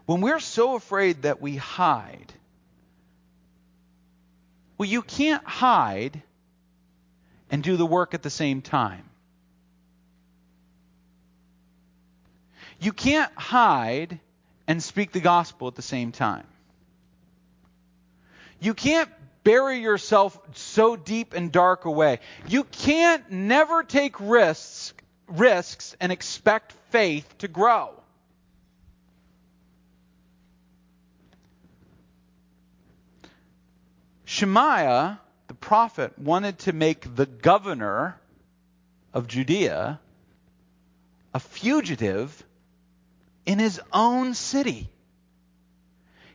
when 0.07 0.21
we're 0.21 0.39
so 0.39 0.77
afraid 0.77 1.23
that 1.23 1.43
we 1.43 1.57
hide, 1.57 2.33
well, 4.79 4.89
you 4.89 5.03
can't 5.03 5.45
hide 5.45 6.23
and 7.51 7.61
do 7.65 7.77
the 7.77 7.87
work 7.87 8.15
at 8.15 8.23
the 8.23 8.31
same 8.31 8.63
time. 8.63 9.11
You 12.79 12.93
can't 12.93 13.33
hide 13.35 14.21
and 14.67 14.83
speak 14.83 15.13
the 15.13 15.21
gospel 15.21 15.69
at 15.69 15.75
the 15.75 15.83
same 15.83 16.13
time. 16.13 16.47
You 18.61 18.75
can't 18.75 19.11
bury 19.45 19.81
yourself 19.81 20.39
so 20.55 20.97
deep 20.97 21.35
and 21.35 21.51
dark 21.51 21.85
away. 21.85 22.21
You 22.47 22.65
can't 22.65 23.31
never 23.31 23.83
take 23.83 24.21
risks, 24.21 24.95
risks 25.27 25.97
and 26.01 26.13
expect 26.13 26.73
faith 26.91 27.27
to 27.39 27.49
grow. 27.49 27.91
Shemaiah, 34.25 35.21
the 35.49 35.55
prophet, 35.55 36.19
wanted 36.19 36.61
to 36.61 36.73
make 36.73 37.17
the 37.17 37.27
governor 37.27 38.19
of 39.13 39.27
Judea 39.27 40.01
a 41.35 41.41
fugitive 41.41 42.43
in 43.47 43.59
his 43.59 43.81
own 43.93 44.35
city. 44.35 44.89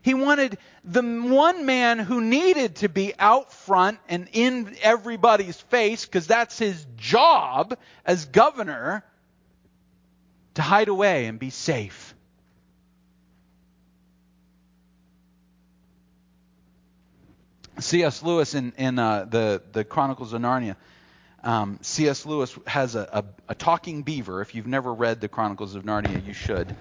He 0.02 0.14
wanted 0.14 0.58
the 0.86 1.02
one 1.02 1.66
man 1.66 2.00
who 2.00 2.22
needed 2.22 2.78
to 2.78 2.90
be 2.90 3.14
out 3.20 3.52
front 3.52 4.00
and 4.08 4.30
in 4.32 4.76
everybody's 4.82 5.60
face, 5.60 6.06
because 6.06 6.28
that's 6.28 6.58
his 6.58 6.86
job 6.96 7.78
as 8.06 8.26
governor, 8.26 9.04
to 10.54 10.62
hide 10.62 10.88
away 10.88 11.26
and 11.26 11.38
be 11.38 11.50
safe. 11.50 12.16
C.S. 17.80 18.24
Lewis 18.24 18.56
in, 18.56 18.74
in 18.78 18.98
uh, 18.98 19.26
the, 19.30 19.62
the 19.72 19.84
Chronicles 19.84 20.34
of 20.34 20.42
Narnia. 20.42 20.76
Um, 21.48 21.80
C.S. 21.82 22.26
Lewis 22.26 22.60
has 22.68 22.96
a, 22.96 23.08
a, 23.14 23.52
a, 23.52 23.56
talking 23.56 24.04
beaver. 24.04 24.42
If 24.42 24.54
you've 24.54 24.68
never 24.68 24.94
read 24.94 25.22
the 25.22 25.30
Chronicles 25.30 25.76
of 25.76 25.84
Narnia, 25.86 26.22
you 26.22 26.34
should. 26.34 26.76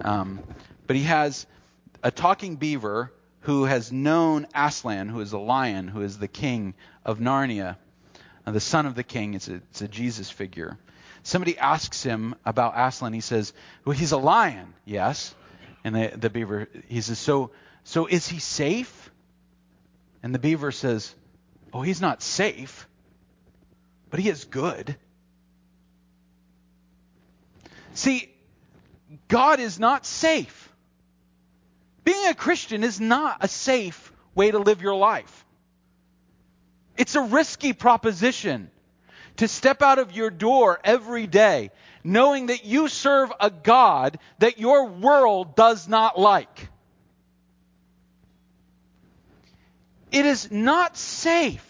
Um, 0.00 0.44
but 0.86 0.94
he 0.94 1.02
has 1.02 1.44
a 2.04 2.12
talking 2.12 2.54
beaver 2.54 3.12
who 3.40 3.64
has 3.64 3.90
known 3.90 4.46
Aslan, 4.54 5.08
who 5.08 5.20
is 5.22 5.32
a 5.32 5.38
lion, 5.38 5.88
who 5.88 6.02
is 6.02 6.20
the 6.20 6.28
king 6.28 6.74
of 7.04 7.18
Narnia, 7.18 7.78
uh, 8.46 8.52
the 8.52 8.60
son 8.60 8.86
of 8.86 8.94
the 8.94 9.02
king. 9.02 9.34
It's 9.34 9.48
a, 9.48 9.54
it's 9.54 9.82
a 9.82 9.88
Jesus 9.88 10.30
figure. 10.30 10.78
Somebody 11.24 11.58
asks 11.58 12.04
him 12.04 12.36
about 12.44 12.74
Aslan. 12.76 13.12
He 13.12 13.20
says, 13.20 13.52
"Well, 13.84 13.96
he's 13.96 14.12
a 14.12 14.18
lion, 14.18 14.72
yes." 14.84 15.34
And 15.82 15.96
the, 15.96 16.12
the 16.16 16.30
beaver, 16.30 16.68
he 16.86 17.00
says, 17.00 17.18
"So, 17.18 17.50
so 17.82 18.06
is 18.06 18.28
he 18.28 18.38
safe?" 18.38 19.10
And 20.22 20.32
the 20.32 20.38
beaver 20.38 20.70
says, 20.70 21.12
"Oh, 21.72 21.82
he's 21.82 22.00
not 22.00 22.22
safe, 22.22 22.86
but 24.10 24.20
he 24.20 24.28
is 24.28 24.44
good." 24.44 24.96
See, 27.94 28.30
God 29.28 29.60
is 29.60 29.78
not 29.78 30.04
safe. 30.04 30.72
Being 32.04 32.28
a 32.28 32.34
Christian 32.34 32.84
is 32.84 33.00
not 33.00 33.38
a 33.40 33.48
safe 33.48 34.12
way 34.34 34.50
to 34.50 34.58
live 34.58 34.82
your 34.82 34.94
life. 34.94 35.44
It's 36.96 37.14
a 37.14 37.22
risky 37.22 37.72
proposition 37.72 38.70
to 39.36 39.48
step 39.48 39.82
out 39.82 39.98
of 39.98 40.12
your 40.12 40.30
door 40.30 40.78
every 40.84 41.26
day 41.26 41.70
knowing 42.06 42.46
that 42.46 42.64
you 42.64 42.86
serve 42.86 43.32
a 43.40 43.50
God 43.50 44.18
that 44.38 44.58
your 44.58 44.86
world 44.86 45.56
does 45.56 45.88
not 45.88 46.18
like. 46.18 46.68
It 50.12 50.24
is 50.24 50.50
not 50.50 50.96
safe 50.96 51.65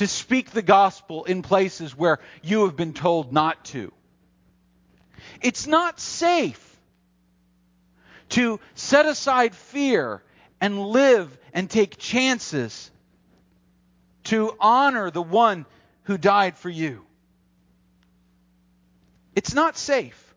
to 0.00 0.06
speak 0.06 0.50
the 0.52 0.62
gospel 0.62 1.24
in 1.24 1.42
places 1.42 1.94
where 1.94 2.20
you 2.42 2.64
have 2.64 2.74
been 2.74 2.94
told 2.94 3.34
not 3.34 3.66
to. 3.66 3.92
It's 5.42 5.66
not 5.66 6.00
safe 6.00 6.80
to 8.30 8.60
set 8.74 9.04
aside 9.04 9.54
fear 9.54 10.22
and 10.58 10.80
live 10.80 11.36
and 11.52 11.68
take 11.68 11.98
chances 11.98 12.90
to 14.24 14.56
honor 14.58 15.10
the 15.10 15.20
one 15.20 15.66
who 16.04 16.16
died 16.16 16.56
for 16.56 16.70
you. 16.70 17.04
It's 19.36 19.52
not 19.52 19.76
safe. 19.76 20.34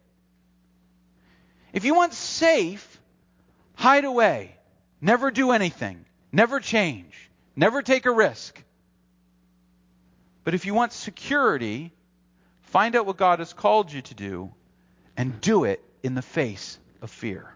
If 1.72 1.86
you 1.86 1.95
want 1.95 2.14
safe, 2.14 2.99
hide 3.76 4.03
away. 4.03 4.57
Never 4.99 5.32
do 5.32 5.51
anything. 5.51 6.03
Never 6.34 6.59
change. 6.59 7.30
Never 7.55 7.82
take 7.82 8.05
a 8.05 8.11
risk. 8.11 8.61
But 10.44 10.54
if 10.54 10.66
you 10.66 10.74
want 10.74 10.91
security, 10.91 11.91
find 12.62 12.96
out 12.96 13.06
what 13.06 13.18
God 13.18 13.39
has 13.39 13.54
called 13.54 13.91
you 13.91 14.02
to 14.02 14.14
do 14.14 14.54
and 15.16 15.39
do 15.41 15.64
it 15.64 15.84
in 16.02 16.16
the 16.16 16.22
face 16.22 16.78
of 17.02 17.10
fear. 17.10 17.54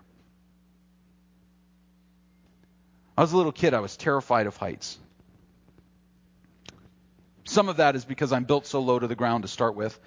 I 3.17 3.21
was 3.21 3.33
a 3.33 3.37
little 3.37 3.51
kid, 3.51 3.73
I 3.73 3.79
was 3.79 3.97
terrified 3.97 4.45
of 4.45 4.55
heights. 4.55 4.97
Some 7.45 7.69
of 7.69 7.77
that 7.77 7.95
is 7.95 8.05
because 8.05 8.31
I'm 8.31 8.43
built 8.43 8.67
so 8.67 8.79
low 8.81 8.99
to 8.99 9.07
the 9.07 9.15
ground 9.15 9.43
to 9.43 9.47
start 9.47 9.75
with. 9.75 9.97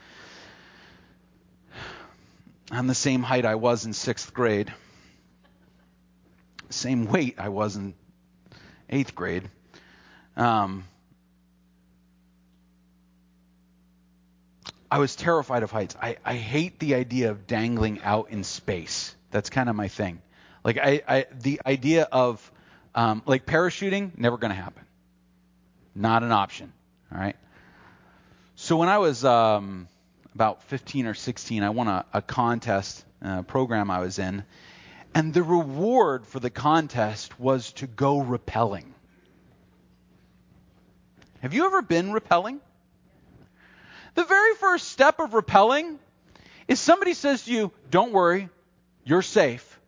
I'm 2.71 2.87
the 2.87 2.95
same 2.95 3.23
height 3.23 3.45
I 3.45 3.57
was 3.57 3.85
in 3.85 3.93
sixth 3.93 4.33
grade, 4.33 4.73
same 6.69 7.07
weight 7.07 7.35
I 7.39 7.49
was 7.49 7.75
in 7.75 7.95
eighth 8.89 9.15
grade. 9.15 9.51
Um, 10.37 10.85
I 14.91 14.99
was 14.99 15.15
terrified 15.15 15.63
of 15.63 15.71
heights. 15.71 15.95
I, 16.03 16.17
I 16.25 16.35
hate 16.35 16.81
the 16.81 16.97
idea 16.97 17.31
of 17.31 17.47
dangling 17.47 18.01
out 18.03 18.31
in 18.31 18.43
space. 18.43 19.15
That's 19.31 19.49
kind 19.49 19.69
of 19.69 19.77
my 19.77 19.89
thing. 19.89 20.21
Like 20.65 20.79
I, 20.79 21.03
I 21.07 21.27
the 21.41 21.61
idea 21.65 22.09
of 22.11 22.51
um, 22.95 23.23
like 23.25 23.47
parachuting, 23.47 24.19
never 24.19 24.37
going 24.37 24.51
to 24.51 24.61
happen. 24.61 24.85
Not 25.95 26.23
an 26.23 26.33
option. 26.33 26.73
All 27.13 27.21
right. 27.21 27.37
So 28.57 28.77
when 28.77 28.89
I 28.89 28.99
was 28.99 29.25
um, 29.25 29.89
about 30.35 30.65
15 30.65 31.07
or 31.07 31.15
16, 31.15 31.63
I 31.63 31.71
won 31.71 31.89
a, 31.89 32.05
a 32.13 32.21
contest 32.21 33.05
uh, 33.23 33.43
program 33.43 33.91
I 33.91 34.01
was 34.01 34.19
in, 34.19 34.45
and 35.15 35.33
the 35.33 35.43
reward 35.43 36.27
for 36.27 36.41
the 36.41 36.51
contest 36.51 37.39
was 37.39 37.73
to 37.75 37.87
go 37.87 38.21
rappelling. 38.21 38.87
Have 41.41 41.55
you 41.55 41.65
ever 41.65 41.81
been 41.81 42.13
rappelling? 42.13 42.59
The 44.21 44.27
very 44.27 44.55
first 44.57 44.89
step 44.89 45.19
of 45.19 45.31
rappelling 45.31 45.97
is 46.69 46.79
somebody 46.79 47.15
says 47.15 47.45
to 47.45 47.53
you, 47.53 47.73
Don't 47.91 48.13
worry, 48.13 48.51
you're 49.03 49.23
safe. 49.23 49.81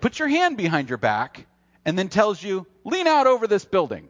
Puts 0.00 0.18
your 0.18 0.28
hand 0.28 0.56
behind 0.56 0.88
your 0.88 0.96
back 0.96 1.46
and 1.84 1.98
then 1.98 2.08
tells 2.08 2.42
you, 2.42 2.66
Lean 2.82 3.06
out 3.06 3.26
over 3.26 3.46
this 3.46 3.66
building. 3.66 4.08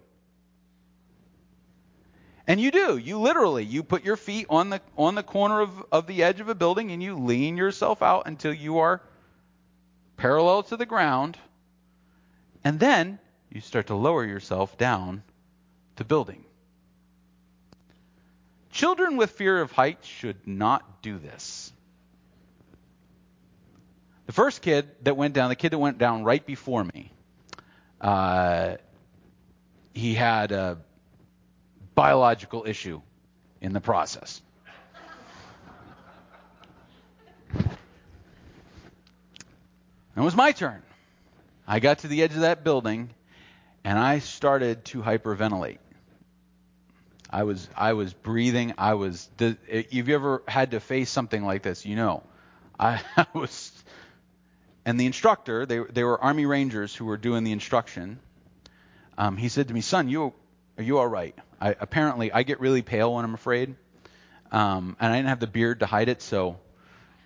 And 2.47 2.61
you 2.61 2.71
do. 2.71 2.97
You 2.97 3.19
literally, 3.19 3.65
you 3.65 3.83
put 3.83 4.05
your 4.05 4.17
feet 4.17 4.47
on 4.49 4.71
the 4.71 4.81
on 4.97 5.17
the 5.17 5.25
corner 5.25 5.61
of, 5.61 5.85
of 5.91 6.07
the 6.07 6.23
edge 6.23 6.39
of 6.39 6.49
a 6.49 6.55
building 6.55 6.93
and 6.93 7.03
you 7.03 7.17
lean 7.17 7.57
yourself 7.57 8.03
out 8.03 8.29
until 8.29 8.55
you 8.55 8.79
are 8.79 9.03
parallel 10.17 10.63
to 10.63 10.77
the 10.77 10.87
ground. 10.87 11.37
And 12.63 12.79
then 12.79 13.19
you 13.51 13.61
start 13.61 13.89
to 13.89 13.97
lower 13.97 14.25
yourself 14.25 14.79
down 14.79 15.25
to 15.97 16.05
building. 16.05 16.45
Children 18.75 19.17
with 19.17 19.31
fear 19.31 19.61
of 19.61 19.71
heights 19.71 20.09
should 20.09 20.49
not 20.49 21.01
do 21.01 21.17
this. 21.17 21.73
The 24.27 24.33
first 24.33 24.63
kid 24.63 24.91
that 25.05 25.17
went 25.17 25.33
down, 25.33 25.49
the 25.49 25.55
kid 25.55 25.71
that 25.71 25.79
went 25.79 25.99
down 25.99 26.25
right 26.25 26.45
before 26.45 26.83
me, 26.83 27.13
uh, 28.01 28.75
he 29.93 30.15
had 30.15 30.51
a 30.51 30.79
biological 31.95 32.65
issue 32.67 33.01
in 33.61 33.73
the 33.73 33.81
process. 33.81 34.43
It 40.17 40.21
was 40.21 40.35
my 40.35 40.51
turn. 40.51 40.83
I 41.65 41.79
got 41.79 41.99
to 41.99 42.09
the 42.09 42.25
edge 42.25 42.33
of 42.35 42.41
that 42.41 42.65
building 42.65 43.11
and 43.85 43.97
I 43.97 44.19
started 44.19 44.85
to 44.87 45.01
hyperventilate. 45.01 45.79
I 47.35 47.43
was 47.43 47.69
I 47.77 47.95
was 47.95 48.15
breathing. 48.15 48.75
I 48.79 48.95
was. 48.95 49.29
The, 49.39 49.57
if 49.67 49.93
you've 49.93 50.09
ever 50.09 50.45
had 50.47 50.71
to 50.71 50.79
face 50.79 51.11
something 51.11 51.45
like 51.45 51.63
this, 51.63 51.85
you 51.85 51.97
know. 51.97 52.23
I, 52.79 53.03
I 53.17 53.27
was, 53.35 53.73
and 54.85 55.01
the 55.01 55.07
instructor, 55.07 55.67
they 55.67 55.81
they 55.81 56.05
were 56.05 56.23
Army 56.23 56.47
Rangers 56.47 56.95
who 56.95 57.07
were 57.07 57.17
doing 57.17 57.43
the 57.43 57.51
instruction. 57.51 58.21
Um, 59.19 59.37
he 59.37 59.49
said 59.49 59.67
to 59.67 59.75
me, 59.75 59.81
"Son, 59.81 60.09
you 60.09 60.33
are 60.79 60.85
you 60.85 60.99
all 60.99 61.09
right?" 61.09 61.35
I, 61.61 61.75
apparently, 61.81 62.31
I 62.31 62.45
get 62.45 62.61
really 62.61 62.83
pale 62.83 63.13
when 63.13 63.25
I'm 63.25 63.35
afraid, 63.35 63.75
um, 64.53 64.97
and 65.01 65.13
I 65.13 65.17
didn't 65.17 65.31
have 65.31 65.41
the 65.41 65.49
beard 65.49 65.81
to 65.81 65.87
hide 65.87 66.09
it, 66.09 66.23
so 66.23 66.61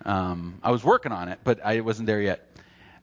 um, 0.05 0.57
I 0.63 0.71
was 0.71 0.83
working 0.83 1.11
on 1.11 1.29
it, 1.29 1.37
but 1.43 1.63
I 1.63 1.81
wasn't 1.81 2.07
there 2.07 2.21
yet. 2.21 2.47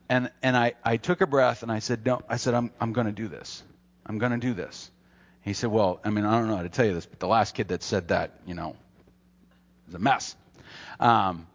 And 0.09 0.29
and 0.43 0.57
I, 0.57 0.73
I 0.83 0.97
took 0.97 1.21
a 1.21 1.27
breath 1.27 1.63
and 1.63 1.71
I 1.71 1.79
said, 1.79 2.05
no, 2.05 2.21
I 2.27 2.35
said 2.35 2.53
I'm 2.53 2.71
I'm 2.81 2.91
going 2.91 3.07
to 3.07 3.13
do 3.13 3.29
this. 3.29 3.63
I'm 4.05 4.17
going 4.17 4.33
to 4.33 4.37
do 4.37 4.53
this. 4.53 4.91
He 5.43 5.53
said, 5.53 5.71
well, 5.71 5.99
I 6.03 6.09
mean, 6.09 6.25
I 6.25 6.37
don't 6.37 6.47
know 6.49 6.57
how 6.57 6.63
to 6.63 6.69
tell 6.69 6.85
you 6.85 6.93
this, 6.93 7.05
but 7.05 7.19
the 7.19 7.27
last 7.27 7.55
kid 7.55 7.69
that 7.69 7.83
said 7.83 8.09
that, 8.09 8.31
you 8.45 8.53
know, 8.53 8.75
is 9.87 9.93
a 9.93 9.99
mess. 9.99 10.35
Um, 10.99 11.47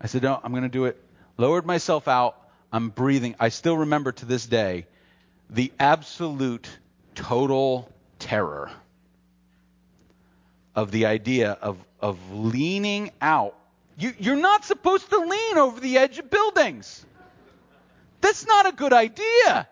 I 0.00 0.06
said, 0.06 0.22
no, 0.22 0.38
I'm 0.42 0.52
going 0.52 0.62
to 0.62 0.68
do 0.68 0.84
it. 0.84 1.02
Lowered 1.36 1.66
myself 1.66 2.06
out. 2.06 2.36
I'm 2.72 2.90
breathing. 2.90 3.34
I 3.40 3.48
still 3.48 3.78
remember 3.78 4.12
to 4.12 4.26
this 4.26 4.46
day 4.46 4.86
the 5.48 5.72
absolute 5.80 6.68
total 7.14 7.90
terror 8.18 8.70
of 10.74 10.90
the 10.92 11.06
idea 11.06 11.58
of, 11.60 11.78
of 12.00 12.18
leaning 12.32 13.10
out. 13.20 13.56
You, 13.98 14.14
you're 14.18 14.36
not 14.36 14.64
supposed 14.64 15.10
to 15.10 15.18
lean 15.18 15.58
over 15.58 15.80
the 15.80 15.98
edge 15.98 16.18
of 16.18 16.30
buildings. 16.30 17.04
That's 18.20 18.46
not 18.46 18.66
a 18.66 18.72
good 18.72 18.92
idea. 18.92 19.68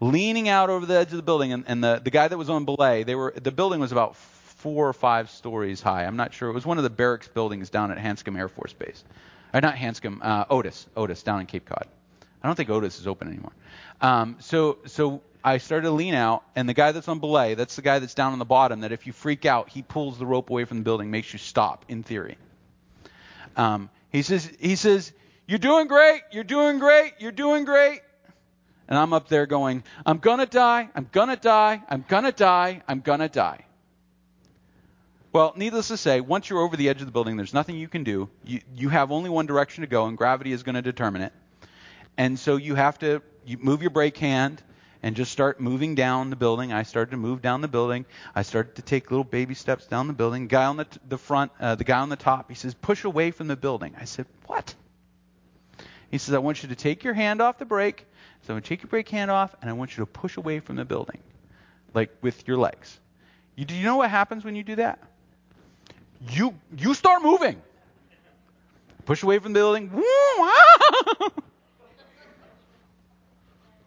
Leaning 0.00 0.48
out 0.48 0.70
over 0.70 0.86
the 0.86 0.96
edge 0.96 1.10
of 1.10 1.16
the 1.16 1.22
building, 1.22 1.52
and, 1.52 1.64
and 1.66 1.84
the, 1.84 2.00
the 2.02 2.10
guy 2.10 2.26
that 2.26 2.38
was 2.38 2.48
on 2.48 2.64
belay, 2.64 3.04
they 3.04 3.14
were 3.14 3.34
the 3.36 3.52
building 3.52 3.80
was 3.80 3.92
about 3.92 4.16
four 4.16 4.88
or 4.88 4.92
five 4.92 5.30
stories 5.30 5.80
high. 5.80 6.04
I'm 6.04 6.16
not 6.16 6.32
sure. 6.32 6.48
It 6.48 6.54
was 6.54 6.66
one 6.66 6.78
of 6.78 6.84
the 6.84 6.90
barracks 6.90 7.28
buildings 7.28 7.70
down 7.70 7.90
at 7.90 7.98
Hanscom 7.98 8.38
Air 8.38 8.48
Force 8.48 8.72
Base. 8.72 9.04
Or 9.52 9.58
uh, 9.58 9.60
not 9.60 9.74
Hanscom, 9.74 10.18
uh, 10.22 10.46
Otis, 10.48 10.86
Otis 10.96 11.22
down 11.22 11.40
in 11.40 11.46
Cape 11.46 11.66
Cod. 11.66 11.86
I 12.42 12.46
don't 12.46 12.56
think 12.56 12.70
Otis 12.70 12.98
is 12.98 13.06
open 13.06 13.28
anymore. 13.28 13.52
Um, 14.00 14.36
so 14.40 14.78
so 14.86 15.22
I 15.44 15.58
started 15.58 15.86
to 15.86 15.92
lean 15.92 16.14
out, 16.14 16.44
and 16.54 16.68
the 16.68 16.74
guy 16.74 16.92
that's 16.92 17.08
on 17.08 17.18
belay, 17.18 17.54
that's 17.54 17.76
the 17.76 17.82
guy 17.82 17.98
that's 17.98 18.14
down 18.14 18.32
on 18.32 18.38
the 18.38 18.44
bottom, 18.44 18.80
that 18.80 18.92
if 18.92 19.06
you 19.06 19.12
freak 19.12 19.46
out, 19.46 19.68
he 19.68 19.82
pulls 19.82 20.18
the 20.18 20.26
rope 20.26 20.50
away 20.50 20.64
from 20.64 20.78
the 20.78 20.84
building, 20.84 21.10
makes 21.10 21.32
you 21.32 21.38
stop, 21.38 21.84
in 21.88 22.02
theory. 22.02 22.36
Um, 23.56 23.90
he 24.10 24.22
says, 24.22 24.50
he 24.60 24.76
says, 24.76 25.12
you're 25.46 25.58
doing 25.58 25.88
great, 25.88 26.22
you're 26.30 26.44
doing 26.44 26.78
great, 26.78 27.14
you're 27.18 27.32
doing 27.32 27.64
great. 27.64 28.00
And 28.90 28.98
I'm 28.98 29.12
up 29.12 29.28
there 29.28 29.46
going, 29.46 29.84
I'm 30.04 30.18
gonna 30.18 30.46
die, 30.46 30.90
I'm 30.94 31.08
gonna 31.10 31.36
die, 31.36 31.80
I'm 31.88 32.04
gonna 32.06 32.32
die, 32.32 32.82
I'm 32.86 33.00
gonna 33.00 33.28
die. 33.28 33.64
Well, 35.32 35.52
needless 35.56 35.88
to 35.88 35.96
say, 35.96 36.20
once 36.20 36.50
you're 36.50 36.60
over 36.60 36.76
the 36.76 36.88
edge 36.88 37.00
of 37.00 37.06
the 37.06 37.12
building, 37.12 37.36
there's 37.36 37.54
nothing 37.54 37.76
you 37.76 37.86
can 37.86 38.02
do. 38.02 38.28
You, 38.44 38.60
you 38.74 38.88
have 38.88 39.12
only 39.12 39.30
one 39.30 39.46
direction 39.46 39.82
to 39.82 39.86
go, 39.86 40.06
and 40.06 40.18
gravity 40.18 40.50
is 40.50 40.64
going 40.64 40.74
to 40.74 40.82
determine 40.82 41.22
it. 41.22 41.32
And 42.18 42.36
so 42.36 42.56
you 42.56 42.74
have 42.74 42.98
to 42.98 43.22
you 43.46 43.56
move 43.58 43.80
your 43.80 43.92
brake 43.92 44.18
hand, 44.18 44.60
and 45.02 45.16
just 45.16 45.32
start 45.32 45.60
moving 45.60 45.94
down 45.94 46.30
the 46.30 46.36
building. 46.36 46.72
I 46.72 46.82
started 46.82 47.12
to 47.12 47.16
move 47.16 47.40
down 47.40 47.60
the 47.60 47.68
building. 47.68 48.04
I 48.34 48.42
started 48.42 48.76
to 48.76 48.82
take 48.82 49.10
little 49.10 49.24
baby 49.24 49.54
steps 49.54 49.86
down 49.86 50.06
the 50.08 50.12
building. 50.12 50.46
Guy 50.46 50.64
on 50.64 50.76
the, 50.76 50.84
t- 50.84 50.98
the 51.08 51.18
front, 51.18 51.52
uh, 51.60 51.74
the 51.74 51.84
guy 51.84 52.00
on 52.00 52.08
the 52.08 52.16
top, 52.16 52.50
he 52.50 52.54
says, 52.54 52.74
push 52.74 53.04
away 53.04 53.30
from 53.30 53.48
the 53.48 53.56
building. 53.56 53.94
I 53.98 54.04
said, 54.04 54.26
what? 54.46 54.74
He 56.10 56.18
says, 56.18 56.34
I 56.34 56.38
want 56.38 56.62
you 56.62 56.68
to 56.70 56.74
take 56.74 57.04
your 57.04 57.14
hand 57.14 57.40
off 57.40 57.58
the 57.58 57.64
brake. 57.64 58.06
So 58.42 58.52
I'm 58.52 58.54
going 58.54 58.62
to 58.62 58.68
take 58.68 58.82
your 58.82 58.88
brake 58.88 59.08
hand 59.08 59.30
off, 59.30 59.54
and 59.60 59.70
I 59.70 59.74
want 59.74 59.96
you 59.96 60.04
to 60.04 60.06
push 60.06 60.36
away 60.36 60.60
from 60.60 60.76
the 60.76 60.84
building, 60.84 61.20
like 61.94 62.10
with 62.22 62.48
your 62.48 62.56
legs. 62.56 62.98
You, 63.56 63.64
do 63.64 63.74
you 63.74 63.84
know 63.84 63.96
what 63.96 64.10
happens 64.10 64.44
when 64.44 64.56
you 64.56 64.62
do 64.62 64.76
that? 64.76 64.98
You, 66.30 66.54
you 66.76 66.94
start 66.94 67.22
moving. 67.22 67.60
Push 69.04 69.22
away 69.22 69.38
from 69.38 69.52
the 69.52 69.58
building. 69.58 69.90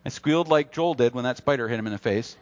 I 0.05 0.09
squealed 0.09 0.49
like 0.49 0.71
Joel 0.71 0.95
did 0.95 1.13
when 1.13 1.23
that 1.23 1.37
spider 1.37 1.67
hit 1.67 1.79
him 1.79 1.87
in 1.87 1.93
the 1.93 1.99
face. 1.99 2.35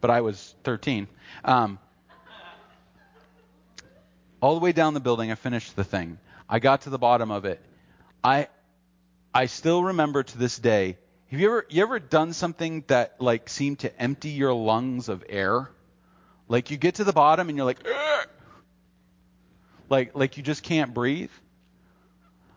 But 0.00 0.10
I 0.10 0.20
was 0.20 0.54
13. 0.64 1.08
Um, 1.44 1.78
all 4.40 4.54
the 4.54 4.60
way 4.60 4.72
down 4.72 4.92
the 4.94 5.00
building, 5.00 5.32
I 5.32 5.34
finished 5.34 5.74
the 5.76 5.84
thing. 5.84 6.18
I 6.48 6.58
got 6.58 6.82
to 6.82 6.90
the 6.90 6.98
bottom 6.98 7.30
of 7.30 7.46
it. 7.46 7.60
I 8.22 8.48
I 9.34 9.46
still 9.46 9.82
remember 9.82 10.22
to 10.22 10.38
this 10.38 10.56
day. 10.56 10.96
Have 11.30 11.40
you 11.40 11.48
ever 11.48 11.66
you 11.68 11.82
ever 11.82 11.98
done 11.98 12.32
something 12.32 12.84
that 12.86 13.20
like 13.20 13.48
seemed 13.48 13.80
to 13.80 14.00
empty 14.00 14.28
your 14.30 14.54
lungs 14.54 15.08
of 15.08 15.24
air? 15.28 15.68
Like 16.46 16.70
you 16.70 16.76
get 16.76 16.96
to 16.96 17.04
the 17.04 17.12
bottom 17.12 17.48
and 17.48 17.58
you're 17.58 17.66
like, 17.66 17.84
Ugh! 17.84 18.28
like 19.88 20.14
like 20.14 20.36
you 20.36 20.44
just 20.44 20.62
can't 20.62 20.94
breathe. 20.94 21.32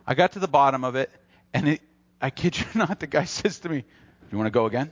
I 0.06 0.14
got 0.14 0.34
to 0.34 0.40
the 0.40 0.48
bottom 0.48 0.84
of 0.84 0.96
it, 0.96 1.10
and 1.54 1.68
it, 1.68 1.82
I 2.22 2.30
kid 2.30 2.58
you 2.60 2.66
not, 2.76 3.00
the 3.00 3.08
guy 3.08 3.26
says 3.26 3.60
to 3.60 3.70
me, 3.70 3.82
"Do 3.82 3.88
you 4.32 4.38
want 4.38 4.46
to 4.48 4.52
go 4.52 4.68
again?" 4.68 4.92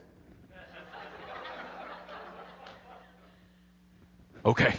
okay. 4.46 4.74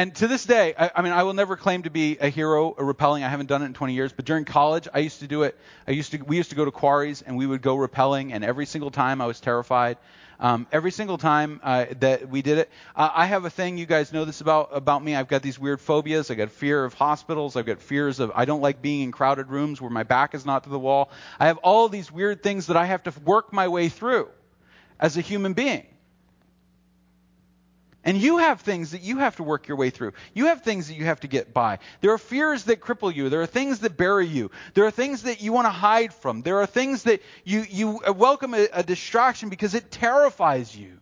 And 0.00 0.14
to 0.14 0.28
this 0.28 0.46
day, 0.46 0.72
I, 0.78 0.90
I, 0.96 1.02
mean, 1.02 1.12
I 1.12 1.24
will 1.24 1.34
never 1.34 1.58
claim 1.58 1.82
to 1.82 1.90
be 1.90 2.16
a 2.18 2.30
hero 2.30 2.68
or 2.70 2.94
rappelling. 2.94 3.22
I 3.22 3.28
haven't 3.28 3.50
done 3.50 3.60
it 3.60 3.66
in 3.66 3.74
20 3.74 3.92
years, 3.92 4.14
but 4.14 4.24
during 4.24 4.46
college, 4.46 4.88
I 4.94 5.00
used 5.00 5.20
to 5.20 5.26
do 5.26 5.42
it. 5.42 5.58
I 5.86 5.90
used 5.90 6.12
to, 6.12 6.16
we 6.16 6.38
used 6.38 6.48
to 6.48 6.56
go 6.56 6.64
to 6.64 6.70
quarries 6.70 7.20
and 7.20 7.36
we 7.36 7.44
would 7.44 7.60
go 7.60 7.76
rappelling, 7.76 8.32
and 8.32 8.42
every 8.42 8.64
single 8.64 8.90
time 8.90 9.20
I 9.20 9.26
was 9.26 9.40
terrified. 9.40 9.98
Um, 10.38 10.66
every 10.72 10.90
single 10.90 11.18
time 11.18 11.60
uh, 11.62 11.84
that 11.98 12.30
we 12.30 12.40
did 12.40 12.56
it, 12.56 12.70
uh, 12.96 13.10
I 13.12 13.26
have 13.26 13.44
a 13.44 13.50
thing. 13.50 13.76
You 13.76 13.84
guys 13.84 14.10
know 14.10 14.24
this 14.24 14.40
about 14.40 14.70
about 14.72 15.04
me. 15.04 15.14
I've 15.14 15.28
got 15.28 15.42
these 15.42 15.58
weird 15.58 15.82
phobias. 15.82 16.30
I 16.30 16.34
got 16.34 16.50
fear 16.50 16.82
of 16.82 16.94
hospitals. 16.94 17.56
I've 17.56 17.66
got 17.66 17.82
fears 17.82 18.20
of 18.20 18.32
I 18.34 18.46
don't 18.46 18.62
like 18.62 18.80
being 18.80 19.02
in 19.02 19.12
crowded 19.12 19.50
rooms 19.50 19.82
where 19.82 19.90
my 19.90 20.04
back 20.04 20.34
is 20.34 20.46
not 20.46 20.64
to 20.64 20.70
the 20.70 20.78
wall. 20.78 21.10
I 21.38 21.48
have 21.48 21.58
all 21.58 21.90
these 21.90 22.10
weird 22.10 22.42
things 22.42 22.68
that 22.68 22.76
I 22.78 22.86
have 22.86 23.02
to 23.02 23.12
work 23.22 23.52
my 23.52 23.68
way 23.68 23.90
through 23.90 24.30
as 24.98 25.18
a 25.18 25.20
human 25.20 25.52
being. 25.52 25.89
And 28.10 28.20
you 28.20 28.38
have 28.38 28.62
things 28.62 28.90
that 28.90 29.02
you 29.02 29.18
have 29.18 29.36
to 29.36 29.44
work 29.44 29.68
your 29.68 29.76
way 29.76 29.90
through. 29.90 30.14
You 30.34 30.46
have 30.46 30.62
things 30.62 30.88
that 30.88 30.94
you 30.94 31.04
have 31.04 31.20
to 31.20 31.28
get 31.28 31.54
by. 31.54 31.78
There 32.00 32.10
are 32.10 32.18
fears 32.18 32.64
that 32.64 32.80
cripple 32.80 33.14
you. 33.14 33.28
There 33.28 33.40
are 33.40 33.46
things 33.46 33.78
that 33.78 33.96
bury 33.96 34.26
you. 34.26 34.50
There 34.74 34.84
are 34.84 34.90
things 34.90 35.22
that 35.22 35.40
you 35.40 35.52
want 35.52 35.66
to 35.66 35.70
hide 35.70 36.12
from. 36.12 36.42
There 36.42 36.60
are 36.60 36.66
things 36.66 37.04
that 37.04 37.22
you, 37.44 37.64
you 37.70 38.00
welcome 38.12 38.52
a, 38.52 38.66
a 38.72 38.82
distraction 38.82 39.48
because 39.48 39.76
it 39.76 39.92
terrifies 39.92 40.76
you. 40.76 40.98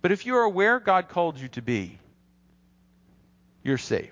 But 0.00 0.10
if 0.10 0.26
you 0.26 0.34
are 0.34 0.48
where 0.48 0.80
God 0.80 1.08
called 1.08 1.38
you 1.38 1.46
to 1.50 1.62
be, 1.62 2.00
you're 3.62 3.78
safe. 3.78 4.10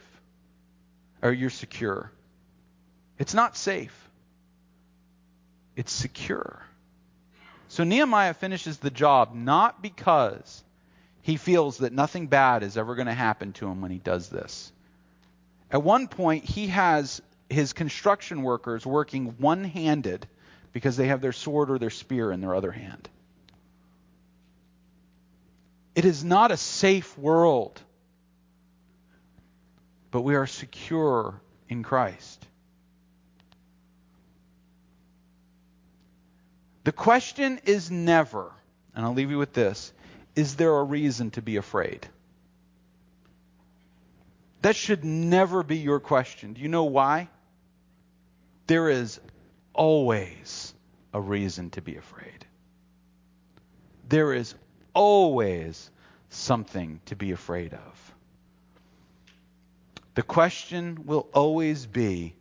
Or 1.23 1.33
you're 1.33 1.51
secure. 1.51 2.13
It's 3.19 3.35
not 3.35 3.57
safe. 3.57 4.09
It's 5.75 5.91
secure. 5.91 6.65
So 7.71 7.85
Nehemiah 7.85 8.35
finishes 8.35 8.79
the 8.79 8.91
job 8.91 9.33
not 9.33 9.81
because 9.81 10.65
he 11.23 11.37
feels 11.37 11.79
that 11.79 11.93
nothing 11.93 12.27
bad 12.27 12.65
is 12.65 12.77
ever 12.77 12.97
going 12.97 13.07
to 13.07 13.15
happen 13.15 13.53
to 13.55 13.69
him 13.69 13.81
when 13.81 13.93
he 13.93 13.99
does 13.99 14.29
this. 14.29 14.73
At 15.71 15.85
one 15.85 16.09
point, 16.09 16.45
he 16.45 16.67
has 16.67 17.23
his 17.49 17.73
construction 17.73 18.43
workers 18.43 18.85
working 18.85 19.37
one 19.39 19.63
handed 19.63 20.27
because 20.73 20.97
they 20.97 21.07
have 21.07 21.21
their 21.21 21.31
sword 21.31 21.71
or 21.71 21.79
their 21.79 21.91
spear 21.91 22.33
in 22.33 22.41
their 22.41 22.57
other 22.57 22.73
hand. 22.73 23.09
It 25.95 26.05
is 26.05 26.25
not 26.25 26.51
a 26.51 26.57
safe 26.57 27.17
world, 27.17 27.81
but 30.11 30.23
we 30.23 30.35
are 30.35 30.49
secure 30.49 31.41
in 31.69 31.85
Christ. 31.85 32.45
The 36.91 36.97
question 36.97 37.61
is 37.67 37.89
never, 37.89 38.51
and 38.97 39.07
I'll 39.07 39.15
leave 39.15 39.31
you 39.31 39.39
with 39.39 39.53
this 39.53 39.93
is 40.35 40.57
there 40.57 40.77
a 40.77 40.83
reason 40.83 41.31
to 41.31 41.41
be 41.41 41.55
afraid? 41.55 42.09
That 44.63 44.75
should 44.75 45.05
never 45.05 45.63
be 45.63 45.77
your 45.77 46.01
question. 46.01 46.55
Do 46.55 46.61
you 46.61 46.67
know 46.67 46.83
why? 46.83 47.29
There 48.67 48.89
is 48.89 49.21
always 49.73 50.75
a 51.15 51.21
reason 51.21 51.71
to 51.71 51.81
be 51.81 51.95
afraid. 51.95 52.45
There 54.09 54.35
is 54.35 54.57
always 54.93 55.93
something 56.29 57.01
to 57.07 57.15
be 57.15 57.31
afraid 57.31 57.73
of. 57.73 58.15
The 60.17 60.25
question 60.25 61.07
will 61.07 61.29
always 61.33 61.87
be 61.87 62.35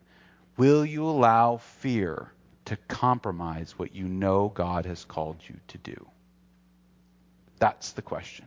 will 0.58 0.84
you 0.84 1.06
allow 1.06 1.58
fear 1.58 2.32
to 2.70 2.78
compromise 2.88 3.74
what 3.78 3.96
you 3.96 4.08
know 4.08 4.50
God 4.54 4.86
has 4.86 5.04
called 5.04 5.38
you 5.48 5.56
to 5.70 5.78
do? 5.80 6.08
That's 7.58 7.94
the 7.94 8.04
question. 8.04 8.46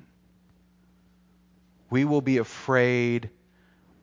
We 1.91 2.05
will 2.05 2.21
be 2.21 2.39
afraid 2.39 3.31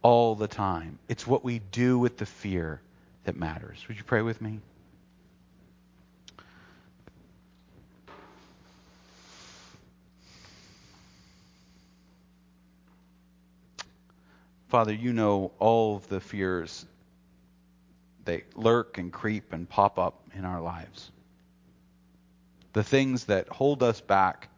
all 0.01 0.35
the 0.35 0.47
time. 0.47 0.99
It's 1.07 1.25
what 1.25 1.45
we 1.45 1.59
do 1.59 1.97
with 1.97 2.17
the 2.17 2.25
fear 2.25 2.81
that 3.23 3.37
matters. 3.37 3.83
Would 3.87 3.97
you 3.97 4.03
pray 4.03 4.21
with 4.21 4.41
me? 4.41 4.59
Father, 14.67 14.93
you 14.93 15.13
know 15.13 15.51
all 15.59 15.95
of 15.95 16.09
the 16.09 16.19
fears 16.19 16.85
they 18.25 18.43
lurk 18.55 18.97
and 18.97 19.11
creep 19.11 19.53
and 19.53 19.67
pop 19.67 19.97
up 19.97 20.21
in 20.33 20.45
our 20.45 20.61
lives. 20.61 21.11
The 22.73 22.83
things 22.83 23.25
that 23.25 23.49
hold 23.49 23.81
us 23.81 24.01
back, 24.01 24.49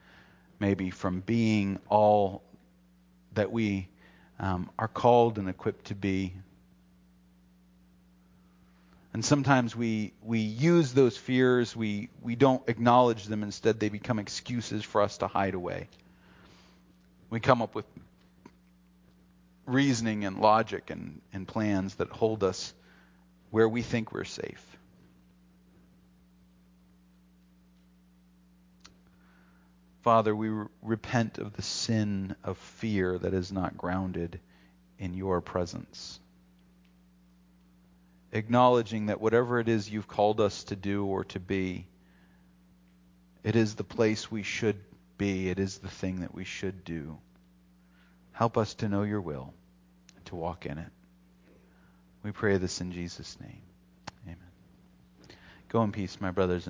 maybe 0.59 0.89
from 0.89 1.21
being 1.21 1.79
all 1.89 2.43
that 3.33 3.51
we 3.51 3.87
um, 4.39 4.69
are 4.77 4.87
called 4.87 5.37
and 5.37 5.47
equipped 5.47 5.85
to 5.85 5.95
be. 5.95 6.33
And 9.13 9.23
sometimes 9.23 9.75
we, 9.75 10.13
we 10.21 10.39
use 10.39 10.93
those 10.93 11.17
fears, 11.17 11.75
we, 11.75 12.09
we 12.21 12.35
don't 12.35 12.67
acknowledge 12.67 13.25
them. 13.25 13.43
Instead, 13.43 13.79
they 13.79 13.89
become 13.89 14.19
excuses 14.19 14.83
for 14.83 15.01
us 15.01 15.17
to 15.17 15.27
hide 15.27 15.53
away. 15.53 15.87
We 17.29 17.39
come 17.39 17.61
up 17.61 17.75
with 17.75 17.85
reasoning 19.65 20.25
and 20.25 20.39
logic 20.39 20.89
and, 20.89 21.21
and 21.33 21.47
plans 21.47 21.95
that 21.95 22.09
hold 22.09 22.43
us 22.43 22.73
where 23.51 23.69
we 23.69 23.81
think 23.81 24.11
we're 24.11 24.23
safe. 24.23 24.65
Father, 30.01 30.35
we 30.35 30.49
re- 30.49 30.67
repent 30.81 31.37
of 31.37 31.53
the 31.53 31.61
sin 31.61 32.35
of 32.43 32.57
fear 32.57 33.19
that 33.19 33.33
is 33.33 33.51
not 33.51 33.77
grounded 33.77 34.39
in 34.97 35.13
your 35.13 35.41
presence. 35.41 36.19
Acknowledging 38.31 39.07
that 39.07 39.21
whatever 39.21 39.59
it 39.59 39.67
is 39.67 39.89
you've 39.89 40.07
called 40.07 40.39
us 40.39 40.63
to 40.65 40.75
do 40.75 41.05
or 41.05 41.25
to 41.25 41.39
be, 41.39 41.85
it 43.43 43.55
is 43.55 43.75
the 43.75 43.83
place 43.83 44.31
we 44.31 44.43
should 44.43 44.79
be, 45.17 45.49
it 45.49 45.59
is 45.59 45.79
the 45.79 45.89
thing 45.89 46.21
that 46.21 46.33
we 46.33 46.45
should 46.45 46.83
do. 46.83 47.17
Help 48.31 48.57
us 48.57 48.73
to 48.75 48.89
know 48.89 49.03
your 49.03 49.21
will 49.21 49.53
and 50.15 50.25
to 50.25 50.35
walk 50.35 50.65
in 50.65 50.77
it. 50.77 50.91
We 52.23 52.31
pray 52.31 52.57
this 52.57 52.81
in 52.81 52.91
Jesus' 52.91 53.37
name. 53.39 53.61
Amen. 54.25 54.37
Go 55.69 55.83
in 55.83 55.91
peace, 55.91 56.21
my 56.21 56.31
brothers 56.31 56.67
and 56.67 56.69